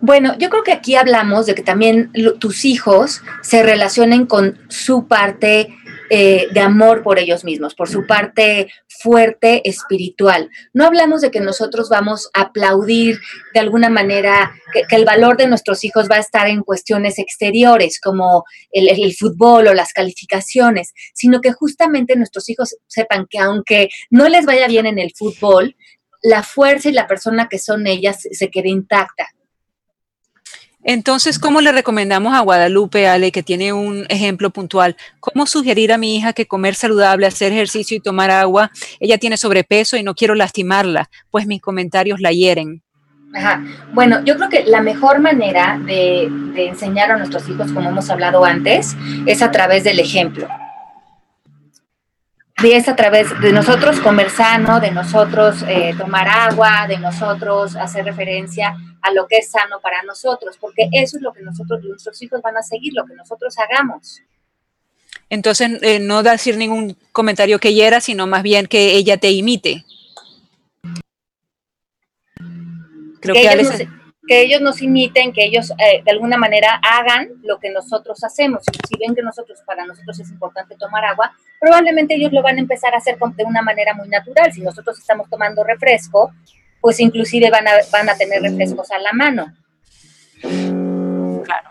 Bueno, 0.00 0.36
yo 0.38 0.48
creo 0.48 0.62
que 0.62 0.72
aquí 0.72 0.94
hablamos 0.94 1.46
de 1.46 1.54
que 1.54 1.62
también 1.62 2.10
tus 2.38 2.64
hijos 2.64 3.22
se 3.42 3.62
relacionen 3.62 4.24
con 4.26 4.58
su 4.68 5.06
parte 5.06 5.76
eh, 6.08 6.46
de 6.52 6.60
amor 6.60 7.02
por 7.02 7.18
ellos 7.18 7.44
mismos, 7.44 7.74
por 7.74 7.88
su 7.88 8.06
parte 8.06 8.70
fuerte 9.00 9.68
espiritual. 9.68 10.50
No 10.72 10.86
hablamos 10.86 11.20
de 11.20 11.30
que 11.30 11.40
nosotros 11.40 11.88
vamos 11.88 12.28
a 12.34 12.42
aplaudir 12.42 13.18
de 13.54 13.60
alguna 13.60 13.88
manera 13.88 14.52
que, 14.72 14.84
el 14.96 15.04
valor 15.04 15.36
de 15.36 15.46
nuestros 15.46 15.84
hijos 15.84 16.08
va 16.10 16.16
a 16.16 16.20
estar 16.20 16.48
en 16.48 16.62
cuestiones 16.62 17.18
exteriores 17.18 18.00
como 18.00 18.44
el, 18.70 19.14
fútbol 19.14 19.68
o 19.68 19.74
las 19.74 19.92
calificaciones, 19.92 20.92
sino 21.14 21.40
que 21.40 21.52
justamente 21.52 22.16
nuestros 22.16 22.48
hijos 22.48 22.76
sepan 22.86 23.26
que 23.28 23.38
aunque 23.38 23.88
no 24.10 24.28
les 24.28 24.46
vaya 24.46 24.66
bien 24.66 24.86
en 24.86 24.98
el 24.98 25.12
fútbol, 25.16 25.76
la 26.22 26.42
fuerza 26.42 26.88
y 26.88 26.92
la 26.92 27.06
persona 27.06 27.48
que 27.48 27.58
son 27.58 27.86
ellas 27.86 28.26
se 28.30 28.50
quede 28.50 28.68
intacta. 28.68 29.28
Entonces, 30.88 31.40
¿cómo 31.40 31.60
le 31.60 31.72
recomendamos 31.72 32.32
a 32.32 32.40
Guadalupe, 32.42 33.08
Ale, 33.08 33.32
que 33.32 33.42
tiene 33.42 33.72
un 33.72 34.06
ejemplo 34.08 34.50
puntual? 34.50 34.96
¿Cómo 35.18 35.44
sugerir 35.44 35.92
a 35.92 35.98
mi 35.98 36.16
hija 36.16 36.32
que 36.32 36.46
comer 36.46 36.76
saludable, 36.76 37.26
hacer 37.26 37.52
ejercicio 37.52 37.96
y 37.96 38.00
tomar 38.00 38.30
agua? 38.30 38.70
Ella 39.00 39.18
tiene 39.18 39.36
sobrepeso 39.36 39.96
y 39.96 40.04
no 40.04 40.14
quiero 40.14 40.36
lastimarla, 40.36 41.10
pues 41.32 41.48
mis 41.48 41.60
comentarios 41.60 42.20
la 42.20 42.30
hieren. 42.30 42.84
Ajá. 43.34 43.64
Bueno, 43.94 44.24
yo 44.24 44.36
creo 44.36 44.48
que 44.48 44.64
la 44.64 44.80
mejor 44.80 45.18
manera 45.18 45.76
de, 45.84 46.28
de 46.54 46.68
enseñar 46.68 47.10
a 47.10 47.16
nuestros 47.16 47.48
hijos, 47.48 47.72
como 47.72 47.88
hemos 47.88 48.08
hablado 48.08 48.44
antes, 48.44 48.96
es 49.26 49.42
a 49.42 49.50
través 49.50 49.82
del 49.82 49.98
ejemplo 49.98 50.46
es 52.64 52.88
a 52.88 52.96
través 52.96 53.38
de 53.40 53.52
nosotros 53.52 54.00
comer 54.00 54.30
sano, 54.30 54.80
de 54.80 54.90
nosotros 54.90 55.62
eh, 55.68 55.94
tomar 55.98 56.26
agua, 56.26 56.86
de 56.88 56.98
nosotros 56.98 57.76
hacer 57.76 58.04
referencia 58.04 58.74
a 59.02 59.12
lo 59.12 59.26
que 59.26 59.38
es 59.38 59.50
sano 59.50 59.80
para 59.80 60.02
nosotros, 60.02 60.56
porque 60.58 60.88
eso 60.92 61.18
es 61.18 61.22
lo 61.22 61.32
que 61.32 61.42
nosotros, 61.42 61.84
nuestros 61.84 62.20
hijos 62.22 62.40
van 62.42 62.56
a 62.56 62.62
seguir, 62.62 62.94
lo 62.94 63.04
que 63.04 63.14
nosotros 63.14 63.54
hagamos. 63.58 64.22
Entonces, 65.28 65.78
eh, 65.82 65.98
no 65.98 66.22
decir 66.22 66.56
ningún 66.56 66.96
comentario 67.12 67.58
que 67.58 67.74
hiera, 67.74 68.00
sino 68.00 68.26
más 68.26 68.42
bien 68.42 68.66
que 68.66 68.92
ella 68.94 69.18
te 69.18 69.30
imite. 69.32 69.84
Creo 73.20 73.34
que, 73.34 73.42
que 73.42 73.88
ellos 74.28 74.60
nos 74.60 74.82
imiten, 74.82 75.32
que 75.32 75.44
ellos 75.44 75.70
eh, 75.78 76.02
de 76.04 76.10
alguna 76.10 76.36
manera 76.36 76.80
hagan 76.82 77.28
lo 77.42 77.58
que 77.58 77.70
nosotros 77.70 78.22
hacemos. 78.24 78.62
Si 78.88 78.98
ven 78.98 79.14
que 79.14 79.22
nosotros, 79.22 79.60
para 79.64 79.86
nosotros 79.86 80.18
es 80.18 80.30
importante 80.30 80.74
tomar 80.76 81.04
agua, 81.04 81.32
probablemente 81.60 82.14
ellos 82.14 82.32
lo 82.32 82.42
van 82.42 82.56
a 82.56 82.60
empezar 82.60 82.92
a 82.94 82.98
hacer 82.98 83.16
de 83.18 83.44
una 83.44 83.62
manera 83.62 83.94
muy 83.94 84.08
natural. 84.08 84.52
Si 84.52 84.62
nosotros 84.62 84.98
estamos 84.98 85.30
tomando 85.30 85.62
refresco, 85.62 86.32
pues 86.80 86.98
inclusive 87.00 87.50
van 87.50 87.68
a, 87.68 87.72
van 87.92 88.08
a 88.08 88.16
tener 88.16 88.42
refrescos 88.42 88.90
a 88.90 88.98
la 88.98 89.12
mano. 89.12 89.54
Claro. 90.40 91.70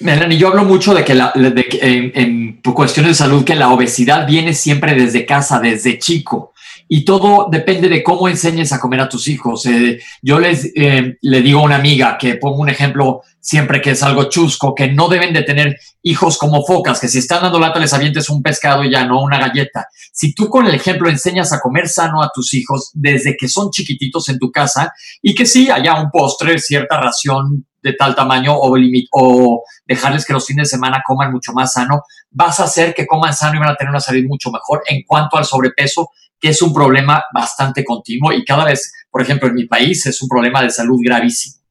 Melanie, 0.00 0.38
yo 0.38 0.48
hablo 0.48 0.64
mucho 0.64 0.94
de 0.94 1.04
que, 1.04 1.14
la, 1.14 1.32
en, 1.34 2.12
en 2.14 2.62
cuestiones 2.62 3.12
de 3.12 3.14
salud, 3.14 3.44
que 3.44 3.54
la 3.54 3.70
obesidad 3.70 4.26
viene 4.26 4.54
siempre 4.54 4.94
desde 4.94 5.26
casa, 5.26 5.60
desde 5.60 5.98
chico 5.98 6.53
y 6.88 7.04
todo 7.04 7.48
depende 7.50 7.88
de 7.88 8.02
cómo 8.02 8.28
enseñes 8.28 8.72
a 8.72 8.80
comer 8.80 9.00
a 9.00 9.08
tus 9.08 9.28
hijos. 9.28 9.66
Eh, 9.66 10.00
yo 10.22 10.38
les 10.38 10.70
eh, 10.76 11.16
le 11.20 11.42
digo 11.42 11.60
a 11.60 11.64
una 11.64 11.76
amiga 11.76 12.18
que 12.18 12.36
pongo 12.36 12.58
un 12.58 12.68
ejemplo 12.68 13.22
siempre 13.40 13.80
que 13.80 13.90
es 13.90 14.02
algo 14.02 14.24
chusco, 14.30 14.74
que 14.74 14.88
no 14.88 15.08
deben 15.08 15.34
de 15.34 15.42
tener 15.42 15.78
hijos 16.02 16.38
como 16.38 16.64
focas, 16.64 17.00
que 17.00 17.08
si 17.08 17.18
están 17.18 17.42
dando 17.42 17.58
lata 17.58 17.78
les 17.78 17.92
avientes 17.92 18.30
un 18.30 18.42
pescado 18.42 18.84
y 18.84 18.90
ya 18.90 19.04
no 19.04 19.22
una 19.22 19.38
galleta. 19.38 19.86
Si 20.12 20.34
tú 20.34 20.48
con 20.48 20.66
el 20.66 20.74
ejemplo 20.74 21.10
enseñas 21.10 21.52
a 21.52 21.60
comer 21.60 21.88
sano 21.88 22.22
a 22.22 22.30
tus 22.34 22.54
hijos 22.54 22.90
desde 22.94 23.36
que 23.36 23.48
son 23.48 23.70
chiquititos 23.70 24.28
en 24.28 24.38
tu 24.38 24.50
casa 24.50 24.92
y 25.20 25.34
que 25.34 25.46
sí 25.46 25.70
haya 25.70 25.94
un 25.94 26.10
postre, 26.10 26.58
cierta 26.58 27.00
ración 27.00 27.66
de 27.84 27.92
tal 27.92 28.14
tamaño 28.14 28.54
o, 28.56 28.74
o 29.12 29.62
dejarles 29.86 30.24
que 30.24 30.32
los 30.32 30.46
fines 30.46 30.68
de 30.68 30.76
semana 30.76 31.02
coman 31.06 31.30
mucho 31.30 31.52
más 31.52 31.74
sano, 31.74 32.02
vas 32.30 32.58
a 32.58 32.64
hacer 32.64 32.94
que 32.94 33.06
coman 33.06 33.34
sano 33.34 33.56
y 33.56 33.58
van 33.58 33.68
a 33.68 33.76
tener 33.76 33.90
una 33.90 34.00
salud 34.00 34.24
mucho 34.26 34.50
mejor 34.50 34.82
en 34.88 35.02
cuanto 35.06 35.36
al 35.36 35.44
sobrepeso, 35.44 36.10
que 36.40 36.50
es 36.50 36.62
un 36.62 36.72
problema 36.72 37.24
bastante 37.32 37.84
continuo 37.84 38.32
y 38.32 38.44
cada 38.44 38.64
vez, 38.64 38.92
por 39.10 39.22
ejemplo, 39.22 39.48
en 39.48 39.54
mi 39.54 39.66
país 39.66 40.04
es 40.06 40.20
un 40.22 40.28
problema 40.28 40.62
de 40.62 40.70
salud 40.70 40.98
gravísimo. 41.02 41.64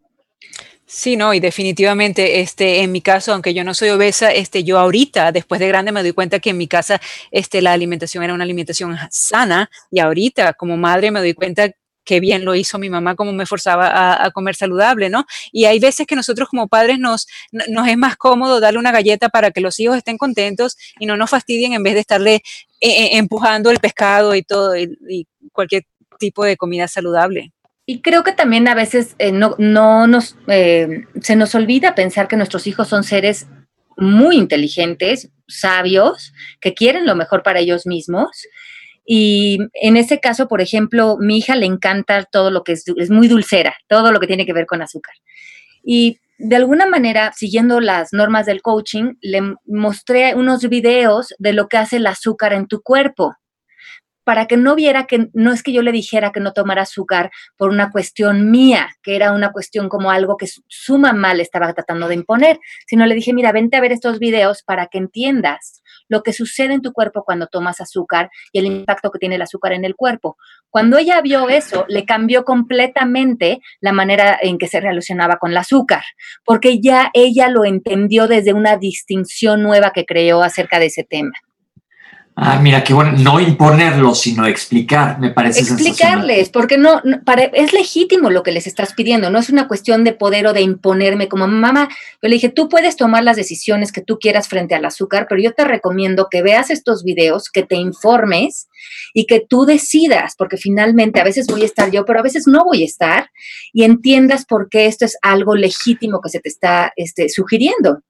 Sí, 0.96 1.16
no, 1.16 1.34
y 1.34 1.40
definitivamente, 1.40 2.42
este, 2.42 2.82
en 2.84 2.92
mi 2.92 3.02
caso, 3.02 3.34
aunque 3.34 3.56
yo 3.56 3.64
no 3.64 3.74
soy 3.74 3.90
obesa, 3.90 4.32
este, 4.32 4.64
yo 4.64 4.78
ahorita, 4.78 5.32
después 5.32 5.60
de 5.60 5.68
grande, 5.68 5.92
me 5.92 6.04
doy 6.04 6.12
cuenta 6.12 6.40
que 6.40 6.52
en 6.52 6.58
mi 6.58 6.68
casa, 6.68 7.02
este, 7.32 7.64
la 7.64 7.74
alimentación 7.74 8.24
era 8.24 8.32
una 8.32 8.44
alimentación 8.44 8.96
sana, 9.10 9.72
y 9.90 10.00
ahorita, 10.00 10.54
como 10.54 10.78
madre, 10.78 11.10
me 11.10 11.20
doy 11.20 11.34
cuenta 11.34 11.72
qué 12.04 12.20
bien 12.20 12.46
lo 12.46 12.54
hizo 12.54 12.78
mi 12.78 12.92
mamá, 12.92 13.16
cómo 13.16 13.32
me 13.32 13.48
forzaba 13.48 14.24
a, 14.24 14.32
comer 14.32 14.56
saludable, 14.56 15.10
¿no? 15.10 15.26
Y 15.52 15.66
hay 15.66 15.80
veces 15.80 16.06
que 16.06 16.16
nosotros 16.16 16.50
como 16.50 16.68
padres 16.68 17.00
nos, 17.00 17.28
nos 17.52 17.88
es 17.88 17.98
más 17.98 18.16
cómodo 18.18 18.60
darle 18.60 18.80
una 18.80 18.92
galleta 18.92 19.30
para 19.30 19.52
que 19.52 19.62
los 19.62 19.80
hijos 19.80 19.98
estén 19.98 20.18
contentos 20.18 20.78
y 21.00 21.06
no 21.06 21.18
nos 21.18 21.30
fastidien 21.30 21.74
en 21.74 21.82
vez 21.82 21.94
de 21.96 22.02
estarle 22.02 22.44
eh, 22.84 22.90
eh, 22.90 23.18
empujando 23.18 23.72
el 23.72 23.80
pescado 23.80 24.36
y 24.36 24.44
todo, 24.44 24.76
y, 24.78 25.28
cualquier 25.52 25.84
tipo 26.20 26.44
de 26.44 26.58
comida 26.58 26.88
saludable. 26.88 27.54
Y 27.86 28.02
creo 28.02 28.24
que 28.24 28.32
también 28.32 28.68
a 28.68 28.76
veces 28.76 29.16
eh, 29.20 29.32
no, 29.32 29.56
no 29.58 30.08
nos, 30.08 30.36
se 30.48 31.36
nos 31.36 31.56
olvida 31.56 31.96
pensar 31.96 32.28
que 32.28 32.38
nuestros 32.38 32.66
hijos 32.66 32.88
son 32.88 33.04
seres 33.04 33.48
muy 33.98 34.38
inteligentes, 34.38 35.30
sabios, 35.48 36.34
que 36.60 36.74
quieren 36.74 37.06
lo 37.06 37.16
mejor 37.16 37.44
para 37.44 37.60
ellos 37.60 37.86
mismos 37.86 38.48
y 39.06 39.60
en 39.74 39.98
ese 39.98 40.20
caso, 40.20 40.48
por 40.48 40.62
ejemplo, 40.62 41.18
mi 41.20 41.38
hija 41.38 41.56
le 41.56 41.66
encanta 41.66 42.24
todo 42.24 42.52
lo 42.52 42.64
que 42.64 42.74
es, 42.74 42.86
es 42.98 43.10
muy 43.10 43.28
dulcera, 43.28 43.76
todo 43.88 44.12
lo 44.12 44.20
que 44.20 44.28
tiene 44.28 44.46
que 44.46 44.54
ver 44.54 44.66
con 44.66 44.82
azúcar. 44.82 45.14
Y 45.84 46.20
de 46.44 46.56
alguna 46.58 46.86
manera, 46.86 47.32
siguiendo 47.34 47.80
las 47.80 48.12
normas 48.12 48.46
del 48.46 48.62
coaching, 48.62 49.14
le 49.22 49.56
mostré 49.66 50.36
unos 50.36 50.68
videos 50.68 51.34
de 51.40 51.54
lo 51.54 51.70
que 51.70 51.78
hace 51.78 51.98
el 51.98 52.08
azúcar 52.08 52.52
en 52.52 52.68
tu 52.68 52.82
cuerpo 52.82 53.34
para 54.24 54.46
que 54.48 54.58
no 54.58 54.76
viera 54.76 55.06
que 55.06 55.30
no 55.34 55.52
es 55.52 55.64
que 55.64 55.74
yo 55.74 55.82
le 55.82 55.92
dijera 55.92 56.32
que 56.32 56.40
no 56.40 56.54
tomara 56.54 56.84
azúcar 56.84 57.32
por 57.58 57.70
una 57.70 57.92
cuestión 57.92 58.52
mía, 58.52 58.90
que 59.02 59.16
era 59.16 59.32
una 59.32 59.52
cuestión 59.52 59.90
como 59.90 60.12
algo 60.12 60.38
que 60.38 60.48
su, 60.48 60.98
mamá 60.98 61.34
le 61.34 61.44
estaba 61.44 61.74
tratando 61.74 62.08
de 62.08 62.16
imponer, 62.16 62.60
sino 62.88 63.06
le 63.06 63.16
dije, 63.16 63.34
mira, 63.34 63.52
vente 63.52 63.78
a 63.78 63.82
ver 63.82 63.92
estos 63.92 64.20
videos 64.20 64.64
para 64.64 64.88
que 64.88 64.98
entiendas 64.98 65.82
lo 66.08 66.22
que 66.24 66.34
sucede 66.34 66.74
en 66.74 66.82
tu 66.82 66.94
cuerpo 66.94 67.24
cuando 67.24 67.48
tomas 67.48 67.82
azúcar 67.82 68.30
y 68.52 68.60
el 68.60 68.66
impacto 68.66 69.10
que 69.12 69.20
tiene 69.20 69.36
el 69.36 69.42
azúcar 69.42 69.74
en 69.74 69.86
el 69.86 69.96
cuerpo. 69.96 70.38
Cuando 70.70 70.98
ella 70.98 71.22
vio 71.22 71.50
eso, 71.50 71.86
le 71.88 72.06
cambió 72.06 72.46
completamente 72.46 73.62
la 73.80 73.94
manera 73.94 74.38
en 74.42 74.58
que 74.58 74.68
se 74.68 74.80
relacionaba 74.80 75.38
con 75.38 75.52
el 75.52 75.58
azúcar, 75.58 76.04
porque 76.46 76.80
ya 76.80 77.10
ella 77.14 77.50
lo 77.50 77.66
entendió 77.66 78.28
desde 78.28 78.54
una 78.54 78.78
distinción 78.78 79.64
nueva 79.64 79.92
que 79.92 80.06
creó 80.06 80.44
acerca 80.44 80.80
de 80.80 80.88
ese 80.88 81.04
tema. 81.04 81.34
Ah, 82.36 82.60
mira, 82.60 82.84
qué 82.84 82.96
bueno, 82.96 83.12
no 83.12 83.40
imponerlo, 83.40 84.16
sino 84.16 84.48
explicar, 84.48 85.20
me 85.20 85.30
parece. 85.30 85.60
Explicarles, 85.60 86.50
porque 86.50 86.80
no, 86.80 87.00
es 87.54 87.74
legítimo 87.74 88.32
lo 88.32 88.42
que 88.42 88.52
les 88.52 88.66
estás 88.66 88.94
pidiendo, 88.94 89.30
no 89.30 89.38
es 89.38 89.52
una 89.52 89.68
cuestión 89.68 90.04
de 90.04 90.14
poder 90.14 90.48
o 90.48 90.54
de 90.54 90.62
imponerme 90.62 91.28
como 91.28 91.48
mamá. 91.48 91.90
Yo 92.24 92.30
le 92.30 92.36
dije, 92.36 92.50
tú 92.50 92.70
puedes 92.70 92.98
tomar 92.98 93.24
las 93.24 93.36
decisiones 93.36 93.92
que 93.92 94.02
tú 94.02 94.18
quieras 94.18 94.48
frente 94.48 94.74
al 94.74 94.84
azúcar, 94.84 95.28
pero 95.30 95.42
yo 95.42 95.54
te 95.54 95.64
recomiendo 95.64 96.28
que 96.32 96.42
veas 96.42 96.72
estos 96.72 97.04
videos, 97.04 97.52
que 97.52 97.62
te 97.62 97.76
informes 97.76 98.68
y 99.14 99.28
que 99.28 99.40
tú 99.48 99.66
decidas, 99.66 100.34
porque 100.36 100.58
finalmente 100.58 101.22
a 101.22 101.24
veces 101.24 101.46
voy 101.46 101.62
a 101.62 101.66
estar 101.66 101.92
yo, 101.92 102.04
pero 102.04 102.20
a 102.20 102.24
veces 102.24 102.48
no 102.48 102.66
voy 102.66 102.82
a 102.82 102.86
estar, 102.86 103.30
y 103.74 103.84
entiendas 103.84 104.46
por 104.46 104.70
qué 104.70 104.88
esto 104.88 105.06
es 105.06 105.18
algo 105.22 105.56
legítimo 105.56 106.20
que 106.20 106.30
se 106.30 106.40
te 106.40 106.50
está 106.50 106.94
este, 106.96 107.30
sugiriendo. 107.30 108.02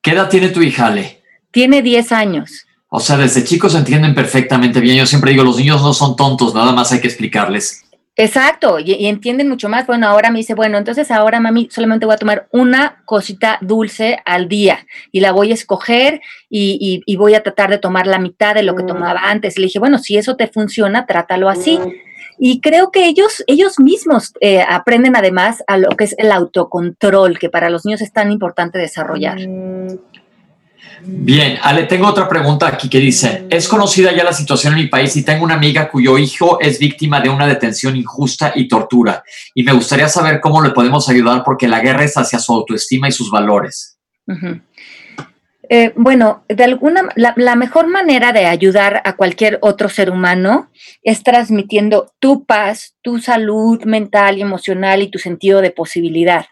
¿Qué 0.00 0.12
edad 0.12 0.30
tiene 0.30 0.48
tu 0.48 0.62
hija, 0.62 0.86
Ale? 0.86 1.20
Tiene 1.50 1.82
10 1.82 2.12
años. 2.12 2.66
O 2.94 3.00
sea, 3.00 3.16
desde 3.16 3.42
chicos 3.42 3.74
entienden 3.74 4.14
perfectamente 4.14 4.78
bien. 4.78 4.98
Yo 4.98 5.06
siempre 5.06 5.30
digo, 5.30 5.42
los 5.42 5.56
niños 5.56 5.80
no 5.80 5.94
son 5.94 6.14
tontos, 6.14 6.54
nada 6.54 6.72
más 6.72 6.92
hay 6.92 7.00
que 7.00 7.08
explicarles. 7.08 7.82
Exacto, 8.16 8.78
y, 8.78 9.06
entienden 9.06 9.48
mucho 9.48 9.70
más. 9.70 9.86
Bueno, 9.86 10.06
ahora 10.06 10.30
me 10.30 10.40
dice, 10.40 10.52
bueno, 10.52 10.76
entonces 10.76 11.10
ahora 11.10 11.40
mami 11.40 11.68
solamente 11.70 12.04
voy 12.04 12.16
a 12.16 12.18
tomar 12.18 12.48
una 12.50 13.02
cosita 13.06 13.56
dulce 13.62 14.18
al 14.26 14.46
día 14.46 14.86
y 15.10 15.20
la 15.20 15.32
voy 15.32 15.52
a 15.52 15.54
escoger 15.54 16.20
y, 16.50 17.16
voy 17.16 17.34
a 17.34 17.42
tratar 17.42 17.70
de 17.70 17.78
tomar 17.78 18.06
la 18.06 18.18
mitad 18.18 18.54
de 18.54 18.62
lo 18.62 18.76
que 18.76 18.82
mm. 18.82 18.88
tomaba 18.88 19.20
antes. 19.22 19.56
Le 19.56 19.64
dije, 19.64 19.78
bueno, 19.78 19.96
si 19.96 20.18
eso 20.18 20.36
te 20.36 20.48
funciona, 20.48 21.06
trátalo 21.06 21.48
así. 21.48 21.78
Mm. 21.78 21.92
Y 22.38 22.60
creo 22.60 22.90
que 22.90 23.06
ellos, 23.06 23.42
ellos 23.46 23.80
mismos 23.80 24.34
eh, 24.42 24.62
aprenden 24.68 25.16
además 25.16 25.64
a 25.66 25.78
lo 25.78 25.88
que 25.96 26.04
es 26.04 26.14
el 26.18 26.30
autocontrol, 26.30 27.38
que 27.38 27.48
para 27.48 27.70
los 27.70 27.86
niños 27.86 28.02
es 28.02 28.12
tan 28.12 28.30
importante 28.30 28.78
desarrollar. 28.78 29.38
Mm. 29.48 29.98
Bien, 31.04 31.58
Ale, 31.62 31.84
tengo 31.84 32.06
otra 32.06 32.28
pregunta 32.28 32.68
aquí 32.68 32.88
que 32.88 32.98
dice, 32.98 33.46
es 33.50 33.66
conocida 33.66 34.12
ya 34.12 34.22
la 34.22 34.32
situación 34.32 34.74
en 34.74 34.80
mi 34.80 34.86
país 34.86 35.16
y 35.16 35.24
tengo 35.24 35.44
una 35.44 35.54
amiga 35.54 35.88
cuyo 35.88 36.16
hijo 36.16 36.60
es 36.60 36.78
víctima 36.78 37.20
de 37.20 37.28
una 37.28 37.46
detención 37.46 37.96
injusta 37.96 38.52
y 38.54 38.68
tortura. 38.68 39.24
Y 39.54 39.64
me 39.64 39.72
gustaría 39.72 40.08
saber 40.08 40.40
cómo 40.40 40.62
le 40.62 40.70
podemos 40.70 41.08
ayudar 41.08 41.42
porque 41.44 41.66
la 41.66 41.80
guerra 41.80 42.04
es 42.04 42.16
hacia 42.16 42.38
su 42.38 42.52
autoestima 42.52 43.08
y 43.08 43.12
sus 43.12 43.30
valores. 43.30 43.98
Eh, 45.68 45.92
bueno, 45.96 46.44
de 46.48 46.64
alguna 46.64 47.08
la, 47.16 47.34
la, 47.36 47.56
mejor 47.56 47.88
manera 47.88 48.32
de 48.32 48.46
ayudar 48.46 49.02
a 49.04 49.16
cualquier 49.16 49.58
otro 49.62 49.88
ser 49.88 50.10
humano 50.10 50.70
es 51.02 51.24
transmitiendo 51.24 52.12
tu 52.20 52.44
paz, 52.44 52.94
tu 53.02 53.18
salud 53.18 53.82
mental 53.84 54.38
y 54.38 54.42
emocional 54.42 55.02
y 55.02 55.10
tu 55.10 55.18
sentido 55.18 55.60
de 55.60 55.70
posibilidad. 55.70 56.46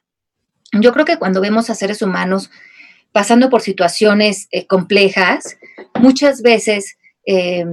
Yo 0.73 0.93
creo 0.93 1.05
que 1.05 1.19
cuando 1.19 1.41
vemos 1.41 1.71
a 1.71 1.75
seres 1.75 2.03
humanos 2.03 2.51
pasando 3.13 3.51
por 3.51 3.63
situaciones 3.63 4.49
eh, 4.51 4.67
complejas, 4.67 5.59
muchas 5.99 6.43
veces 6.43 6.97
eh, 7.27 7.65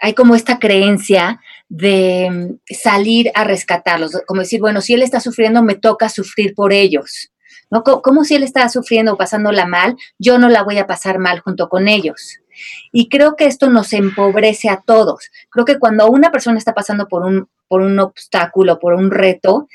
hay 0.00 0.14
como 0.14 0.34
esta 0.34 0.58
creencia 0.58 1.40
de 1.68 2.28
mm, 2.30 2.74
salir 2.74 3.30
a 3.34 3.44
rescatarlos, 3.44 4.20
como 4.26 4.42
decir, 4.42 4.60
bueno, 4.60 4.80
si 4.80 4.94
él 4.94 5.02
está 5.02 5.20
sufriendo, 5.20 5.62
me 5.62 5.74
toca 5.74 6.08
sufrir 6.08 6.54
por 6.54 6.72
ellos. 6.72 7.30
¿no? 7.70 7.82
Como 7.82 8.24
si 8.24 8.36
él 8.36 8.42
está 8.42 8.68
sufriendo 8.68 9.14
o 9.14 9.16
pasándola 9.16 9.66
mal, 9.66 9.96
yo 10.18 10.38
no 10.38 10.48
la 10.48 10.62
voy 10.62 10.78
a 10.78 10.86
pasar 10.86 11.18
mal 11.18 11.40
junto 11.40 11.68
con 11.68 11.88
ellos. 11.88 12.38
Y 12.92 13.08
creo 13.08 13.36
que 13.36 13.46
esto 13.46 13.68
nos 13.70 13.92
empobrece 13.92 14.68
a 14.68 14.82
todos. 14.84 15.30
Creo 15.50 15.64
que 15.64 15.78
cuando 15.78 16.08
una 16.08 16.30
persona 16.30 16.58
está 16.58 16.74
pasando 16.74 17.08
por 17.08 17.22
un, 17.24 17.48
por 17.68 17.82
un 17.82 17.98
obstáculo, 17.98 18.78
por 18.78 18.94
un 18.94 19.10
reto, 19.10 19.68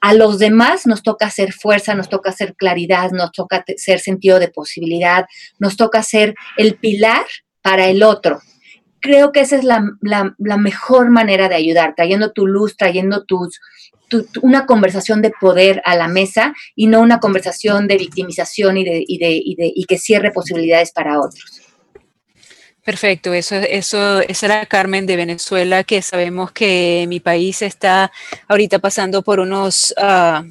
a 0.00 0.14
los 0.14 0.38
demás 0.38 0.86
nos 0.86 1.02
toca 1.02 1.26
hacer 1.26 1.52
fuerza, 1.52 1.94
nos 1.94 2.08
toca 2.08 2.30
hacer 2.30 2.54
claridad, 2.54 3.10
nos 3.10 3.32
toca 3.32 3.64
ser 3.76 4.00
sentido 4.00 4.38
de 4.38 4.48
posibilidad, 4.48 5.26
nos 5.58 5.76
toca 5.76 6.02
ser 6.02 6.34
el 6.56 6.76
pilar 6.76 7.26
para 7.62 7.88
el 7.88 8.02
otro. 8.02 8.40
Creo 9.00 9.32
que 9.32 9.40
esa 9.40 9.56
es 9.56 9.64
la, 9.64 9.82
mejor 10.38 11.10
manera 11.10 11.48
de 11.48 11.54
ayudar, 11.54 11.94
trayendo 11.94 12.32
tu 12.32 12.46
luz, 12.46 12.76
trayendo 12.76 13.24
tus, 13.24 13.60
una 14.42 14.66
conversación 14.66 15.22
de 15.22 15.32
poder 15.40 15.82
a 15.84 15.94
la 15.94 16.08
mesa 16.08 16.54
y 16.74 16.86
no 16.86 17.00
una 17.00 17.20
conversación 17.20 17.86
de 17.86 17.98
victimización 17.98 18.76
y, 18.76 18.84
de, 18.84 19.04
y, 19.06 19.18
de, 19.18 19.72
y 19.74 19.84
que 19.84 19.98
cierre 19.98 20.32
posibilidades 20.32 20.92
para 20.92 21.20
otros. 21.20 21.67
Perfecto, 22.88 23.34
eso, 23.34 23.56
eso, 23.56 24.20
esa 24.20 24.46
era 24.46 24.64
Carmen 24.64 25.04
de 25.04 25.16
Venezuela, 25.16 25.84
que 25.84 26.00
sabemos 26.00 26.52
que 26.52 27.04
mi 27.06 27.20
país 27.20 27.60
está 27.60 28.10
ahorita 28.48 28.78
pasando 28.78 29.20
por 29.22 29.40
unos, 29.40 29.92
ah, 29.98 30.42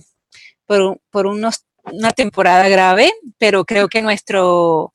por, 0.67 1.25
unos, 1.25 1.65
una 1.85 2.11
temporada 2.11 2.69
grave, 2.69 3.11
pero 3.39 3.65
creo 3.65 3.87
que 3.87 4.03
nuestro, 4.03 4.93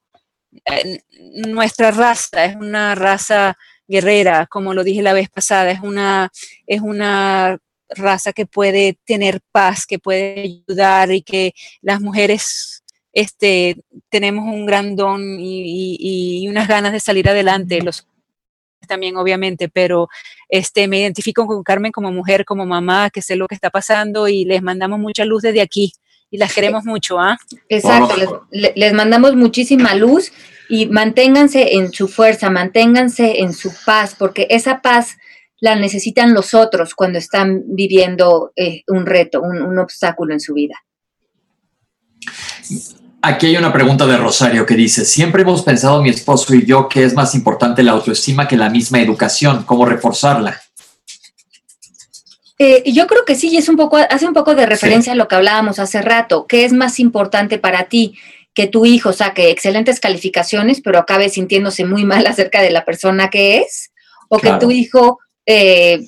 eh, 0.67 1.01
nuestra 1.49 1.91
raza 1.91 2.45
es 2.45 2.55
una 2.55 2.95
raza 2.95 3.59
guerrera, 3.89 4.47
como 4.47 4.73
lo 4.73 4.85
dije 4.85 5.03
la 5.03 5.13
vez 5.13 5.29
pasada, 5.29 5.73
es 5.73 5.81
una, 5.81 6.31
es 6.69 6.81
una 6.81 7.59
raza 7.89 8.33
que 8.33 8.47
puede 8.47 9.01
tener 9.05 9.41
paz, 9.51 9.85
que 9.85 9.99
puede 9.99 10.63
ayudar 10.69 11.11
y 11.11 11.23
que 11.23 11.55
las 11.81 12.01
mujeres 12.01 12.82
este, 13.13 13.77
tenemos 14.09 14.45
un 14.45 14.67
gran 14.67 14.97
don 14.97 15.39
y, 15.39 16.47
unas 16.49 16.69
ganas 16.69 16.93
de 16.93 17.01
salir 17.01 17.29
adelante, 17.29 17.81
los 17.83 18.07
también 18.89 19.17
obviamente, 19.17 19.69
pero 19.69 20.09
este, 20.49 20.89
me 20.89 20.99
identifico 20.99 21.47
con 21.47 21.63
Carmen 21.63 21.93
como 21.93 22.11
mujer, 22.11 22.45
como 22.45 22.67
mamá, 22.67 23.11
que 23.11 23.23
sé 23.23 23.37
lo 23.37 23.47
que 23.47 23.55
está 23.55 23.71
pasando 23.71 24.27
y 24.27 24.45
les 24.45 24.61
mandamos 24.61 24.99
mucha 24.99 25.25
luz 25.25 25.43
desde 25.43 25.61
aquí 25.61 25.93
y 26.31 26.39
las 26.39 26.53
queremos 26.53 26.85
mucho, 26.85 27.21
¿ah? 27.21 27.39
Exacto, 27.69 28.45
les, 28.51 28.73
les, 28.75 28.93
mandamos 28.93 29.37
muchísima 29.37 29.95
luz 29.95 30.33
y 30.69 30.87
manténganse 30.87 31.75
en 31.77 31.93
su 31.93 32.09
fuerza, 32.09 32.51
manténganse 32.51 33.41
en 33.41 33.53
su 33.53 33.71
paz, 33.85 34.17
porque 34.19 34.47
esa 34.51 34.81
paz 34.81 35.17
la 35.63 35.77
necesitan 35.77 36.35
los 36.35 36.55
otros 36.55 36.93
cuando 36.93 37.21
están 37.21 37.63
viviendo 37.67 38.51
eh, 38.57 38.83
un 38.89 39.07
reto, 39.07 39.41
un, 39.41 39.79
obstáculo 39.79 40.35
en 40.35 40.41
su 40.41 40.55
vida. 40.55 40.75
Aquí 43.25 43.47
hay 43.47 43.57
una 43.57 43.73
pregunta 43.73 44.05
de 44.05 44.17
Rosario 44.17 44.67
que 44.67 44.75
dice, 44.75 45.05
siempre 45.05 45.43
hemos 45.43 45.63
pensado 45.63 46.03
mi 46.03 46.11
esposo 46.11 46.55
y 46.55 46.67
yo 46.67 46.89
que 46.89 47.05
es 47.05 47.15
más 47.15 47.37
importante 47.37 47.85
la 47.85 47.93
autoestima 47.93 48.49
que 48.49 48.57
la 48.57 48.69
misma 48.69 49.01
educación, 49.01 49.63
¿cómo 49.63 49.87
reforzarla? 49.87 50.61
Eh, 52.59 52.83
yo 52.93 53.07
creo 53.07 53.25
que 53.25 53.37
sí, 53.37 53.49
y 53.49 53.57
es 53.57 53.69
un 53.69 53.77
poco, 53.77 53.97
hace 53.97 54.27
un 54.27 54.35
poco 54.35 54.55
de 54.57 54.67
referencia 54.67 55.13
a 55.13 55.17
lo 55.17 55.29
que 55.29 55.37
hablábamos 55.37 55.79
hace 55.79 56.03
rato. 56.03 56.47
¿Qué 56.49 56.65
es 56.65 56.73
más 56.73 56.99
importante 56.99 57.59
para 57.59 57.85
ti? 57.85 58.19
Que 58.55 58.67
tu 58.67 58.87
hijo 58.87 59.13
saque 59.13 59.51
excelentes 59.51 60.01
calificaciones, 60.01 60.81
pero 60.81 60.99
acabe 60.99 61.29
sintiéndose 61.29 61.85
muy 61.85 62.05
mal 62.05 62.27
acerca 62.29 62.61
de 62.61 62.71
la 62.71 62.85
persona 62.85 63.31
que 63.31 63.59
es, 63.59 63.93
o 64.29 64.39
que 64.39 64.53
tu 64.61 64.71
hijo 64.71 65.19
eh, 65.47 66.01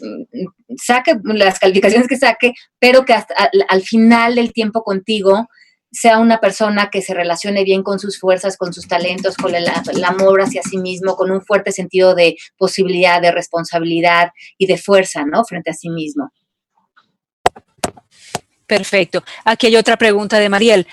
saque 0.82 1.14
las 1.24 1.58
calificaciones 1.58 2.08
que 2.08 2.16
saque, 2.16 2.54
pero 2.78 3.04
que 3.04 3.14
hasta 3.14 3.34
al, 3.68 3.82
final 3.82 4.34
del 4.34 4.52
tiempo 4.52 4.82
contigo 4.82 5.48
sea 5.94 6.18
una 6.18 6.40
persona 6.40 6.90
que 6.90 7.02
se 7.02 7.14
relacione 7.14 7.62
bien 7.62 7.82
con 7.82 8.00
sus 8.00 8.18
fuerzas, 8.18 8.56
con 8.56 8.72
sus 8.72 8.88
talentos, 8.88 9.36
con 9.36 9.54
el, 9.54 9.66
amor 10.04 10.42
hacia 10.42 10.62
sí 10.62 10.76
mismo, 10.76 11.14
con 11.14 11.30
un 11.30 11.40
fuerte 11.40 11.70
sentido 11.70 12.14
de 12.14 12.36
posibilidad, 12.58 13.22
de 13.22 13.30
responsabilidad 13.30 14.30
y 14.58 14.66
de 14.66 14.76
fuerza, 14.76 15.24
¿no? 15.24 15.44
Frente 15.44 15.70
a 15.70 15.74
sí 15.74 15.88
mismo. 15.90 16.32
Perfecto. 18.66 19.22
Aquí 19.44 19.68
hay 19.68 19.76
otra 19.76 19.96
pregunta 19.96 20.38
de 20.38 20.48
Mariel. 20.48 20.86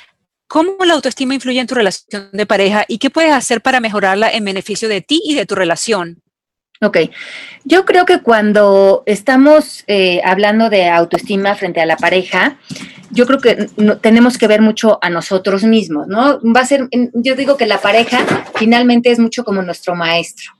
¿Cómo 0.47 0.86
la 0.86 0.93
autoestima 0.93 1.34
influye 1.34 1.60
en 1.60 1.68
tu 1.68 1.76
relación 1.76 2.30
de 2.32 2.45
pareja 2.45 2.86
y 2.88 2.99
qué 2.99 3.10
puedes 3.10 3.32
hacer 3.32 3.62
para 3.62 3.80
mejorarla 3.80 4.30
en 4.30 4.45
beneficio 4.45 4.88
de 4.88 5.02
ti 5.02 5.22
y 5.26 5.34
de 5.34 5.45
tu 5.45 5.56
relación? 5.56 6.22
Ok, 6.84 6.98
yo 7.64 7.86
creo 7.86 8.06
que 8.06 8.22
cuando 8.22 9.04
estamos 9.06 9.84
eh, 9.86 10.20
hablando 10.26 10.72
de 10.72 10.90
autoestima 10.90 11.54
frente 11.54 11.80
a 11.80 11.86
la 11.86 11.96
pareja, 11.96 12.58
yo 13.12 13.28
creo 13.28 13.40
que 13.40 13.68
tenemos 14.02 14.40
que 14.40 14.48
ver 14.48 14.62
mucho 14.62 14.98
a 15.04 15.12
nosotros 15.12 15.64
mismos, 15.64 16.08
¿no? 16.08 16.40
Va 16.42 16.62
a 16.62 16.66
ser, 16.66 16.88
yo 17.14 17.36
digo 17.36 17.56
que 17.56 17.68
la 17.68 17.80
pareja 17.80 18.26
finalmente 18.56 19.12
es 19.12 19.20
mucho 19.20 19.44
como 19.44 19.62
nuestro 19.62 19.94
maestro 19.94 20.54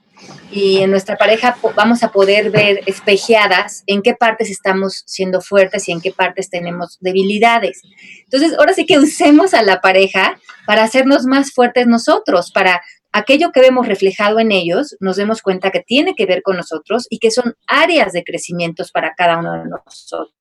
y 0.52 0.78
en 0.78 0.90
nuestra 0.90 1.16
pareja 1.16 1.56
vamos 1.74 2.04
a 2.04 2.12
poder 2.12 2.50
ver 2.50 2.82
espejeadas 2.86 3.82
en 3.88 4.02
qué 4.02 4.14
partes 4.14 4.48
estamos 4.48 5.02
siendo 5.06 5.40
fuertes 5.40 5.88
y 5.88 5.92
en 5.92 6.00
qué 6.00 6.12
partes 6.12 6.50
tenemos 6.50 6.98
debilidades. 7.00 7.82
Entonces, 8.24 8.56
ahora 8.58 8.74
sí 8.74 8.86
que 8.86 8.98
usemos 8.98 9.54
a 9.54 9.62
la 9.62 9.80
pareja 9.80 10.38
para 10.66 10.84
hacernos 10.84 11.24
más 11.24 11.52
fuertes 11.52 11.86
nosotros, 11.86 12.52
para 12.52 12.80
aquello 13.12 13.52
que 13.52 13.60
vemos 13.60 13.86
reflejado 13.86 14.38
en 14.40 14.52
ellos, 14.52 14.96
nos 15.00 15.16
demos 15.16 15.42
cuenta 15.42 15.70
que 15.70 15.80
tiene 15.80 16.14
que 16.14 16.26
ver 16.26 16.42
con 16.42 16.56
nosotros 16.56 17.06
y 17.10 17.18
que 17.18 17.30
son 17.30 17.54
áreas 17.66 18.12
de 18.12 18.24
crecimiento 18.24 18.84
para 18.92 19.14
cada 19.14 19.38
uno 19.38 19.52
de 19.52 19.68
nosotros. 19.68 20.32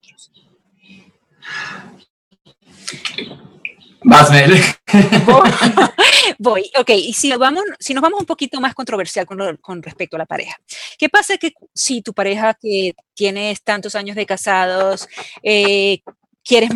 Más, 4.04 4.32
Mel. 4.32 4.60
Voy, 6.40 6.72
ok, 6.78 6.90
y 6.90 7.14
si, 7.14 7.32
vamos, 7.34 7.64
si 7.80 7.94
nos 7.94 8.02
vamos 8.02 8.20
un 8.20 8.26
poquito 8.26 8.60
más 8.60 8.74
controversial 8.74 9.28
con, 9.28 9.84
respecto 9.84 10.16
a 10.16 10.20
la 10.20 10.26
pareja, 10.26 10.56
¿qué 10.98 11.08
pasa 11.08 11.38
que 11.38 11.54
si 11.74 12.02
tu 12.02 12.14
pareja 12.14 12.58
que 12.60 12.96
tienes 13.14 13.62
tantos 13.62 13.94
años 13.94 14.16
de 14.16 14.26
casados, 14.26 15.08
eh, 15.44 16.02
quieres 16.44 16.72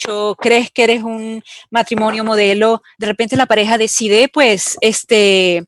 mucho, 0.00 0.36
crees 0.38 0.70
que 0.70 0.84
eres 0.84 1.02
un 1.02 1.42
matrimonio 1.70 2.24
modelo, 2.24 2.82
de 2.98 3.06
repente 3.06 3.36
la 3.36 3.46
pareja 3.46 3.78
decide, 3.78 4.28
pues, 4.28 4.76
este, 4.80 5.64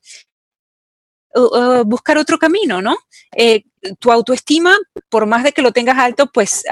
buscar 1.85 2.17
otro 2.17 2.37
camino, 2.37 2.81
¿no? 2.81 2.95
Eh, 3.35 3.63
tu 3.99 4.11
autoestima, 4.11 4.77
por 5.09 5.25
más 5.25 5.43
de 5.43 5.51
que 5.51 5.61
lo 5.61 5.71
tengas 5.71 5.97
alto, 5.97 6.27
pues 6.31 6.63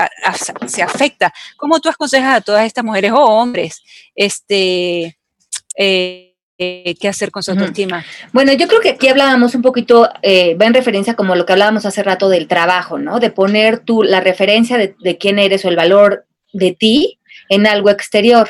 se 0.68 0.84
afecta. 0.84 1.34
¿Cómo 1.58 1.80
tú 1.80 1.90
aconsejas 1.90 2.38
a 2.38 2.42
todas 2.42 2.66
estas 2.66 2.84
mujeres 2.84 3.12
o 3.12 3.20
hombres 3.20 3.82
este, 4.16 5.18
eh, 5.76 6.36
qué 6.58 7.08
hacer 7.08 7.32
con 7.32 7.42
su 7.42 7.52
autoestima? 7.52 8.06
Bueno, 8.32 8.54
yo 8.54 8.68
creo 8.68 8.82
que 8.82 8.90
aquí 8.90 9.08
hablábamos 9.08 9.56
un 9.56 9.64
poquito, 9.64 10.08
eh, 10.22 10.56
va 10.56 10.68
en 10.68 10.76
referencia 10.76 11.16
como 11.16 11.36
lo 11.36 11.46
que 11.46 11.54
hablábamos 11.54 11.88
hace 11.88 12.04
rato 12.04 12.30
del 12.30 12.48
trabajo, 12.48 13.00
¿no? 13.00 13.20
De 13.20 13.32
poner 13.32 13.80
tú 13.80 14.04
la 14.04 14.22
referencia 14.22 14.78
de, 14.78 14.96
de 15.00 15.18
quién 15.18 15.40
eres 15.40 15.66
o 15.66 15.70
el 15.70 15.76
valor 15.76 16.28
de 16.54 16.74
ti 16.74 17.21
en 17.52 17.68
algo 17.68 17.90
exterior, 17.90 18.50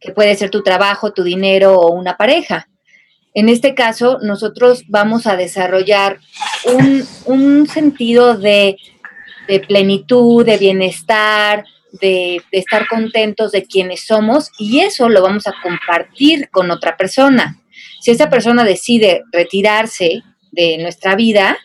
que 0.00 0.10
puede 0.10 0.34
ser 0.34 0.50
tu 0.50 0.62
trabajo, 0.62 1.12
tu 1.12 1.22
dinero 1.22 1.74
o 1.78 1.92
una 1.92 2.16
pareja. 2.16 2.68
En 3.32 3.48
este 3.48 3.76
caso, 3.76 4.18
nosotros 4.22 4.82
vamos 4.88 5.28
a 5.28 5.36
desarrollar 5.36 6.18
un, 7.26 7.68
sentido 7.68 8.36
de, 8.36 8.76
plenitud, 9.68 10.44
de 10.44 10.58
bienestar, 10.58 11.64
de, 11.92 12.42
de, 12.50 12.58
estar 12.58 12.88
contentos 12.88 13.52
de 13.52 13.64
quienes 13.64 14.04
somos 14.04 14.50
y 14.58 14.80
eso 14.80 15.08
lo 15.08 15.22
vamos 15.22 15.46
a 15.46 15.54
compartir 15.62 16.50
con 16.50 16.72
otra 16.72 16.96
persona. 16.96 17.56
Si 18.00 18.10
esa 18.10 18.28
persona 18.30 18.64
decide 18.64 19.22
retirarse 19.30 20.24
de 20.50 20.76
nuestra 20.78 21.14
vida, 21.14 21.56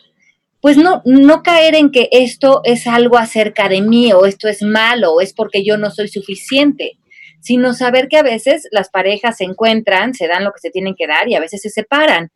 pues 0.60 0.76
no, 0.76 1.02
no 1.04 1.42
caer 1.42 1.74
en 1.74 1.90
que 1.90 2.08
esto 2.10 2.60
es 2.64 2.86
algo 2.86 3.18
acerca 3.18 3.68
de 3.68 3.82
mí 3.82 4.12
o 4.12 4.26
esto 4.26 4.48
es 4.48 4.62
malo 4.62 5.12
o 5.12 5.20
es 5.20 5.32
porque 5.32 5.64
yo 5.64 5.76
no 5.76 5.90
soy 5.90 6.08
suficiente 6.08 6.98
sino 7.46 7.74
saber 7.74 8.08
que 8.08 8.16
a 8.16 8.24
veces 8.24 8.66
las 8.72 8.90
parejas 8.90 9.36
se 9.36 9.44
encuentran, 9.44 10.14
se 10.14 10.26
dan 10.26 10.42
lo 10.42 10.50
que 10.50 10.58
se 10.58 10.70
tienen 10.70 10.96
que 10.96 11.06
dar 11.06 11.28
y 11.28 11.36
a 11.36 11.40
veces 11.40 11.62
se 11.62 11.70
separan. 11.70 12.32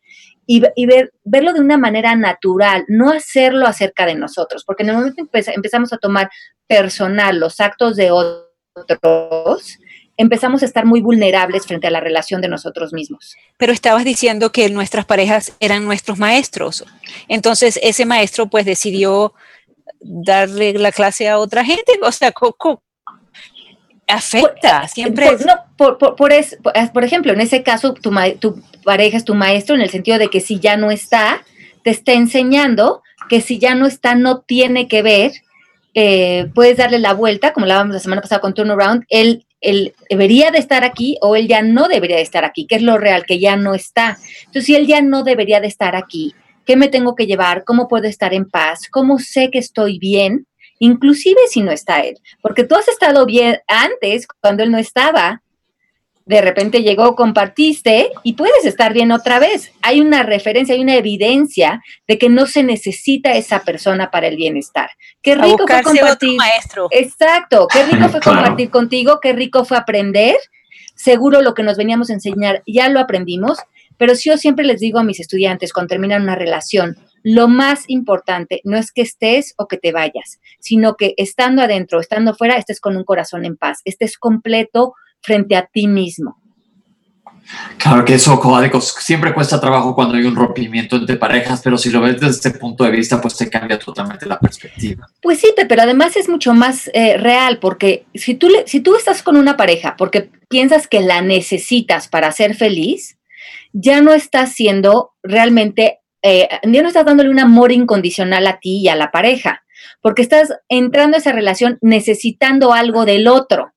Y, 0.47 0.61
ver, 0.85 1.11
verlo 1.25 1.51
de 1.51 1.59
una 1.59 1.77
manera 1.77 2.15
natural, 2.15 2.85
no 2.87 3.11
hacerlo 3.11 3.67
acerca 3.67 4.05
de 4.05 4.15
nosotros, 4.15 4.63
porque 4.65 4.83
en 4.83 4.89
el 4.89 4.95
momento 4.95 5.23
empezamos 5.53 5.91
a 5.91 5.97
tomar 5.97 6.29
personal 6.65 7.39
los 7.39 7.59
actos 7.59 7.97
de 7.97 8.11
otros, 8.11 9.79
empezamos 10.21 10.61
a 10.61 10.65
estar 10.65 10.85
muy 10.85 11.01
vulnerables 11.01 11.65
frente 11.65 11.87
a 11.87 11.91
la 11.91 11.99
relación 11.99 12.41
de 12.41 12.47
nosotros 12.47 12.93
mismos. 12.93 13.35
Pero 13.57 13.73
estabas 13.73 14.03
diciendo 14.03 14.51
que 14.51 14.69
nuestras 14.69 15.05
parejas 15.05 15.53
eran 15.59 15.83
nuestros 15.85 16.19
maestros. 16.19 16.85
Entonces 17.27 17.79
ese 17.81 18.05
maestro 18.05 18.47
pues 18.47 18.65
decidió 18.65 19.33
darle 19.99 20.73
la 20.73 20.91
clase 20.91 21.27
a 21.27 21.37
otra 21.37 21.65
gente. 21.65 21.99
O 22.01 22.11
sea, 22.11 22.33
afecta, 24.07 24.87
siempre. 24.87 25.25
Por, 25.37 25.45
no, 25.45 25.53
por, 25.77 25.97
por, 25.97 26.15
por, 26.15 26.73
por, 26.93 27.03
ejemplo, 27.03 27.33
en 27.33 27.41
ese 27.41 27.63
caso, 27.63 27.93
tu, 27.93 28.11
tu 28.39 28.61
pareja 28.83 29.17
es 29.17 29.25
tu 29.25 29.35
maestro 29.35 29.75
en 29.75 29.81
el 29.81 29.89
sentido 29.89 30.17
de 30.17 30.29
que 30.29 30.39
si 30.39 30.59
ya 30.59 30.77
no 30.77 30.91
está, 30.91 31.43
te 31.83 31.89
está 31.89 32.13
enseñando 32.13 33.01
que 33.29 33.41
si 33.41 33.59
ya 33.59 33.75
no 33.75 33.87
está, 33.87 34.13
no 34.15 34.41
tiene 34.41 34.87
que 34.87 35.01
ver. 35.01 35.31
Eh, 35.93 36.49
puedes 36.53 36.77
darle 36.77 36.99
la 36.99 37.13
vuelta, 37.13 37.53
como 37.53 37.65
la 37.65 37.83
la 37.83 37.99
semana 37.99 38.21
pasada 38.21 38.41
con 38.41 38.53
Turnaround, 38.53 39.05
él, 39.09 39.45
él 39.61 39.93
debería 40.09 40.51
de 40.51 40.57
estar 40.57 40.83
aquí 40.83 41.17
o 41.21 41.35
él 41.35 41.47
ya 41.47 41.61
no 41.61 41.87
debería 41.87 42.17
de 42.17 42.23
estar 42.23 42.43
aquí, 42.43 42.67
que 42.67 42.75
es 42.75 42.81
lo 42.81 42.97
real, 42.97 43.25
que 43.25 43.39
ya 43.39 43.55
no 43.55 43.73
está. 43.75 44.17
Entonces, 44.39 44.65
si 44.65 44.75
él 44.75 44.87
ya 44.87 45.01
no 45.01 45.23
debería 45.23 45.61
de 45.61 45.67
estar 45.67 45.95
aquí, 45.95 46.35
¿qué 46.65 46.75
me 46.75 46.89
tengo 46.89 47.15
que 47.15 47.27
llevar? 47.27 47.63
¿Cómo 47.63 47.87
puedo 47.87 48.07
estar 48.07 48.33
en 48.33 48.49
paz? 48.49 48.89
¿Cómo 48.91 49.19
sé 49.19 49.49
que 49.51 49.59
estoy 49.59 49.99
bien? 49.99 50.47
inclusive 50.81 51.39
si 51.47 51.61
no 51.61 51.71
está 51.71 51.99
él, 51.99 52.17
porque 52.41 52.63
tú 52.63 52.75
has 52.75 52.87
estado 52.87 53.27
bien 53.27 53.59
antes 53.67 54.27
cuando 54.41 54.63
él 54.63 54.71
no 54.71 54.79
estaba, 54.79 55.43
de 56.25 56.41
repente 56.41 56.83
llegó, 56.83 57.15
compartiste 57.15 58.09
y 58.23 58.33
puedes 58.33 58.65
estar 58.65 58.93
bien 58.93 59.11
otra 59.11 59.39
vez. 59.39 59.71
Hay 59.81 60.01
una 60.01 60.23
referencia, 60.23 60.75
hay 60.75 60.81
una 60.81 60.95
evidencia 60.95 61.81
de 62.07 62.17
que 62.17 62.29
no 62.29 62.45
se 62.45 62.63
necesita 62.63 63.33
esa 63.33 63.63
persona 63.63 64.11
para 64.11 64.27
el 64.27 64.35
bienestar. 64.35 64.89
Qué 65.21 65.35
rico 65.35 65.65
fue 65.67 65.83
compartir. 65.83 66.37
maestro. 66.37 66.87
Exacto, 66.91 67.67
qué 67.67 67.83
rico 67.83 68.09
fue 68.09 68.19
compartir 68.23 68.69
contigo, 68.69 69.19
qué 69.21 69.33
rico 69.33 69.65
fue 69.65 69.77
aprender. 69.77 70.35
Seguro 70.95 71.41
lo 71.41 71.53
que 71.53 71.63
nos 71.63 71.77
veníamos 71.77 72.09
a 72.09 72.13
enseñar 72.13 72.61
ya 72.67 72.87
lo 72.89 72.99
aprendimos, 72.99 73.57
pero 73.97 74.13
yo 74.13 74.37
siempre 74.37 74.65
les 74.65 74.79
digo 74.79 74.99
a 74.99 75.03
mis 75.03 75.19
estudiantes 75.19 75.73
cuando 75.73 75.89
terminan 75.89 76.23
una 76.23 76.35
relación, 76.35 76.97
lo 77.23 77.47
más 77.47 77.83
importante 77.87 78.61
no 78.63 78.77
es 78.77 78.91
que 78.91 79.01
estés 79.01 79.53
o 79.57 79.67
que 79.67 79.77
te 79.77 79.91
vayas, 79.91 80.39
sino 80.59 80.95
que 80.95 81.13
estando 81.17 81.61
adentro, 81.61 81.99
estando 81.99 82.33
fuera, 82.33 82.57
estés 82.57 82.79
con 82.79 82.97
un 82.97 83.03
corazón 83.03 83.45
en 83.45 83.57
paz, 83.57 83.81
estés 83.85 84.17
completo 84.17 84.93
frente 85.21 85.55
a 85.55 85.65
ti 85.65 85.87
mismo. 85.87 86.37
Claro 87.77 88.05
que 88.05 88.13
eso, 88.13 88.39
siempre 88.99 89.33
cuesta 89.33 89.59
trabajo 89.59 89.93
cuando 89.93 90.15
hay 90.15 90.23
un 90.23 90.35
rompimiento 90.35 90.95
entre 90.95 91.17
parejas, 91.17 91.61
pero 91.61 91.77
si 91.77 91.89
lo 91.89 91.99
ves 91.99 92.19
desde 92.19 92.49
este 92.49 92.51
punto 92.51 92.83
de 92.83 92.91
vista, 92.91 93.19
pues 93.19 93.35
te 93.35 93.49
cambia 93.49 93.77
totalmente 93.77 94.25
la 94.25 94.39
perspectiva. 94.39 95.09
Pues 95.21 95.39
sí, 95.39 95.53
pero 95.67 95.81
además 95.81 96.15
es 96.15 96.29
mucho 96.29 96.53
más 96.53 96.89
eh, 96.93 97.17
real, 97.17 97.59
porque 97.59 98.05
si 98.13 98.35
tú, 98.35 98.49
si 98.65 98.79
tú 98.79 98.95
estás 98.95 99.21
con 99.23 99.35
una 99.35 99.57
pareja 99.57 99.95
porque 99.97 100.29
piensas 100.47 100.87
que 100.87 101.01
la 101.01 101.21
necesitas 101.21 102.07
para 102.07 102.31
ser 102.31 102.55
feliz, 102.55 103.17
ya 103.73 104.01
no 104.01 104.13
estás 104.13 104.53
siendo 104.53 105.11
realmente 105.23 106.01
eh, 106.23 106.47
ya 106.63 106.81
no 106.81 106.87
estás 106.87 107.05
dándole 107.05 107.29
un 107.29 107.39
amor 107.39 107.71
incondicional 107.71 108.45
a 108.45 108.59
ti 108.59 108.81
y 108.81 108.87
a 108.89 108.95
la 108.95 109.11
pareja, 109.11 109.63
porque 110.01 110.21
estás 110.21 110.53
entrando 110.69 111.17
a 111.17 111.19
esa 111.19 111.31
relación 111.31 111.79
necesitando 111.81 112.73
algo 112.73 113.05
del 113.05 113.27
otro. 113.27 113.73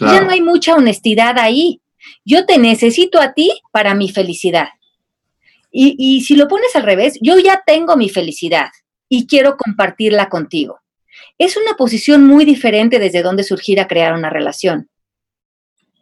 Ya 0.00 0.20
no 0.20 0.30
hay 0.30 0.40
mucha 0.40 0.74
honestidad 0.74 1.38
ahí. 1.38 1.80
Yo 2.24 2.46
te 2.46 2.58
necesito 2.58 3.20
a 3.20 3.32
ti 3.32 3.50
para 3.72 3.94
mi 3.94 4.10
felicidad. 4.10 4.68
Y, 5.70 5.96
y 5.98 6.22
si 6.22 6.36
lo 6.36 6.46
pones 6.48 6.74
al 6.76 6.82
revés, 6.82 7.18
yo 7.20 7.38
ya 7.38 7.62
tengo 7.66 7.96
mi 7.96 8.08
felicidad. 8.08 8.70
y 9.08 9.26
quiero 9.26 9.56
compartirla 9.56 10.28
contigo. 10.28 10.80
Es 11.38 11.56
una 11.56 11.76
posición 11.76 12.26
muy 12.26 12.44
diferente 12.44 12.98
desde 12.98 13.22
donde 13.22 13.44
surgir 13.44 13.78
a 13.80 13.86
crear 13.86 14.14
una 14.14 14.30
relación. 14.30 14.88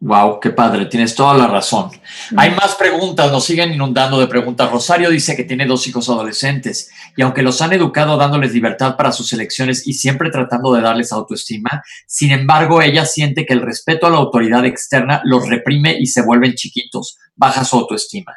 Wow, 0.04 0.40
qué 0.40 0.50
padre, 0.50 0.86
tienes 0.86 1.14
toda 1.14 1.32
la 1.34 1.46
razón. 1.46 1.88
Hay 2.36 2.50
más 2.50 2.74
preguntas, 2.74 3.30
nos 3.30 3.44
siguen 3.44 3.72
inundando 3.72 4.18
de 4.18 4.26
preguntas. 4.26 4.68
Rosario 4.68 5.08
dice 5.10 5.36
que 5.36 5.44
tiene 5.44 5.64
dos 5.64 5.86
hijos 5.86 6.08
adolescentes 6.08 6.90
y 7.16 7.22
aunque 7.22 7.42
los 7.42 7.62
han 7.62 7.72
educado 7.72 8.16
dándoles 8.16 8.52
libertad 8.52 8.96
para 8.96 9.12
sus 9.12 9.32
elecciones 9.32 9.86
y 9.86 9.92
siempre 9.92 10.30
tratando 10.30 10.74
de 10.74 10.82
darles 10.82 11.12
autoestima, 11.12 11.84
sin 12.08 12.32
embargo 12.32 12.82
ella 12.82 13.06
siente 13.06 13.46
que 13.46 13.52
el 13.52 13.62
respeto 13.62 14.08
a 14.08 14.10
la 14.10 14.16
autoridad 14.16 14.66
externa 14.66 15.20
los 15.22 15.48
reprime 15.48 15.96
y 15.96 16.06
se 16.06 16.22
vuelven 16.22 16.54
chiquitos, 16.54 17.16
baja 17.36 17.64
su 17.64 17.76
autoestima. 17.76 18.36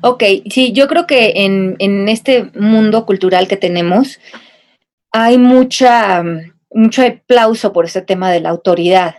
Ok, 0.00 0.24
sí, 0.50 0.72
yo 0.72 0.88
creo 0.88 1.06
que 1.06 1.44
en, 1.44 1.76
en, 1.78 2.08
este 2.08 2.50
mundo 2.58 3.04
cultural 3.04 3.48
que 3.48 3.58
tenemos 3.58 4.18
hay 5.12 5.36
mucha, 5.36 6.24
mucho 6.70 7.02
aplauso 7.04 7.74
por 7.74 7.84
ese 7.84 8.00
tema 8.00 8.30
de 8.30 8.40
la 8.40 8.48
autoridad 8.48 9.16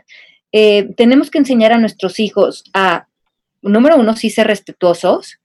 eh, 0.52 0.93
tenemos 0.95 1.30
que 1.30 1.38
enseñar 1.38 1.72
a 1.72 1.78
nuestros 1.78 2.20
hijos 2.20 2.64
a, 2.74 3.08
número 3.62 3.97
uno, 3.97 4.16
sí 4.16 4.30
ser 4.30 4.47
respetuosos, 4.47 5.39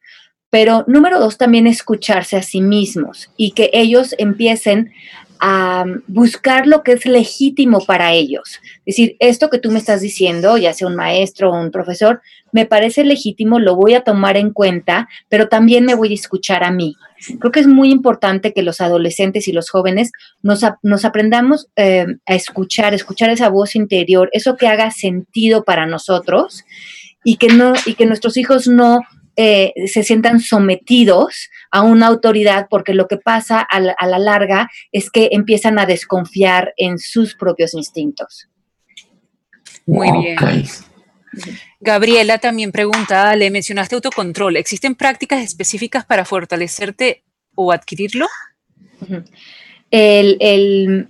pero 0.51 0.85
número 0.87 1.19
dos, 1.19 1.37
también 1.37 1.67
escucharse 1.67 2.37
a 2.37 2.43
sí 2.43 2.61
mismos 2.61 3.29
y 3.37 3.53
que 3.53 3.71
ellos 3.73 4.15
empiecen 4.19 4.93
a 5.41 5.85
buscar 6.07 6.67
lo 6.67 6.83
que 6.83 6.93
es 6.93 7.07
legítimo 7.07 7.81
para 7.85 8.13
ellos. 8.13 8.61
Es 8.87 8.97
decir, 8.97 9.17
esto 9.19 9.51
que 9.51 9.59
tú 9.59 9.71
me 9.71 9.79
estás 9.79 10.01
diciendo, 10.01 10.57
ya 10.57 10.73
sea 10.73 10.89
un 10.89 10.97
maestro 10.97 11.51
o 11.51 11.61
un 11.61 11.71
profesor, 11.71 12.23
me 12.53 12.67
parece 12.67 13.05
legítimo, 13.05 13.59
lo 13.59 13.77
voy 13.77 13.95
a 13.95 14.03
tomar 14.03 14.37
en 14.37 14.51
cuenta, 14.51 15.09
pero 15.29 15.49
también 15.49 15.85
me 15.85 15.95
voy 15.95 16.13
a 16.13 16.15
escuchar 16.15 16.65
a 16.65 16.71
mí. 16.71 16.95
Creo 17.41 17.53
que 17.53 17.61
es 17.61 17.67
muy 17.67 17.91
importante 17.91 18.53
que 18.53 18.63
los 18.63 18.81
adolescentes 18.81 19.49
y 19.49 19.53
los 19.53 19.71
jóvenes 19.71 20.13
nos, 20.43 20.61
nos 20.83 21.05
aprendamos 21.05 21.69
eh, 21.77 22.07
a 22.27 22.35
escuchar, 22.35 22.95
escuchar 22.95 23.31
esa 23.31 23.49
voz 23.49 23.75
interior, 23.75 24.31
eso 24.33 24.57
que 24.57 24.69
haga 24.69 24.91
sentido 24.91 25.65
para 25.65 25.87
nosotros 25.87 26.65
y 27.25 27.37
que, 27.37 27.49
no, 27.49 27.73
y 27.87 27.95
que 27.95 28.07
nuestros 28.07 28.37
hijos 28.37 28.69
no 28.69 29.01
eh, 29.37 29.73
se 29.87 30.03
sientan 30.03 30.41
sometidos 30.41 31.51
a 31.71 31.83
una 31.83 32.07
autoridad 32.07 32.67
porque 32.71 32.95
lo 32.95 33.09
que 33.09 33.17
pasa 33.17 33.61
a 33.61 33.81
la, 33.81 34.19
larga 34.19 34.71
es 34.93 35.11
que 35.11 35.31
empiezan 35.33 35.79
a 35.79 35.87
desconfiar 35.87 36.73
en 36.77 36.99
sus 36.99 37.35
propios 37.35 37.75
instintos. 37.75 38.49
Muy 39.87 40.11
bien. 40.23 40.37
Gabriela 41.81 42.39
también 42.39 42.71
pregunta, 42.71 43.35
le 43.35 43.51
mencionaste 43.51 43.97
autocontrol. 43.97 44.57
¿Existen 44.57 44.95
prácticas 44.95 45.43
específicas 45.43 46.05
para 46.05 46.25
fortalecerte 46.25 47.25
o 47.55 47.73
adquirirlo? 47.73 48.27
el, 49.91 51.09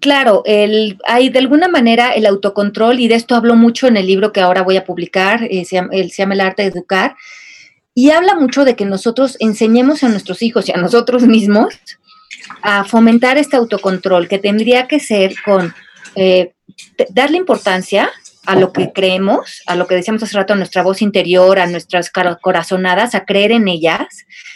claro, 0.00 0.42
el, 0.46 0.98
hay 1.06 1.28
de 1.28 1.38
alguna 1.38 1.68
manera 1.68 2.12
el 2.12 2.26
autocontrol, 2.26 3.00
y 3.00 3.08
de 3.08 3.14
esto 3.14 3.34
hablo 3.34 3.56
mucho 3.56 3.86
en 3.86 3.96
el 3.96 4.06
libro 4.06 4.32
que 4.32 4.40
ahora 4.40 4.62
voy 4.62 4.76
a 4.76 4.84
publicar, 4.84 5.44
eh, 5.44 5.64
se, 5.64 5.76
llama, 5.76 6.34
El 6.34 6.40
arte 6.40 6.62
de 6.62 6.68
educar, 6.68 7.16
y 7.94 8.10
habla 8.10 8.34
mucho 8.34 8.64
de 8.64 8.76
que 8.76 8.84
nosotros 8.84 9.36
enseñemos 9.40 10.04
a 10.04 10.08
nuestros 10.08 10.42
hijos 10.42 10.68
y 10.68 10.72
a 10.72 10.76
nosotros 10.76 11.22
mismos 11.22 11.78
a 12.62 12.84
fomentar 12.84 13.38
este 13.38 13.56
autocontrol, 13.56 14.28
que 14.28 14.38
tendría 14.38 14.86
que 14.86 15.00
ser 15.00 15.34
con 15.44 15.74
eh, 16.14 16.52
darle 17.10 17.38
importancia 17.38 18.10
a 18.44 18.54
lo 18.54 18.72
que 18.72 18.92
creemos, 18.92 19.62
a 19.66 19.74
lo 19.74 19.86
que 19.86 19.96
decíamos 19.96 20.22
hace 20.22 20.36
rato, 20.36 20.52
a 20.52 20.56
nuestra 20.56 20.82
voz 20.82 21.02
interior, 21.02 21.58
a 21.58 21.66
nuestras 21.66 22.10
corazonadas, 22.10 23.14
a 23.14 23.24
creer 23.24 23.52
en 23.52 23.66
ellas, 23.66 24.06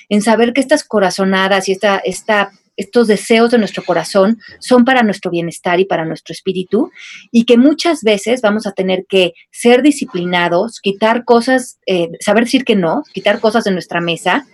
en 0.09 0.23
saber 0.23 0.53
que 0.53 0.61
estas 0.61 0.85
corazonadas 0.85 1.69
y 1.69 1.73
esta, 1.73 1.99
esta 1.99 2.53
estos 2.81 3.07
deseos 3.07 3.51
de 3.51 3.59
nuestro 3.59 3.85
corazón 3.85 4.39
son 4.59 4.85
para 4.85 5.03
nuestro 5.03 5.31
bienestar 5.31 5.81
y 5.81 5.85
para 5.85 6.05
nuestro 6.05 6.33
espíritu 6.33 6.91
y 7.31 7.45
que 7.45 7.59
muchas 7.59 8.03
veces 8.03 8.41
vamos 8.41 8.67
a 8.67 8.73
tener 8.73 9.05
que 9.09 9.35
ser 9.51 9.83
disciplinados, 9.83 10.81
quitar 10.81 11.25
cosas, 11.25 11.79
eh, 11.87 12.09
saber 12.21 12.45
decir 12.45 12.65
que 12.65 12.77
no, 12.77 13.03
quitar 13.13 13.41
cosas 13.41 13.65
de 13.65 13.73
nuestra 13.73 14.01
mesa 14.01 14.47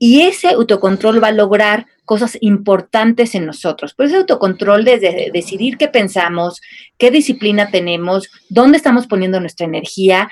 y 0.00 0.22
ese 0.22 0.48
autocontrol 0.48 1.22
va 1.22 1.28
a 1.28 1.32
lograr 1.32 1.86
cosas 2.04 2.38
importantes 2.40 3.34
en 3.34 3.46
nosotros. 3.46 3.94
Por 3.94 4.06
ese 4.06 4.16
autocontrol 4.16 4.84
desde 4.84 5.30
decidir 5.32 5.76
qué 5.76 5.88
pensamos, 5.88 6.60
qué 6.98 7.10
disciplina 7.10 7.70
tenemos, 7.70 8.28
dónde 8.48 8.78
estamos 8.78 9.06
poniendo 9.06 9.40
nuestra 9.40 9.66
energía 9.66 10.28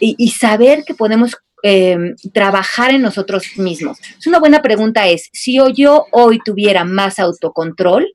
y 0.00 0.30
saber 0.30 0.84
que 0.86 0.94
podemos 0.94 1.36
Em, 1.62 2.16
trabajar 2.32 2.90
en 2.90 3.02
nosotros 3.02 3.44
mismos. 3.56 3.98
Una 4.26 4.38
buena 4.38 4.62
pregunta 4.62 5.08
es, 5.08 5.28
si 5.32 5.58
yo 5.74 6.06
hoy 6.10 6.38
tuviera 6.42 6.84
más 6.84 7.18
autocontrol, 7.18 8.14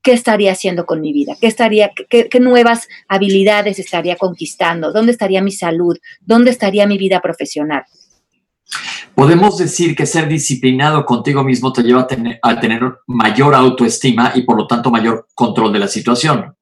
¿qué 0.00 0.12
estaría 0.12 0.52
haciendo 0.52 0.86
con 0.86 1.00
mi 1.00 1.12
vida? 1.12 1.34
¿Qué, 1.40 1.48
estaría, 1.48 1.90
qué, 2.08 2.28
nuevas 2.40 2.86
habilidades 3.08 3.80
estaría 3.80 4.14
conquistando? 4.14 4.92
¿Dónde 4.92 5.10
estaría 5.10 5.42
mi 5.42 5.50
salud? 5.50 5.96
¿Dónde 6.20 6.52
estaría 6.52 6.86
mi 6.86 6.96
vida 6.96 7.20
profesional? 7.20 7.82
Podemos 9.16 9.58
decir 9.58 9.96
que 9.96 10.06
ser 10.06 10.28
disciplinado 10.28 11.04
contigo 11.04 11.42
mismo 11.42 11.72
te 11.72 11.82
lleva 11.82 12.06
a 12.42 12.60
tener 12.60 12.82
mayor 13.08 13.56
autoestima 13.56 14.32
y 14.36 14.42
por 14.42 14.56
lo 14.56 14.68
tanto 14.68 14.90
mayor 14.90 15.26
control 15.34 15.72
de 15.72 15.78
la 15.80 15.88
situación. 15.88 16.54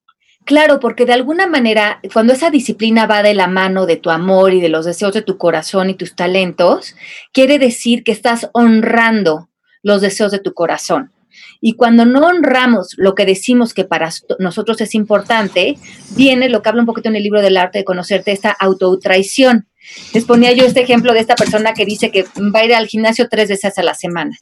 Claro, 0.45 0.81
porque 0.81 1.07
de 1.07 1.13
alguna 1.13 1.47
manera, 1.47 2.01
cuando 2.13 2.33
esa 2.33 2.51
disciplina 2.51 3.07
va 3.07 3.23
de 3.23 3.35
la 3.35 3.47
mano 3.47 3.87
de 3.87 3.97
tu 3.97 4.11
amor 4.11 4.53
y 4.53 4.61
de 4.61 4.69
los 4.69 4.85
deseos 4.85 5.15
de 5.15 5.23
tu 5.23 5.39
corazón 5.39 5.89
y 5.91 5.95
tus 5.95 6.17
talentos, 6.17 6.97
quiere 7.33 7.59
decir 7.59 8.03
que 8.03 8.13
estás 8.13 8.51
honrando 8.53 9.49
los 9.83 10.01
deseos 10.01 10.33
de 10.33 10.41
tu 10.41 10.53
corazón. 10.53 11.13
Y 11.61 11.75
cuando 11.75 12.05
no 12.05 12.27
honramos 12.27 12.95
lo 12.97 13.15
que 13.15 13.25
decimos 13.25 13.73
que 13.73 13.85
para 13.85 14.11
nosotros 14.41 14.81
es 14.81 14.95
importante, 14.95 15.79
viene 16.17 16.49
lo 16.49 16.61
que 16.61 16.69
habla 16.69 16.83
un 16.83 16.87
poquito 16.87 17.09
en 17.09 17.17
el 17.17 17.23
libro 17.23 17.41
del 17.41 17.57
arte 17.57 17.79
de 17.79 17.85
conocerte, 17.85 18.33
esta 18.33 18.51
autotraición. 18.51 19.69
Les 20.13 20.25
ponía 20.25 20.53
yo 20.53 20.65
este 20.65 20.83
ejemplo 20.83 21.13
de 21.13 21.21
esta 21.21 21.37
persona 21.37 21.73
que 21.73 21.85
dice 21.85 22.11
que 22.11 22.25
va 22.55 22.61
a 22.61 22.65
ir 22.65 22.75
al 22.75 22.89
gimnasio 22.89 23.29
tres 23.29 23.49
veces 23.49 23.79
a 23.79 23.83
la 23.83 23.95
semana, 23.95 24.37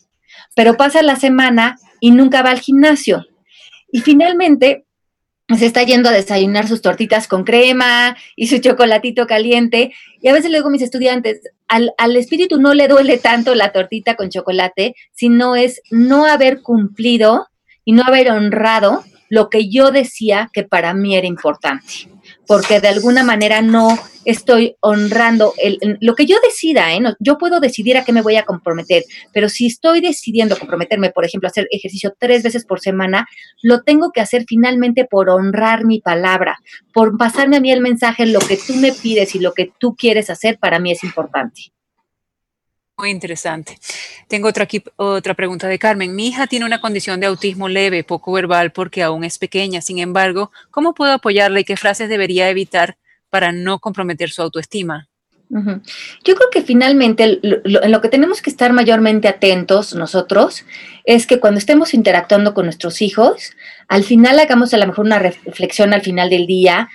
pero 0.55 0.77
pasa 0.77 1.03
la 1.03 1.17
semana 1.17 1.77
y 2.01 2.11
nunca 2.11 2.43
va 2.43 2.51
al 2.51 2.61
gimnasio. 2.61 3.27
Y 3.93 4.01
finalmente 4.01 4.87
se 5.57 5.67
está 5.67 5.83
yendo 5.83 6.09
a 6.09 6.13
desayunar 6.13 6.69
sus 6.69 6.83
tortitas 6.83 7.27
con 7.29 7.45
crema 7.45 8.17
y 8.37 8.47
su 8.47 8.59
chocolatito 8.59 9.27
caliente. 9.27 9.93
Y 10.21 10.29
a 10.29 10.33
veces 10.33 10.51
le 10.51 10.59
digo 10.59 10.69
a 10.69 10.73
mis 10.73 10.83
estudiantes, 10.83 11.41
al, 11.69 11.93
al, 11.99 12.17
espíritu 12.17 12.61
no 12.61 12.75
le 12.75 12.89
duele 12.89 13.19
tanto 13.19 13.55
la 13.55 13.73
tortita 13.73 14.17
con 14.17 14.31
chocolate, 14.31 14.95
sino 15.13 15.57
es 15.57 15.81
no 15.91 16.27
haber 16.27 16.63
cumplido 16.63 17.47
y 17.85 17.93
no 17.93 18.03
haber 18.03 18.31
honrado 18.31 19.05
lo 19.29 19.49
que 19.49 19.71
yo 19.71 19.91
decía 19.91 20.51
que 20.53 20.65
para 20.65 20.93
mí 20.95 21.17
era 21.17 21.27
importante 21.27 22.09
porque 22.51 22.81
de 22.81 22.89
alguna 22.89 23.23
manera 23.23 23.63
no 23.63 23.97
estoy 24.25 24.75
honrando 24.81 25.55
lo 26.01 26.17
que 26.17 26.27
yo 26.27 26.37
decida, 26.43 26.93
¿eh? 26.93 27.01
yo 27.21 27.39
puedo 27.39 27.61
decidir 27.61 27.97
a 27.97 28.05
qué 28.05 28.13
me 28.13 28.23
voy 28.23 28.35
a 28.35 28.45
comprometer, 28.45 29.05
pero 29.33 29.49
si 29.49 29.67
estoy 29.67 30.01
decidiendo 30.01 30.59
comprometerme, 30.59 31.11
por 31.11 31.25
ejemplo, 31.25 31.47
a 31.47 31.53
hacer 31.53 31.69
ejercicio 31.71 32.13
tres 32.19 32.43
veces 32.43 32.67
por 32.67 32.81
semana, 32.81 33.29
lo 33.63 33.83
tengo 33.83 34.11
que 34.11 34.21
hacer 34.21 34.47
finalmente 34.49 35.07
por 35.09 35.31
honrar 35.31 35.85
mi 35.85 36.01
palabra, 36.01 36.59
por 36.93 37.17
pasarme 37.17 37.59
a 37.59 37.61
mí 37.61 37.71
el 37.71 37.83
mensaje, 37.83 38.27
lo 38.27 38.41
que 38.41 38.57
tú 38.57 38.75
me 38.75 38.91
pides 38.91 39.37
y 39.37 39.39
lo 39.39 39.53
que 39.53 39.71
tú 39.79 39.95
quieres 39.95 40.29
hacer 40.29 40.59
para 40.59 40.81
mí 40.81 40.91
es 40.91 41.05
importante. 41.05 41.71
Muy 43.01 43.09
interesante. 43.09 43.79
Tengo 44.29 44.49
otra, 44.49 44.65
aquí, 44.65 44.85
otra 44.97 45.33
pregunta 45.33 45.67
de 45.67 45.79
Carmen. 45.79 46.15
Mi 46.15 46.29
hija 46.29 46.47
tiene 46.47 46.67
una 46.67 46.83
condición 46.83 47.19
de 47.19 47.29
autismo 47.29 47.67
leve, 47.67 48.05
poco 48.05 48.31
verbal, 48.33 48.73
porque 48.73 49.03
aún 49.03 49.25
es 49.25 49.39
pequeña. 49.39 49.81
Sin 49.81 50.01
embargo, 50.01 50.53
¿cómo 50.71 50.93
puedo 50.93 51.13
apoyarla 51.13 51.61
y 51.61 51.65
qué 51.65 51.79
frases 51.79 52.11
debería 52.11 52.51
evitar 52.51 52.99
para 53.31 53.53
no 53.53 53.79
comprometer 53.79 54.29
su 54.29 54.43
autoestima? 54.43 55.09
Yo 55.49 56.35
creo 56.37 56.49
que 56.53 56.63
finalmente 56.63 57.41
en 57.43 57.91
lo 57.91 58.01
que 58.01 58.09
tenemos 58.09 58.41
que 58.41 58.51
estar 58.51 58.73
mayormente 58.73 59.27
atentos 59.27 59.95
nosotros 59.95 60.65
es 61.05 61.27
que 61.27 61.41
cuando 61.41 61.59
estemos 61.59 61.93
interactuando 61.93 62.55
con 62.55 62.67
nuestros 62.67 63.03
hijos, 63.03 63.51
al 63.89 64.05
final 64.05 64.39
hagamos 64.39 64.73
a 64.75 64.77
lo 64.77 64.87
mejor 64.87 65.07
una 65.07 65.19
reflexión 65.19 65.93
al 65.93 66.03
final 66.03 66.31
del 66.31 66.47
día 66.47 66.89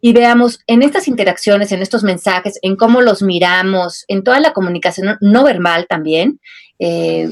y 0.00 0.12
veamos 0.12 0.60
en 0.66 0.82
estas 0.82 1.08
interacciones, 1.08 1.72
en 1.72 1.82
estos 1.82 2.02
mensajes, 2.02 2.58
en 2.62 2.76
cómo 2.76 3.02
los 3.02 3.22
miramos, 3.22 4.04
en 4.08 4.24
toda 4.24 4.40
la 4.40 4.52
comunicación 4.52 5.18
no 5.20 5.44
verbal 5.44 5.86
también, 5.88 6.40
eh, 6.78 7.28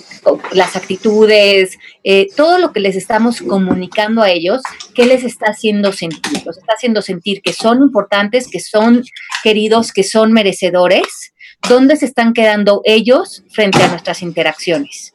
las 0.53 0.77
actitudes, 0.77 1.79
eh, 2.05 2.29
todo 2.37 2.59
lo 2.59 2.73
que 2.73 2.81
les 2.81 2.97
estamos 2.97 3.41
comunicando 3.41 4.21
a 4.21 4.31
ellos, 4.31 4.61
¿qué 4.95 5.07
les 5.07 5.25
está 5.25 5.47
haciendo 5.47 5.93
sentir? 5.93 6.43
Los 6.45 6.59
está 6.59 6.75
haciendo 6.75 7.01
sentir 7.01 7.41
que 7.41 7.55
son 7.55 7.79
importantes, 7.79 8.49
que 8.49 8.61
son 8.61 9.03
queridos, 9.43 9.93
que 9.93 10.05
son 10.05 10.35
merecedores. 10.35 11.33
¿Dónde 11.67 11.97
se 11.97 12.05
están 12.05 12.35
quedando 12.35 12.83
ellos 12.85 13.43
frente 13.51 13.83
a 13.83 13.89
nuestras 13.89 14.21
interacciones? 14.21 15.15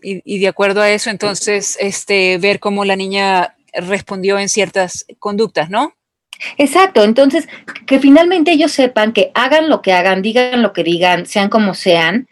Y, 0.00 0.22
y 0.24 0.38
de 0.38 0.48
acuerdo 0.48 0.80
a 0.80 0.90
eso, 0.90 1.10
entonces, 1.10 1.76
este, 1.80 2.38
ver 2.38 2.60
cómo 2.60 2.84
la 2.84 2.94
niña 2.94 3.56
respondió 3.74 4.38
en 4.38 4.48
ciertas 4.48 5.06
conductas, 5.18 5.70
¿no? 5.70 5.94
Exacto, 6.58 7.04
entonces 7.04 7.48
que 7.86 8.00
finalmente 8.00 8.52
ellos 8.52 8.72
sepan 8.72 9.12
que 9.12 9.30
hagan 9.34 9.68
lo 9.68 9.82
que 9.82 9.92
hagan, 9.92 10.22
digan 10.22 10.62
lo 10.62 10.72
que 10.72 10.82
digan, 10.82 11.26
sean 11.26 11.48
como 11.48 11.74
sean, 11.74 12.28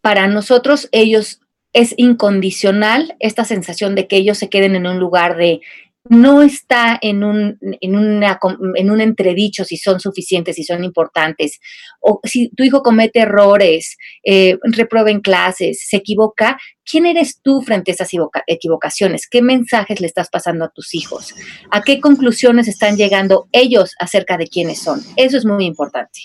para 0.00 0.26
nosotros 0.26 0.88
ellos 0.92 1.40
es 1.72 1.94
incondicional 1.96 3.16
esta 3.18 3.44
sensación 3.44 3.94
de 3.94 4.06
que 4.06 4.16
ellos 4.16 4.36
se 4.36 4.50
queden 4.50 4.76
en 4.76 4.86
un 4.86 4.98
lugar 4.98 5.36
de 5.36 5.60
no 6.08 6.42
está 6.42 6.98
en 7.00 7.22
un, 7.22 7.58
en, 7.60 7.96
una, 7.96 8.38
en 8.74 8.90
un 8.90 9.00
entredicho 9.00 9.64
si 9.64 9.76
son 9.76 10.00
suficientes, 10.00 10.56
si 10.56 10.64
son 10.64 10.82
importantes, 10.82 11.60
o 12.00 12.20
si 12.24 12.48
tu 12.50 12.64
hijo 12.64 12.82
comete 12.82 13.20
errores, 13.20 13.96
eh, 14.24 14.58
reprueba 14.62 15.10
en 15.10 15.20
clases, 15.20 15.86
se 15.88 15.98
equivoca, 15.98 16.58
¿quién 16.84 17.06
eres 17.06 17.40
tú 17.40 17.62
frente 17.62 17.92
a 17.92 17.94
esas 17.94 18.10
equivocaciones? 18.46 19.28
¿Qué 19.28 19.42
mensajes 19.42 20.00
le 20.00 20.08
estás 20.08 20.28
pasando 20.28 20.64
a 20.64 20.70
tus 20.70 20.94
hijos? 20.94 21.34
¿A 21.70 21.82
qué 21.82 22.00
conclusiones 22.00 22.66
están 22.66 22.96
llegando 22.96 23.48
ellos 23.52 23.94
acerca 23.98 24.36
de 24.36 24.48
quiénes 24.48 24.80
son? 24.80 25.00
Eso 25.16 25.36
es 25.36 25.44
muy 25.44 25.64
importante. 25.64 26.20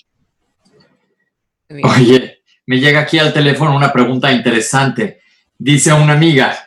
Oye, 1.70 2.40
me 2.66 2.80
llega 2.80 3.02
aquí 3.02 3.20
al 3.20 3.34
teléfono 3.34 3.76
una 3.76 3.94
pregunta 3.94 4.32
interesante. 4.32 5.22
Dice 5.60 5.94
una 5.94 6.14
amiga, 6.14 6.67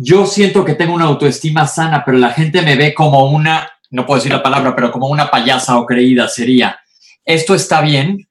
yo 0.00 0.26
siento 0.26 0.64
que 0.64 0.74
tengo 0.74 0.94
una 0.94 1.06
autoestima 1.06 1.66
sana, 1.66 2.04
pero 2.04 2.18
la 2.18 2.30
gente 2.30 2.62
me 2.62 2.76
ve 2.76 2.94
como 2.94 3.30
una, 3.30 3.68
no 3.90 4.06
puedo 4.06 4.20
decir 4.20 4.32
la 4.32 4.44
palabra, 4.44 4.74
pero 4.76 4.92
como 4.92 5.08
una 5.08 5.28
payasa 5.28 5.76
o 5.76 5.86
creída 5.86 6.28
sería. 6.28 6.78
¿Esto 7.24 7.54
está 7.56 7.80
bien? 7.80 8.28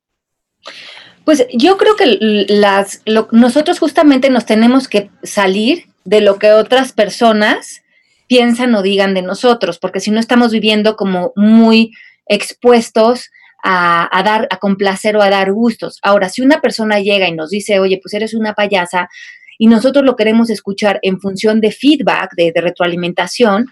Pues 1.25 1.45
yo 1.53 1.77
creo 1.77 1.97
que 1.97 2.45
las, 2.47 3.01
nosotros 3.31 3.79
justamente 3.79 4.29
nos 4.29 4.45
tenemos 4.45 4.87
que 4.87 5.09
salir 5.23 5.87
de 6.05 6.21
lo 6.21 6.39
que 6.39 6.53
otras 6.53 6.93
personas 6.93 7.81
piensan 8.27 8.73
o 8.73 8.81
digan 8.81 9.13
de 9.13 9.21
nosotros, 9.21 9.77
porque 9.77 9.99
si 9.99 10.09
no 10.09 10.21
estamos 10.21 10.53
viviendo 10.53 10.95
como 10.95 11.33
muy 11.35 11.91
expuestos 12.27 13.29
a, 13.61 14.07
a, 14.17 14.23
dar, 14.23 14.47
a 14.51 14.57
complacer 14.57 15.17
o 15.17 15.21
a 15.21 15.29
dar 15.29 15.51
gustos. 15.51 15.99
Ahora, 16.01 16.29
si 16.29 16.41
una 16.41 16.61
persona 16.61 17.01
llega 17.01 17.27
y 17.27 17.33
nos 17.33 17.49
dice, 17.49 17.79
oye, 17.79 17.99
pues 18.01 18.13
eres 18.13 18.33
una 18.33 18.53
payasa, 18.53 19.09
y 19.57 19.67
nosotros 19.67 20.05
lo 20.05 20.15
queremos 20.15 20.49
escuchar 20.49 20.99
en 21.01 21.19
función 21.19 21.61
de 21.61 21.71
feedback, 21.71 22.33
de, 22.35 22.53
retroalimentación, 22.55 23.67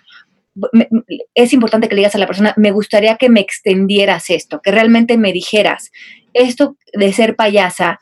es 1.33 1.53
importante 1.53 1.89
que 1.89 1.95
le 1.95 1.99
digas 1.99 2.15
a 2.15 2.19
la 2.19 2.27
persona, 2.27 2.53
me 2.57 2.71
gustaría 2.71 3.17
que 3.17 3.29
me 3.29 3.41
extendieras 3.41 4.29
esto, 4.29 4.61
que 4.61 4.71
realmente 4.71 5.17
me 5.17 5.33
dijeras, 5.33 5.91
esto 6.33 6.77
de 6.93 7.11
ser 7.11 7.36
payasa, 7.36 7.99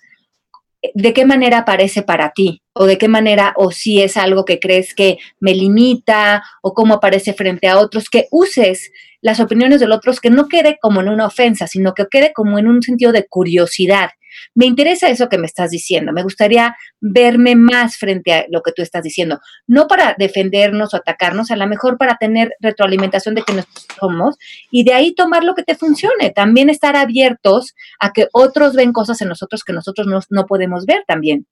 ¿de 0.94 1.14
qué 1.14 1.26
manera 1.26 1.60
aparece 1.60 2.04
para 2.04 2.32
ti? 2.32 2.62
¿O 2.74 2.86
de 2.86 2.98
qué 2.98 3.08
manera, 3.08 3.54
o 3.56 3.72
si 3.72 4.02
es 4.02 4.18
algo 4.18 4.46
que 4.46 4.60
crees 4.60 4.94
que 4.94 5.18
me 5.40 5.54
limita, 5.54 6.44
o 6.62 6.74
cómo 6.74 6.96
aparece 6.96 7.34
frente 7.34 7.68
a 7.68 7.80
otros, 7.80 8.10
que 8.10 8.28
uses 8.32 8.92
las 9.22 9.40
opiniones 9.40 9.80
de 9.80 9.88
los 9.88 9.98
otros, 9.98 10.20
que 10.20 10.30
no 10.30 10.48
quede 10.48 10.78
como 10.82 11.02
en 11.02 11.10
una 11.10 11.26
ofensa, 11.26 11.68
sino 11.68 11.94
que 11.94 12.06
quede 12.10 12.34
como 12.34 12.60
en 12.60 12.68
un 12.68 12.82
sentido 12.84 13.12
de 13.12 13.26
curiosidad 13.26 14.10
me 14.56 14.66
interesa 14.66 15.10
eso 15.10 15.30
que 15.30 15.38
me 15.38 15.46
estás 15.46 15.72
diciendo, 15.72 16.12
me 16.12 16.24
gustaría 16.24 16.76
verme 17.02 17.56
más 17.56 17.98
frente 17.98 18.34
a 18.34 18.46
lo 18.50 18.62
que 18.62 18.72
tú 18.72 18.82
estás 18.82 19.04
diciendo, 19.04 19.40
no 19.68 19.88
para 19.88 20.16
defendernos 20.18 20.94
o 20.94 20.98
atacarnos, 20.98 21.52
a 21.52 21.56
lo 21.56 21.68
mejor 21.68 21.98
para 21.98 22.18
tener 22.18 22.54
retroalimentación 22.60 23.36
de 23.36 23.44
que 23.44 23.54
nos 23.54 23.66
somos 24.00 24.38
y 24.72 24.84
de 24.84 24.94
ahí 24.94 25.14
tomar 25.14 25.44
lo 25.44 25.56
que 25.56 25.64
te 25.64 25.76
funcione, 25.76 26.32
también 26.32 26.70
estar 26.70 26.96
abiertos 26.96 27.74
a 28.00 28.12
que 28.12 28.28
otros 28.34 28.76
ven 28.76 28.94
cosas 28.94 29.22
en 29.22 29.30
nosotros 29.30 29.64
que 29.64 29.74
nosotros 29.74 30.08
no, 30.08 30.20
no 30.30 30.46
podemos 30.46 30.86
ver 30.86 31.04
también. 31.08 31.46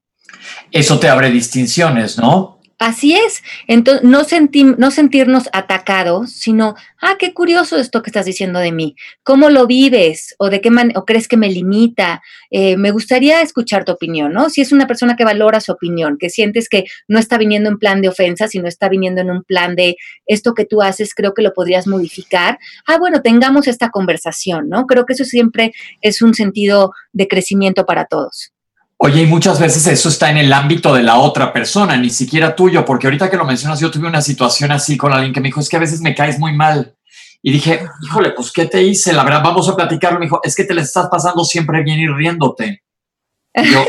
Eso 0.71 0.99
te 0.99 1.09
abre 1.09 1.29
distinciones, 1.29 2.17
¿no? 2.17 2.60
Así 2.81 3.13
es. 3.13 3.43
Entonces, 3.67 4.03
no, 4.03 4.23
no 4.79 4.91
sentirnos 4.91 5.49
atacados, 5.53 6.31
sino, 6.31 6.73
ah, 6.99 7.15
qué 7.19 7.31
curioso 7.31 7.77
esto 7.77 8.01
que 8.01 8.09
estás 8.09 8.25
diciendo 8.25 8.57
de 8.57 8.71
mí. 8.71 8.95
¿Cómo 9.21 9.51
lo 9.51 9.67
vives? 9.67 10.33
¿O 10.39 10.49
de 10.49 10.61
qué 10.61 10.71
manera, 10.71 10.99
o 10.99 11.05
crees 11.05 11.27
que 11.27 11.37
me 11.37 11.51
limita? 11.51 12.23
Eh, 12.49 12.77
me 12.77 12.89
gustaría 12.89 13.43
escuchar 13.43 13.85
tu 13.85 13.91
opinión, 13.91 14.33
¿no? 14.33 14.49
Si 14.49 14.61
es 14.61 14.71
una 14.71 14.87
persona 14.87 15.15
que 15.15 15.23
valora 15.23 15.61
su 15.61 15.71
opinión, 15.71 16.17
que 16.19 16.31
sientes 16.31 16.69
que 16.69 16.85
no 17.07 17.19
está 17.19 17.37
viniendo 17.37 17.69
en 17.69 17.77
plan 17.77 18.01
de 18.01 18.09
ofensa, 18.09 18.47
sino 18.47 18.67
está 18.67 18.89
viniendo 18.89 19.21
en 19.21 19.29
un 19.29 19.43
plan 19.43 19.75
de 19.75 19.95
esto 20.25 20.55
que 20.55 20.65
tú 20.65 20.81
haces, 20.81 21.13
creo 21.13 21.35
que 21.35 21.43
lo 21.43 21.53
podrías 21.53 21.85
modificar. 21.85 22.57
Ah, 22.87 22.97
bueno, 22.97 23.21
tengamos 23.21 23.67
esta 23.67 23.91
conversación, 23.91 24.69
¿no? 24.69 24.87
Creo 24.87 25.05
que 25.05 25.13
eso 25.13 25.23
siempre 25.23 25.71
es 26.01 26.23
un 26.23 26.33
sentido 26.33 26.93
de 27.13 27.27
crecimiento 27.27 27.85
para 27.85 28.05
todos. 28.05 28.53
Oye, 29.03 29.23
y 29.23 29.25
muchas 29.25 29.59
veces 29.59 29.87
eso 29.87 30.09
está 30.09 30.29
en 30.29 30.37
el 30.37 30.53
ámbito 30.53 30.93
de 30.93 31.01
la 31.01 31.17
otra 31.17 31.51
persona, 31.51 31.97
ni 31.97 32.11
siquiera 32.11 32.55
tuyo, 32.55 32.85
porque 32.85 33.07
ahorita 33.07 33.31
que 33.31 33.35
lo 33.35 33.45
mencionas, 33.45 33.79
yo 33.79 33.89
tuve 33.89 34.07
una 34.07 34.21
situación 34.21 34.71
así 34.71 34.95
con 34.95 35.11
alguien 35.11 35.33
que 35.33 35.41
me 35.41 35.47
dijo, 35.47 35.59
es 35.59 35.69
que 35.69 35.77
a 35.77 35.79
veces 35.79 36.01
me 36.01 36.13
caes 36.13 36.37
muy 36.37 36.53
mal. 36.53 36.95
Y 37.41 37.51
dije, 37.51 37.81
híjole, 38.03 38.29
pues, 38.29 38.51
¿qué 38.51 38.67
te 38.67 38.83
hice? 38.83 39.11
La 39.11 39.23
verdad, 39.23 39.41
vamos 39.43 39.67
a 39.67 39.75
platicarlo. 39.75 40.19
Me 40.19 40.27
dijo, 40.27 40.39
es 40.43 40.55
que 40.55 40.65
te 40.65 40.75
le 40.75 40.81
estás 40.81 41.07
pasando 41.09 41.43
siempre 41.43 41.81
bien 41.81 41.99
y 41.99 42.07
riéndote. 42.07 42.83
yo, 43.55 43.83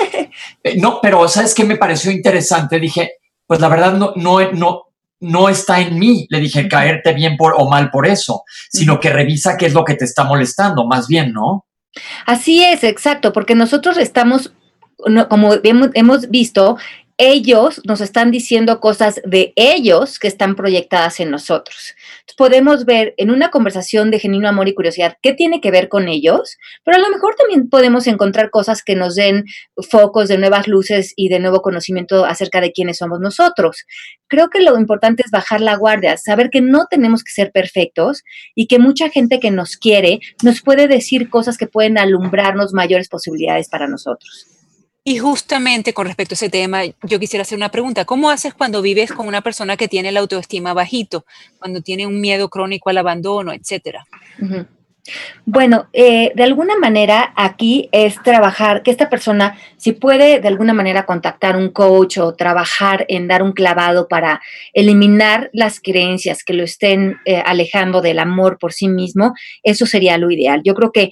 eh, 0.64 0.76
no, 0.80 0.98
pero 1.02 1.28
¿sabes 1.28 1.54
qué 1.54 1.64
me 1.64 1.76
pareció 1.76 2.10
interesante? 2.10 2.80
Dije, 2.80 3.16
pues 3.46 3.60
la 3.60 3.68
verdad 3.68 3.92
no, 3.92 4.14
no, 4.16 4.50
no, 4.52 4.84
no 5.20 5.48
está 5.50 5.78
en 5.80 5.98
mí, 5.98 6.26
le 6.30 6.40
dije, 6.40 6.66
caerte 6.68 7.12
bien 7.12 7.36
por, 7.36 7.52
o 7.58 7.68
mal 7.68 7.90
por 7.90 8.06
eso, 8.06 8.44
sino 8.70 8.98
que 8.98 9.10
revisa 9.10 9.58
qué 9.58 9.66
es 9.66 9.74
lo 9.74 9.84
que 9.84 9.94
te 9.94 10.06
está 10.06 10.24
molestando, 10.24 10.86
más 10.86 11.06
bien, 11.06 11.34
¿no? 11.34 11.66
Así 12.24 12.64
es, 12.64 12.82
exacto, 12.82 13.34
porque 13.34 13.54
nosotros 13.54 13.98
estamos 13.98 14.54
como 15.28 15.54
hemos 15.62 16.30
visto, 16.30 16.76
ellos 17.18 17.80
nos 17.84 18.00
están 18.00 18.30
diciendo 18.30 18.80
cosas 18.80 19.20
de 19.24 19.52
ellos 19.54 20.18
que 20.18 20.28
están 20.28 20.56
proyectadas 20.56 21.20
en 21.20 21.30
nosotros. 21.30 21.94
podemos 22.36 22.86
ver 22.86 23.14
en 23.18 23.30
una 23.30 23.50
conversación 23.50 24.10
de 24.10 24.18
genuino 24.18 24.48
amor 24.48 24.66
y 24.66 24.74
curiosidad 24.74 25.18
qué 25.22 25.34
tiene 25.34 25.60
que 25.60 25.70
ver 25.70 25.88
con 25.88 26.08
ellos, 26.08 26.56
pero 26.82 26.96
a 26.96 27.00
lo 27.00 27.10
mejor 27.10 27.36
también 27.36 27.68
podemos 27.68 28.06
encontrar 28.06 28.50
cosas 28.50 28.82
que 28.82 28.96
nos 28.96 29.14
den 29.14 29.44
focos 29.88 30.28
de 30.28 30.38
nuevas 30.38 30.66
luces 30.66 31.12
y 31.14 31.28
de 31.28 31.38
nuevo 31.38 31.60
conocimiento 31.62 32.24
acerca 32.24 32.60
de 32.60 32.72
quiénes 32.72 32.98
somos 32.98 33.20
nosotros. 33.20 33.84
Creo 34.26 34.48
que 34.48 34.62
lo 34.62 34.76
importante 34.76 35.22
es 35.24 35.30
bajar 35.30 35.60
la 35.60 35.76
guardia, 35.76 36.16
saber 36.16 36.50
que 36.50 36.62
no 36.62 36.86
tenemos 36.90 37.22
que 37.22 37.32
ser 37.32 37.52
perfectos 37.52 38.24
y 38.56 38.66
que 38.66 38.80
mucha 38.80 39.10
gente 39.10 39.38
que 39.38 39.50
nos 39.52 39.76
quiere 39.76 40.18
nos 40.42 40.62
puede 40.62 40.88
decir 40.88 41.28
cosas 41.28 41.56
que 41.56 41.68
pueden 41.68 41.98
alumbrarnos 41.98 42.72
mayores 42.72 43.08
posibilidades 43.08 43.68
para 43.68 43.86
nosotros. 43.86 44.51
Y 45.04 45.18
justamente 45.18 45.92
con 45.92 46.06
respecto 46.06 46.34
a 46.34 46.36
ese 46.36 46.48
tema, 46.48 46.82
yo 47.02 47.18
quisiera 47.18 47.42
hacer 47.42 47.56
una 47.56 47.70
pregunta. 47.70 48.04
¿Cómo 48.04 48.30
haces 48.30 48.54
cuando 48.54 48.82
vives 48.82 49.12
con 49.12 49.26
una 49.26 49.40
persona 49.40 49.76
que 49.76 49.88
tiene 49.88 50.12
la 50.12 50.20
autoestima 50.20 50.74
bajito, 50.74 51.24
cuando 51.58 51.80
tiene 51.80 52.06
un 52.06 52.20
miedo 52.20 52.48
crónico 52.48 52.88
al 52.88 52.98
abandono, 52.98 53.52
etcétera? 53.52 54.06
Bueno, 55.44 55.88
eh, 55.92 56.30
de 56.36 56.44
alguna 56.44 56.76
manera 56.76 57.32
aquí 57.34 57.88
es 57.90 58.22
trabajar, 58.22 58.84
que 58.84 58.92
esta 58.92 59.10
persona, 59.10 59.58
si 59.76 59.90
puede 59.90 60.38
de 60.38 60.46
alguna 60.46 60.72
manera 60.72 61.04
contactar 61.04 61.56
un 61.56 61.70
coach 61.70 62.18
o 62.18 62.34
trabajar 62.36 63.04
en 63.08 63.26
dar 63.26 63.42
un 63.42 63.52
clavado 63.52 64.06
para 64.06 64.40
eliminar 64.72 65.50
las 65.52 65.80
creencias 65.80 66.44
que 66.44 66.54
lo 66.54 66.62
estén 66.62 67.16
eh, 67.24 67.42
alejando 67.44 68.00
del 68.00 68.20
amor 68.20 68.58
por 68.58 68.72
sí 68.72 68.86
mismo, 68.86 69.34
eso 69.64 69.86
sería 69.86 70.16
lo 70.18 70.30
ideal. 70.30 70.62
Yo 70.64 70.74
creo 70.74 70.92
que 70.92 71.10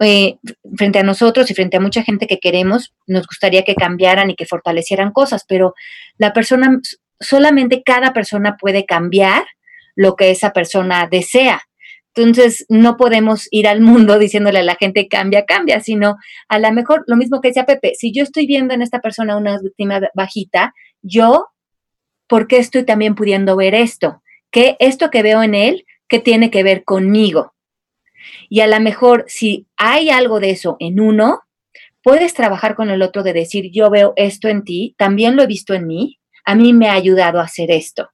eh, 0.00 0.36
frente 0.76 0.98
a 0.98 1.02
nosotros 1.02 1.50
y 1.50 1.54
frente 1.54 1.76
a 1.76 1.80
mucha 1.80 2.02
gente 2.02 2.26
que 2.26 2.38
queremos, 2.38 2.94
nos 3.06 3.26
gustaría 3.26 3.62
que 3.62 3.74
cambiaran 3.74 4.30
y 4.30 4.36
que 4.36 4.46
fortalecieran 4.46 5.12
cosas, 5.12 5.44
pero 5.48 5.74
la 6.18 6.32
persona, 6.32 6.80
solamente 7.20 7.82
cada 7.84 8.12
persona 8.12 8.56
puede 8.58 8.86
cambiar 8.86 9.44
lo 9.94 10.16
que 10.16 10.30
esa 10.30 10.52
persona 10.52 11.08
desea. 11.10 11.62
Entonces, 12.16 12.64
no 12.68 12.96
podemos 12.96 13.48
ir 13.50 13.66
al 13.66 13.80
mundo 13.80 14.18
diciéndole 14.18 14.60
a 14.60 14.64
la 14.64 14.76
gente 14.76 15.08
cambia, 15.08 15.44
cambia, 15.44 15.80
sino 15.80 16.16
a 16.48 16.58
lo 16.58 16.72
mejor 16.72 17.04
lo 17.06 17.16
mismo 17.16 17.40
que 17.40 17.48
decía 17.48 17.66
Pepe, 17.66 17.94
si 17.94 18.12
yo 18.12 18.22
estoy 18.22 18.46
viendo 18.46 18.74
en 18.74 18.82
esta 18.82 19.00
persona 19.00 19.36
una 19.36 19.58
víctima 19.58 20.00
bajita, 20.14 20.74
yo, 21.02 21.48
¿por 22.26 22.46
qué 22.46 22.58
estoy 22.58 22.84
también 22.84 23.14
pudiendo 23.14 23.56
ver 23.56 23.74
esto? 23.74 24.22
¿Qué 24.50 24.76
esto 24.78 25.10
que 25.10 25.22
veo 25.22 25.42
en 25.42 25.54
él, 25.54 25.84
qué 26.08 26.20
tiene 26.20 26.50
que 26.50 26.62
ver 26.62 26.84
conmigo? 26.84 27.53
Y 28.48 28.60
a 28.60 28.66
lo 28.66 28.78
mejor 28.80 29.24
si 29.28 29.66
hay 29.76 30.10
algo 30.10 30.40
de 30.40 30.50
eso 30.50 30.76
en 30.80 31.00
uno, 31.00 31.40
puedes 32.02 32.34
trabajar 32.34 32.74
con 32.74 32.90
el 32.90 33.02
otro 33.02 33.22
de 33.22 33.32
decir, 33.32 33.70
yo 33.72 33.90
veo 33.90 34.12
esto 34.16 34.48
en 34.48 34.62
ti, 34.62 34.94
también 34.98 35.36
lo 35.36 35.42
he 35.42 35.46
visto 35.46 35.74
en 35.74 35.86
mí, 35.86 36.20
a 36.44 36.54
mí 36.54 36.72
me 36.72 36.88
ha 36.88 36.92
ayudado 36.92 37.40
a 37.40 37.44
hacer 37.44 37.70
esto. 37.70 38.10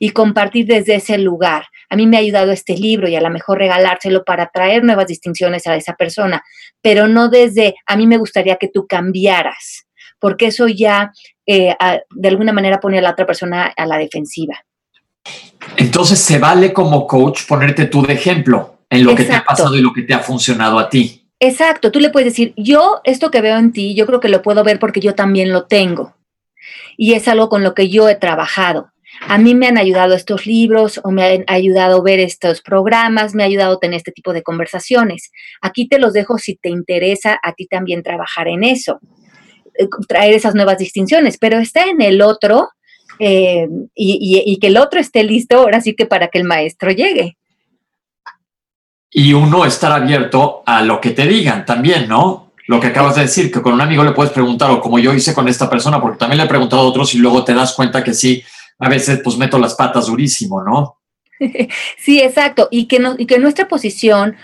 Y 0.00 0.10
compartir 0.10 0.66
desde 0.66 0.96
ese 0.96 1.16
lugar. 1.16 1.66
A 1.88 1.96
mí 1.96 2.06
me 2.06 2.16
ha 2.16 2.20
ayudado 2.20 2.50
este 2.50 2.76
libro 2.76 3.08
y 3.08 3.14
a 3.14 3.20
lo 3.20 3.30
mejor 3.30 3.58
regalárselo 3.58 4.24
para 4.24 4.50
traer 4.52 4.82
nuevas 4.82 5.06
distinciones 5.06 5.66
a 5.68 5.76
esa 5.76 5.94
persona, 5.94 6.42
pero 6.82 7.06
no 7.06 7.28
desde, 7.28 7.76
a 7.86 7.96
mí 7.96 8.06
me 8.08 8.18
gustaría 8.18 8.56
que 8.56 8.68
tú 8.68 8.86
cambiaras, 8.88 9.86
porque 10.18 10.46
eso 10.46 10.66
ya 10.66 11.12
eh, 11.46 11.76
de 12.10 12.28
alguna 12.28 12.52
manera 12.52 12.80
pone 12.80 12.98
a 12.98 13.02
la 13.02 13.12
otra 13.12 13.26
persona 13.26 13.72
a 13.76 13.86
la 13.86 13.96
defensiva. 13.96 14.54
Entonces 15.76 16.18
se 16.18 16.38
vale 16.38 16.72
como 16.72 17.06
coach 17.06 17.46
ponerte 17.46 17.86
tú 17.86 18.02
de 18.02 18.14
ejemplo 18.14 18.79
en 18.90 19.04
lo 19.04 19.14
que 19.14 19.24
te 19.24 19.32
ha 19.32 19.44
pasado 19.44 19.76
y 19.76 19.80
lo 19.80 19.92
que 19.92 20.02
te 20.02 20.12
ha 20.12 20.18
funcionado 20.18 20.78
a 20.78 20.90
ti. 20.90 21.28
Exacto, 21.38 21.90
tú 21.90 22.00
le 22.00 22.10
puedes 22.10 22.32
decir, 22.32 22.52
yo 22.56 23.00
esto 23.04 23.30
que 23.30 23.40
veo 23.40 23.56
en 23.56 23.72
ti, 23.72 23.94
yo 23.94 24.06
creo 24.06 24.20
que 24.20 24.28
lo 24.28 24.42
puedo 24.42 24.62
ver 24.62 24.78
porque 24.78 25.00
yo 25.00 25.14
también 25.14 25.52
lo 25.52 25.64
tengo. 25.66 26.16
Y 26.96 27.14
es 27.14 27.28
algo 27.28 27.48
con 27.48 27.62
lo 27.62 27.74
que 27.74 27.88
yo 27.88 28.08
he 28.08 28.16
trabajado. 28.16 28.92
A 29.22 29.38
mí 29.38 29.54
me 29.54 29.66
han 29.66 29.78
ayudado 29.78 30.14
estos 30.14 30.46
libros 30.46 31.00
o 31.02 31.10
me 31.10 31.24
han 31.24 31.44
ayudado 31.46 31.98
a 31.98 32.02
ver 32.02 32.20
estos 32.20 32.62
programas, 32.62 33.34
me 33.34 33.42
ha 33.42 33.46
ayudado 33.46 33.76
a 33.76 33.80
tener 33.80 33.96
este 33.96 34.12
tipo 34.12 34.32
de 34.32 34.42
conversaciones. 34.42 35.30
Aquí 35.60 35.88
te 35.88 35.98
los 35.98 36.12
dejo 36.12 36.38
si 36.38 36.56
te 36.56 36.68
interesa 36.68 37.38
a 37.42 37.52
ti 37.52 37.66
también 37.66 38.02
trabajar 38.02 38.48
en 38.48 38.64
eso. 38.64 39.00
eh, 39.78 39.88
traer 40.08 40.34
esas 40.34 40.54
nuevas 40.54 40.78
distinciones, 40.78 41.38
pero 41.38 41.58
está 41.58 41.84
en 41.84 42.02
el 42.02 42.22
otro 42.22 42.70
eh, 43.18 43.68
y, 43.94 44.58
que 44.60 44.68
el 44.68 44.76
otro 44.78 44.98
esté 45.00 45.22
listo 45.22 45.58
ahora 45.58 45.80
sí 45.80 45.94
que 45.94 46.06
para 46.06 46.28
que 46.28 46.38
el 46.38 46.44
maestro 46.44 46.90
llegue. 46.90 47.36
Y 49.10 49.32
uno 49.32 49.64
estar 49.64 49.90
abierto 49.92 50.62
a 50.64 50.82
lo 50.82 51.00
que 51.00 51.10
te 51.10 51.26
digan 51.26 51.66
también, 51.66 52.08
¿no? 52.08 52.52
Lo 52.68 52.78
que 52.78 52.86
acabas 52.86 53.16
de 53.16 53.22
decir, 53.22 53.50
que 53.50 53.60
con 53.60 53.72
un 53.72 53.80
amigo 53.80 54.04
le 54.04 54.12
puedes 54.12 54.32
preguntar, 54.32 54.70
o 54.70 54.80
como 54.80 54.98
yo 55.00 55.12
hice 55.12 55.34
con 55.34 55.48
esta 55.48 55.68
persona, 55.68 56.00
porque 56.00 56.18
también 56.18 56.38
le 56.38 56.44
he 56.44 56.48
preguntado 56.48 56.82
a 56.82 56.84
otros 56.86 57.14
y 57.14 57.18
luego 57.18 57.44
te 57.44 57.54
das 57.54 57.74
cuenta 57.74 58.04
que 58.04 58.14
sí, 58.14 58.44
a 58.78 58.88
veces 58.88 59.20
pues 59.24 59.36
meto 59.36 59.58
las 59.58 59.74
patas 59.74 60.06
durísimo, 60.06 60.62
¿no? 60.62 60.98
Sí, 61.98 62.20
exacto. 62.20 62.68
Y 62.70 62.86
que, 62.86 63.00
no, 63.00 63.14
y 63.18 63.26
que 63.26 63.38
nuestra 63.38 63.66
posición, 63.66 64.36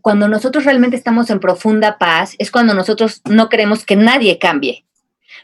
cuando 0.00 0.28
nosotros 0.28 0.64
realmente 0.64 0.96
estamos 0.96 1.30
en 1.30 1.40
profunda 1.40 1.98
paz, 1.98 2.34
es 2.38 2.50
cuando 2.50 2.74
nosotros 2.74 3.22
no 3.24 3.48
queremos 3.48 3.84
que 3.84 3.96
nadie 3.96 4.38
cambie. 4.38 4.84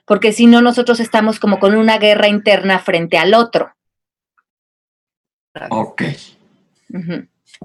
Porque 0.04 0.32
si 0.32 0.46
no, 0.46 0.62
nosotros 0.62 1.00
estamos 1.00 1.38
como 1.38 1.58
con 1.60 1.74
una 1.74 1.98
guerra 1.98 2.28
interna 2.28 2.78
frente 2.78 3.18
al 3.18 3.34
otro. 3.34 3.72
Ok. 5.70 6.02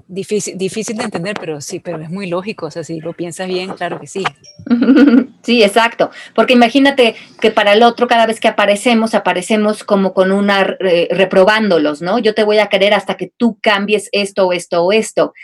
Difícil, 0.06 0.58
difícil 0.58 0.96
de 0.96 1.04
entender, 1.04 1.36
pero 1.38 1.60
sí, 1.60 1.80
pero 1.80 2.00
es 2.00 2.10
muy 2.10 2.26
lógico. 2.26 2.66
O 2.66 2.70
sea, 2.70 2.84
si 2.84 3.00
lo 3.00 3.12
piensas 3.12 3.48
bien, 3.48 3.72
claro 3.74 4.00
que 4.00 4.06
sí. 4.06 4.24
Sí, 5.44 5.62
exacto. 5.62 6.10
Porque 6.34 6.54
imagínate 6.54 7.16
que 7.38 7.50
para 7.50 7.74
el 7.74 7.82
otro, 7.82 8.08
cada 8.08 8.24
vez 8.24 8.40
que 8.40 8.48
aparecemos, 8.48 9.14
aparecemos 9.14 9.84
como 9.84 10.14
con 10.14 10.32
una 10.32 10.62
eh, 10.80 11.08
reprobándolos, 11.10 12.00
¿no? 12.00 12.18
Yo 12.18 12.34
te 12.34 12.44
voy 12.44 12.60
a 12.60 12.68
querer 12.68 12.94
hasta 12.94 13.18
que 13.18 13.30
tú 13.36 13.58
cambies 13.60 14.08
esto, 14.12 14.52
esto 14.52 14.82
o 14.82 14.92
esto. 14.92 15.34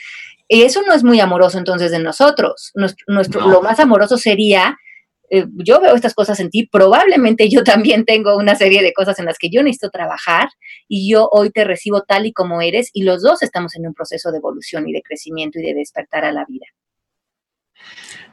Y 0.49 0.63
eso 0.63 0.81
no 0.87 0.95
es 0.95 1.05
muy 1.05 1.21
amoroso 1.21 1.59
entonces 1.59 1.91
de 1.91 1.99
nosotros. 1.99 2.73
Nuestro, 2.75 3.47
Lo 3.47 3.61
más 3.61 3.79
amoroso 3.79 4.17
sería 4.17 4.79
eh, 5.31 5.47
yo 5.65 5.81
veo 5.81 5.95
estas 5.95 6.15
cosas 6.15 6.41
en 6.41 6.51
ti, 6.51 6.69
probablemente 6.71 7.49
yo 7.49 7.63
también 7.63 8.05
tengo 8.05 8.37
una 8.37 8.57
serie 8.57 8.83
de 8.83 8.93
cosas 8.93 9.19
en 9.21 9.27
las 9.27 9.39
que 9.39 9.49
yo 9.49 9.63
necesito 9.63 9.91
trabajar 9.91 10.49
y 10.89 11.11
yo 11.11 11.29
hoy 11.31 11.51
te 11.51 11.65
recibo 11.65 12.03
tal 12.03 12.27
y 12.27 12.33
como 12.33 12.61
eres 12.61 12.91
y 12.93 13.05
los 13.05 13.23
dos 13.23 13.43
estamos 13.43 13.77
en 13.77 13.87
un 13.87 13.95
proceso 13.95 14.33
de 14.33 14.39
evolución 14.39 14.89
y 14.89 14.93
de 14.93 15.03
crecimiento 15.03 15.61
y 15.61 15.63
de 15.63 15.75
despertar 15.75 16.25
a 16.25 16.33
la 16.33 16.45
vida. 16.47 16.67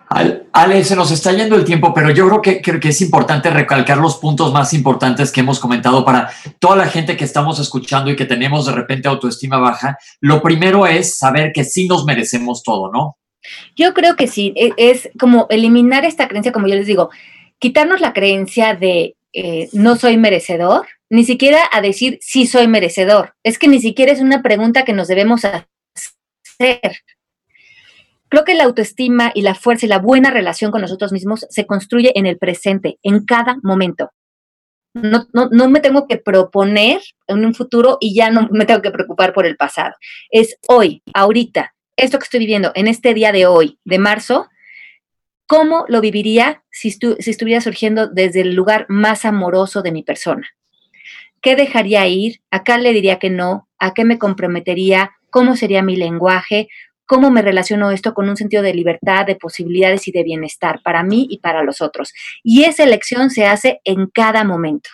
Ale, 0.10 0.84
se 0.86 0.95
nos 0.95 1.12
está 1.12 1.34
yendo 1.34 1.56
el 1.58 1.66
tiempo, 1.66 1.93
pero 1.93 2.12
yo 2.12 2.28
creo 2.28 2.41
que, 2.41 2.62
creo 2.62 2.80
que 2.80 2.89
es 2.89 3.02
importante 3.02 3.50
recalcar 3.50 3.98
los 3.98 4.18
puntos 4.18 4.54
más 4.54 4.74
importantes 4.74 5.32
que 5.32 5.41
hemos 5.41 5.60
comentado 5.60 6.06
para 6.06 6.32
toda 6.60 6.78
la 6.78 6.88
gente 6.88 7.18
que 7.18 7.26
estamos 7.26 7.60
escuchando 7.60 8.10
y 8.10 8.16
que 8.16 8.26
tenemos 8.26 8.66
de 8.66 8.72
repente 8.72 9.10
autoestima 9.10 9.58
baja. 9.60 9.98
Lo 10.22 10.41
primero 10.41 10.88
es 10.88 11.18
saber 11.18 11.52
que 11.54 11.66
sí 11.66 11.88
nos 11.88 12.06
merecemos 12.06 12.64
todo, 12.64 12.89
¿no? 12.91 13.18
Yo 13.76 13.93
creo 13.93 14.16
que 14.16 14.28
sí, 14.28 14.54
e, 14.56 14.74
es 14.78 15.10
como 15.20 15.48
eliminar 15.50 16.06
esta 16.06 16.28
creencia, 16.28 16.52
como 16.52 16.68
yo 16.68 16.76
les 16.76 16.88
digo, 16.88 17.10
quitarnos 17.60 18.02
la 18.02 18.14
creencia 18.14 18.76
de 18.76 19.16
eh, 19.34 19.70
no 19.74 19.95
soy 19.95 20.18
merecedor, 20.18 20.88
ni 21.10 21.24
siquiera 21.24 21.60
a 21.72 21.82
decir 21.82 22.18
sí 22.22 22.48
soy 22.48 22.68
merecedor. 22.68 23.36
Es 23.43 23.60
que 23.60 23.68
ni 23.68 23.80
siquiera 23.80 24.12
es 24.12 24.20
una 24.20 24.41
pregunta 24.41 24.86
que 24.86 24.93
nos 24.93 25.08
debemos 25.08 25.43
hacer. 25.45 26.98
Creo 28.30 28.43
que 28.43 28.56
la 28.56 28.66
autoestima 28.66 29.32
y 29.34 29.41
la 29.41 29.56
fuerza 29.56 29.86
y 29.86 29.89
la 29.89 30.00
buena 30.00 30.32
relación 30.32 30.72
con 30.72 30.82
nosotros 30.82 31.12
mismos 31.12 31.45
se 31.50 31.66
construye 31.66 32.12
en 32.16 32.26
el 32.26 32.38
presente, 32.38 33.00
en 33.04 33.26
cada 33.26 33.58
momento. 33.64 34.12
No, 34.93 35.28
no, 35.34 35.48
no, 35.52 35.70
me 35.70 35.80
tengo 35.80 36.08
que 36.08 36.18
proponer 36.18 37.02
en 37.28 37.45
un 37.45 37.54
futuro 37.54 37.98
y 38.02 38.16
ya 38.16 38.32
no 38.32 38.48
me 38.52 38.66
tengo 38.66 38.82
que 38.82 38.91
preocupar 38.91 39.32
por 39.32 39.45
el 39.45 39.56
pasado. 39.56 39.93
Es 40.32 40.58
hoy, 40.68 41.04
ahorita, 41.14 41.76
esto 41.98 42.20
que 42.20 42.24
estoy 42.24 42.39
viviendo 42.39 42.72
en 42.76 42.88
este 42.88 43.14
día 43.14 43.32
de 43.32 43.48
hoy, 43.48 43.80
de 43.84 44.00
marzo, 44.00 44.48
¿cómo 45.48 45.86
lo 45.89 46.00
viviría 46.00 46.64
si, 46.72 46.89
estuviera 47.18 47.60
surgiendo 47.60 48.08
desde 48.08 48.41
el 48.41 48.54
lugar 48.54 48.86
más 48.88 49.26
amoroso 49.26 49.82
de 49.82 49.91
mi 49.91 50.04
persona? 50.04 50.48
¿Qué 51.41 51.56
dejaría 51.56 52.08
ir? 52.08 52.41
¿Acá 52.52 52.78
le 52.78 52.93
diría 52.93 53.20
que 53.20 53.30
no? 53.30 53.68
¿A 53.80 53.93
qué 53.93 54.06
me 54.06 54.20
comprometería? 54.20 55.12
¿Cómo 55.30 55.56
sería 55.56 55.82
mi 55.82 55.95
lenguaje? 55.95 56.68
¿Cómo 57.06 57.32
me 57.32 57.41
relaciono 57.41 57.91
esto 57.91 58.14
con 58.14 58.30
un 58.30 58.38
sentido 58.38 58.64
de 58.64 58.74
libertad, 58.74 59.26
de 59.26 59.36
posibilidades 59.36 60.08
y 60.08 60.12
de 60.12 60.24
bienestar 60.24 60.82
para 60.84 61.04
mí 61.04 61.28
y 61.30 61.39
para 61.39 61.64
los 61.64 61.82
otros? 61.82 62.14
Y 62.43 62.66
esa 62.66 62.84
elección 62.84 63.30
se 63.30 63.45
hace 63.45 63.82
en 63.86 64.08
cada 64.08 64.43
momento. 64.43 64.89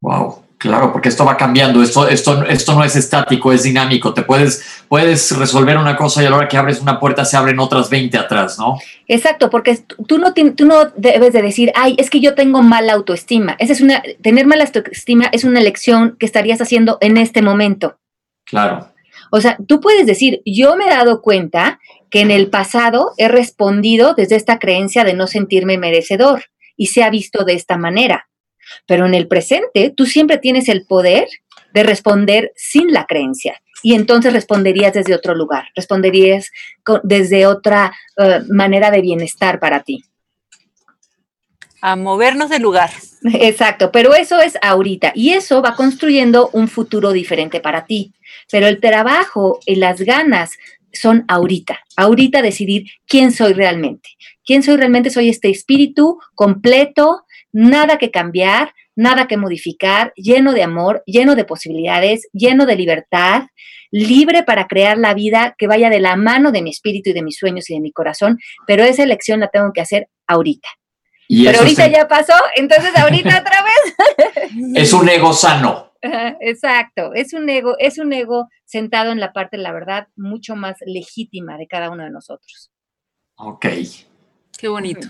Wow. 0.00 0.49
Claro, 0.60 0.92
porque 0.92 1.08
esto 1.08 1.24
va 1.24 1.38
cambiando, 1.38 1.82
esto, 1.82 2.06
esto, 2.06 2.44
esto 2.44 2.74
no 2.74 2.84
es 2.84 2.94
estático, 2.94 3.50
es 3.50 3.62
dinámico. 3.62 4.12
Te 4.12 4.20
puedes, 4.20 4.84
puedes 4.88 5.34
resolver 5.34 5.78
una 5.78 5.96
cosa 5.96 6.22
y 6.22 6.26
a 6.26 6.30
la 6.30 6.36
hora 6.36 6.48
que 6.48 6.58
abres 6.58 6.82
una 6.82 7.00
puerta 7.00 7.24
se 7.24 7.38
abren 7.38 7.58
otras 7.58 7.88
20 7.88 8.18
atrás, 8.18 8.58
¿no? 8.58 8.76
Exacto, 9.08 9.48
porque 9.48 9.78
tú 10.06 10.18
no, 10.18 10.34
tú 10.34 10.66
no 10.66 10.84
debes 10.96 11.32
de 11.32 11.40
decir, 11.40 11.72
ay, 11.74 11.94
es 11.96 12.10
que 12.10 12.20
yo 12.20 12.34
tengo 12.34 12.60
mala 12.62 12.92
autoestima. 12.92 13.56
Esa 13.58 13.72
es 13.72 13.80
una, 13.80 14.02
tener 14.20 14.46
mala 14.46 14.64
autoestima 14.64 15.30
es 15.32 15.44
una 15.44 15.60
elección 15.60 16.16
que 16.18 16.26
estarías 16.26 16.60
haciendo 16.60 16.98
en 17.00 17.16
este 17.16 17.40
momento. 17.40 17.96
Claro. 18.44 18.92
O 19.30 19.40
sea, 19.40 19.56
tú 19.66 19.80
puedes 19.80 20.04
decir, 20.04 20.42
yo 20.44 20.76
me 20.76 20.84
he 20.84 20.90
dado 20.90 21.22
cuenta 21.22 21.80
que 22.10 22.20
en 22.20 22.30
el 22.30 22.50
pasado 22.50 23.12
he 23.16 23.28
respondido 23.28 24.12
desde 24.12 24.36
esta 24.36 24.58
creencia 24.58 25.04
de 25.04 25.14
no 25.14 25.26
sentirme 25.26 25.78
merecedor 25.78 26.44
y 26.76 26.88
se 26.88 27.02
ha 27.02 27.08
visto 27.08 27.44
de 27.44 27.54
esta 27.54 27.78
manera 27.78 28.26
pero 28.86 29.06
en 29.06 29.14
el 29.14 29.28
presente, 29.28 29.92
tú 29.96 30.06
siempre 30.06 30.38
tienes 30.38 30.68
el 30.68 30.86
poder 30.86 31.28
de 31.72 31.82
responder 31.82 32.52
sin 32.56 32.92
la 32.92 33.06
creencia. 33.06 33.60
Y 33.82 33.94
entonces 33.94 34.32
responderías 34.32 34.92
desde 34.92 35.14
otro 35.14 35.34
lugar, 35.34 35.68
responderías 35.74 36.50
desde 37.02 37.46
otra 37.46 37.92
eh, 38.18 38.40
manera 38.48 38.90
de 38.90 39.00
bienestar 39.00 39.58
para 39.58 39.82
ti. 39.82 40.04
A 41.80 41.96
movernos 41.96 42.50
del 42.50 42.62
lugar. 42.62 42.90
Exacto, 43.40 43.90
pero 43.90 44.14
eso 44.14 44.38
es 44.40 44.58
ahorita 44.60 45.12
y 45.14 45.30
eso 45.30 45.62
va 45.62 45.76
construyendo 45.76 46.50
un 46.52 46.68
futuro 46.68 47.12
diferente 47.12 47.60
para 47.60 47.86
ti. 47.86 48.12
Pero 48.50 48.66
el 48.66 48.80
trabajo 48.80 49.60
y 49.64 49.76
las 49.76 50.00
ganas 50.02 50.52
son 50.92 51.24
ahorita, 51.28 51.80
ahorita 51.96 52.42
decidir 52.42 52.86
quién 53.06 53.32
soy 53.32 53.54
realmente. 53.54 54.10
¿Quién 54.44 54.62
soy 54.62 54.76
realmente? 54.76 55.10
Soy 55.10 55.28
este 55.28 55.48
espíritu 55.48 56.18
completo, 56.34 57.24
nada 57.52 57.98
que 57.98 58.10
cambiar, 58.10 58.72
nada 58.96 59.26
que 59.26 59.36
modificar, 59.36 60.12
lleno 60.16 60.52
de 60.52 60.62
amor, 60.62 61.02
lleno 61.06 61.34
de 61.34 61.44
posibilidades, 61.44 62.28
lleno 62.32 62.66
de 62.66 62.76
libertad, 62.76 63.44
libre 63.90 64.42
para 64.42 64.66
crear 64.66 64.98
la 64.98 65.14
vida 65.14 65.54
que 65.58 65.66
vaya 65.66 65.90
de 65.90 66.00
la 66.00 66.16
mano 66.16 66.52
de 66.52 66.62
mi 66.62 66.70
espíritu 66.70 67.10
y 67.10 67.12
de 67.12 67.22
mis 67.22 67.36
sueños 67.36 67.68
y 67.70 67.74
de 67.74 67.80
mi 67.80 67.92
corazón, 67.92 68.38
pero 68.66 68.84
esa 68.84 69.02
elección 69.02 69.40
la 69.40 69.48
tengo 69.48 69.72
que 69.72 69.80
hacer 69.80 70.08
ahorita. 70.26 70.68
pero 71.28 71.60
ahorita 71.60 71.88
ya 71.88 72.06
pasó, 72.06 72.34
entonces 72.56 72.96
ahorita 72.96 73.40
otra 73.40 73.64
vez. 73.64 74.50
es 74.74 74.92
un 74.92 75.08
ego 75.08 75.32
sano. 75.32 75.90
Exacto, 76.02 77.12
es 77.14 77.34
un 77.34 77.48
ego, 77.50 77.76
es 77.78 77.98
un 77.98 78.12
ego 78.12 78.48
sentado 78.64 79.12
en 79.12 79.20
la 79.20 79.32
parte, 79.32 79.58
la 79.58 79.72
verdad, 79.72 80.08
mucho 80.16 80.56
más 80.56 80.76
legítima 80.86 81.58
de 81.58 81.66
cada 81.66 81.90
uno 81.90 82.04
de 82.04 82.10
nosotros. 82.10 82.70
Ok. 83.36 83.66
Qué 84.58 84.68
bonito. 84.68 85.08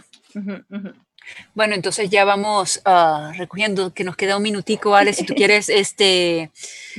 Bueno, 1.54 1.74
entonces 1.74 2.10
ya 2.10 2.24
vamos 2.24 2.82
uh, 2.86 3.32
recogiendo, 3.36 3.92
que 3.92 4.04
nos 4.04 4.16
queda 4.16 4.36
un 4.36 4.42
minutico, 4.42 4.94
Ale, 4.94 5.12
si 5.12 5.24
tú 5.24 5.34
quieres, 5.34 5.68
este... 5.68 6.50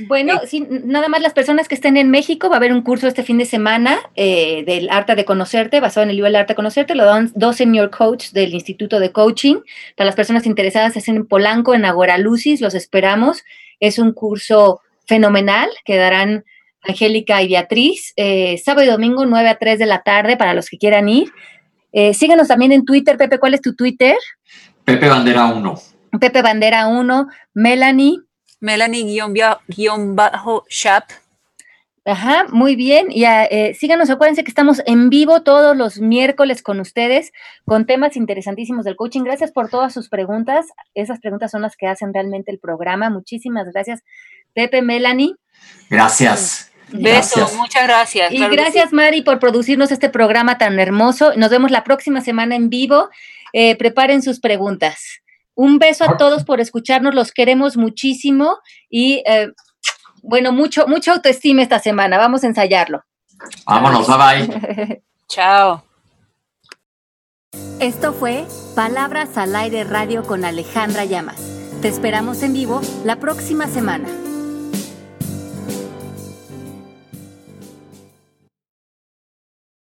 Bueno, 0.06 0.40
eh, 0.42 0.46
sí, 0.46 0.66
nada 0.68 1.08
más 1.08 1.20
las 1.20 1.32
personas 1.32 1.68
que 1.68 1.74
estén 1.74 1.96
en 1.96 2.10
México, 2.10 2.48
va 2.48 2.56
a 2.56 2.58
haber 2.58 2.72
un 2.72 2.82
curso 2.82 3.08
este 3.08 3.22
fin 3.22 3.38
de 3.38 3.44
semana 3.44 3.98
eh, 4.14 4.64
del 4.64 4.88
arte 4.90 5.14
de 5.14 5.24
conocerte, 5.24 5.80
basado 5.80 6.04
en 6.04 6.10
el 6.10 6.16
libro 6.16 6.28
del 6.28 6.36
arte 6.36 6.52
de 6.52 6.56
conocerte, 6.56 6.94
lo 6.94 7.04
dan 7.04 7.30
dos 7.34 7.56
senior 7.56 7.90
coach 7.90 8.30
del 8.30 8.54
Instituto 8.54 9.00
de 9.00 9.12
Coaching. 9.12 9.56
Para 9.96 10.06
las 10.06 10.16
personas 10.16 10.46
interesadas, 10.46 10.96
es 10.96 11.08
en 11.08 11.26
Polanco, 11.26 11.74
en 11.74 11.84
Agora 11.84 12.18
Lucis, 12.18 12.60
los 12.60 12.74
esperamos. 12.74 13.42
Es 13.80 13.98
un 13.98 14.12
curso 14.12 14.80
fenomenal 15.06 15.68
que 15.84 15.96
darán 15.96 16.44
Angélica 16.82 17.42
y 17.42 17.48
Beatriz, 17.48 18.12
eh, 18.16 18.58
sábado 18.58 18.86
y 18.86 18.90
domingo, 18.90 19.24
9 19.24 19.48
a 19.48 19.54
3 19.56 19.78
de 19.78 19.86
la 19.86 20.02
tarde, 20.02 20.36
para 20.36 20.54
los 20.54 20.68
que 20.68 20.78
quieran 20.78 21.08
ir. 21.08 21.32
Eh, 21.92 22.14
síguenos 22.14 22.48
también 22.48 22.72
en 22.72 22.84
Twitter, 22.84 23.16
Pepe, 23.16 23.38
¿cuál 23.38 23.54
es 23.54 23.60
tu 23.60 23.74
Twitter? 23.74 24.16
Pepe 24.84 25.08
Bandera 25.08 25.46
1. 25.46 25.74
Pepe 26.20 26.42
Bandera 26.42 26.88
1, 26.88 27.28
Melanie. 27.54 28.18
Melanie-Shap. 28.60 31.04
Ajá, 32.04 32.46
muy 32.50 32.74
bien. 32.74 33.06
Y 33.10 33.24
eh, 33.24 33.76
síganos, 33.78 34.10
acuérdense 34.10 34.42
que 34.42 34.50
estamos 34.50 34.82
en 34.86 35.08
vivo 35.08 35.42
todos 35.42 35.76
los 35.76 36.00
miércoles 36.00 36.62
con 36.62 36.80
ustedes 36.80 37.30
con 37.64 37.86
temas 37.86 38.16
interesantísimos 38.16 38.84
del 38.84 38.96
coaching. 38.96 39.22
Gracias 39.22 39.52
por 39.52 39.68
todas 39.68 39.92
sus 39.92 40.08
preguntas. 40.08 40.66
Esas 40.94 41.20
preguntas 41.20 41.52
son 41.52 41.62
las 41.62 41.76
que 41.76 41.86
hacen 41.86 42.12
realmente 42.12 42.50
el 42.50 42.58
programa. 42.58 43.08
Muchísimas 43.08 43.68
gracias, 43.72 44.00
Pepe, 44.52 44.82
Melanie. 44.82 45.36
Gracias. 45.90 46.71
Beso, 46.92 47.48
muchas 47.56 47.84
gracias. 47.84 48.32
Y 48.32 48.38
gracias, 48.38 48.92
Mari, 48.92 49.22
por 49.22 49.38
producirnos 49.38 49.90
este 49.90 50.08
programa 50.08 50.58
tan 50.58 50.78
hermoso. 50.78 51.32
Nos 51.36 51.50
vemos 51.50 51.70
la 51.70 51.84
próxima 51.84 52.20
semana 52.20 52.56
en 52.56 52.68
vivo. 52.68 53.08
Eh, 53.52 53.76
preparen 53.76 54.22
sus 54.22 54.40
preguntas. 54.40 55.22
Un 55.54 55.78
beso 55.78 56.04
a 56.04 56.16
todos 56.16 56.44
por 56.44 56.60
escucharnos, 56.60 57.14
los 57.14 57.32
queremos 57.32 57.76
muchísimo 57.76 58.58
y 58.88 59.22
eh, 59.26 59.52
bueno, 60.22 60.52
mucho, 60.52 60.86
mucho 60.86 61.12
autoestima 61.12 61.62
esta 61.62 61.78
semana. 61.78 62.16
Vamos 62.16 62.44
a 62.44 62.46
ensayarlo. 62.46 63.02
Vámonos, 63.66 64.06
bye 64.06 64.16
bye. 64.16 65.02
Chao. 65.28 65.84
Esto 67.80 68.12
fue 68.12 68.46
Palabras 68.74 69.36
al 69.36 69.54
Aire 69.54 69.84
Radio 69.84 70.22
con 70.22 70.44
Alejandra 70.44 71.04
Llamas. 71.04 71.40
Te 71.82 71.88
esperamos 71.88 72.42
en 72.42 72.54
vivo 72.54 72.80
la 73.04 73.16
próxima 73.16 73.66
semana. 73.66 74.08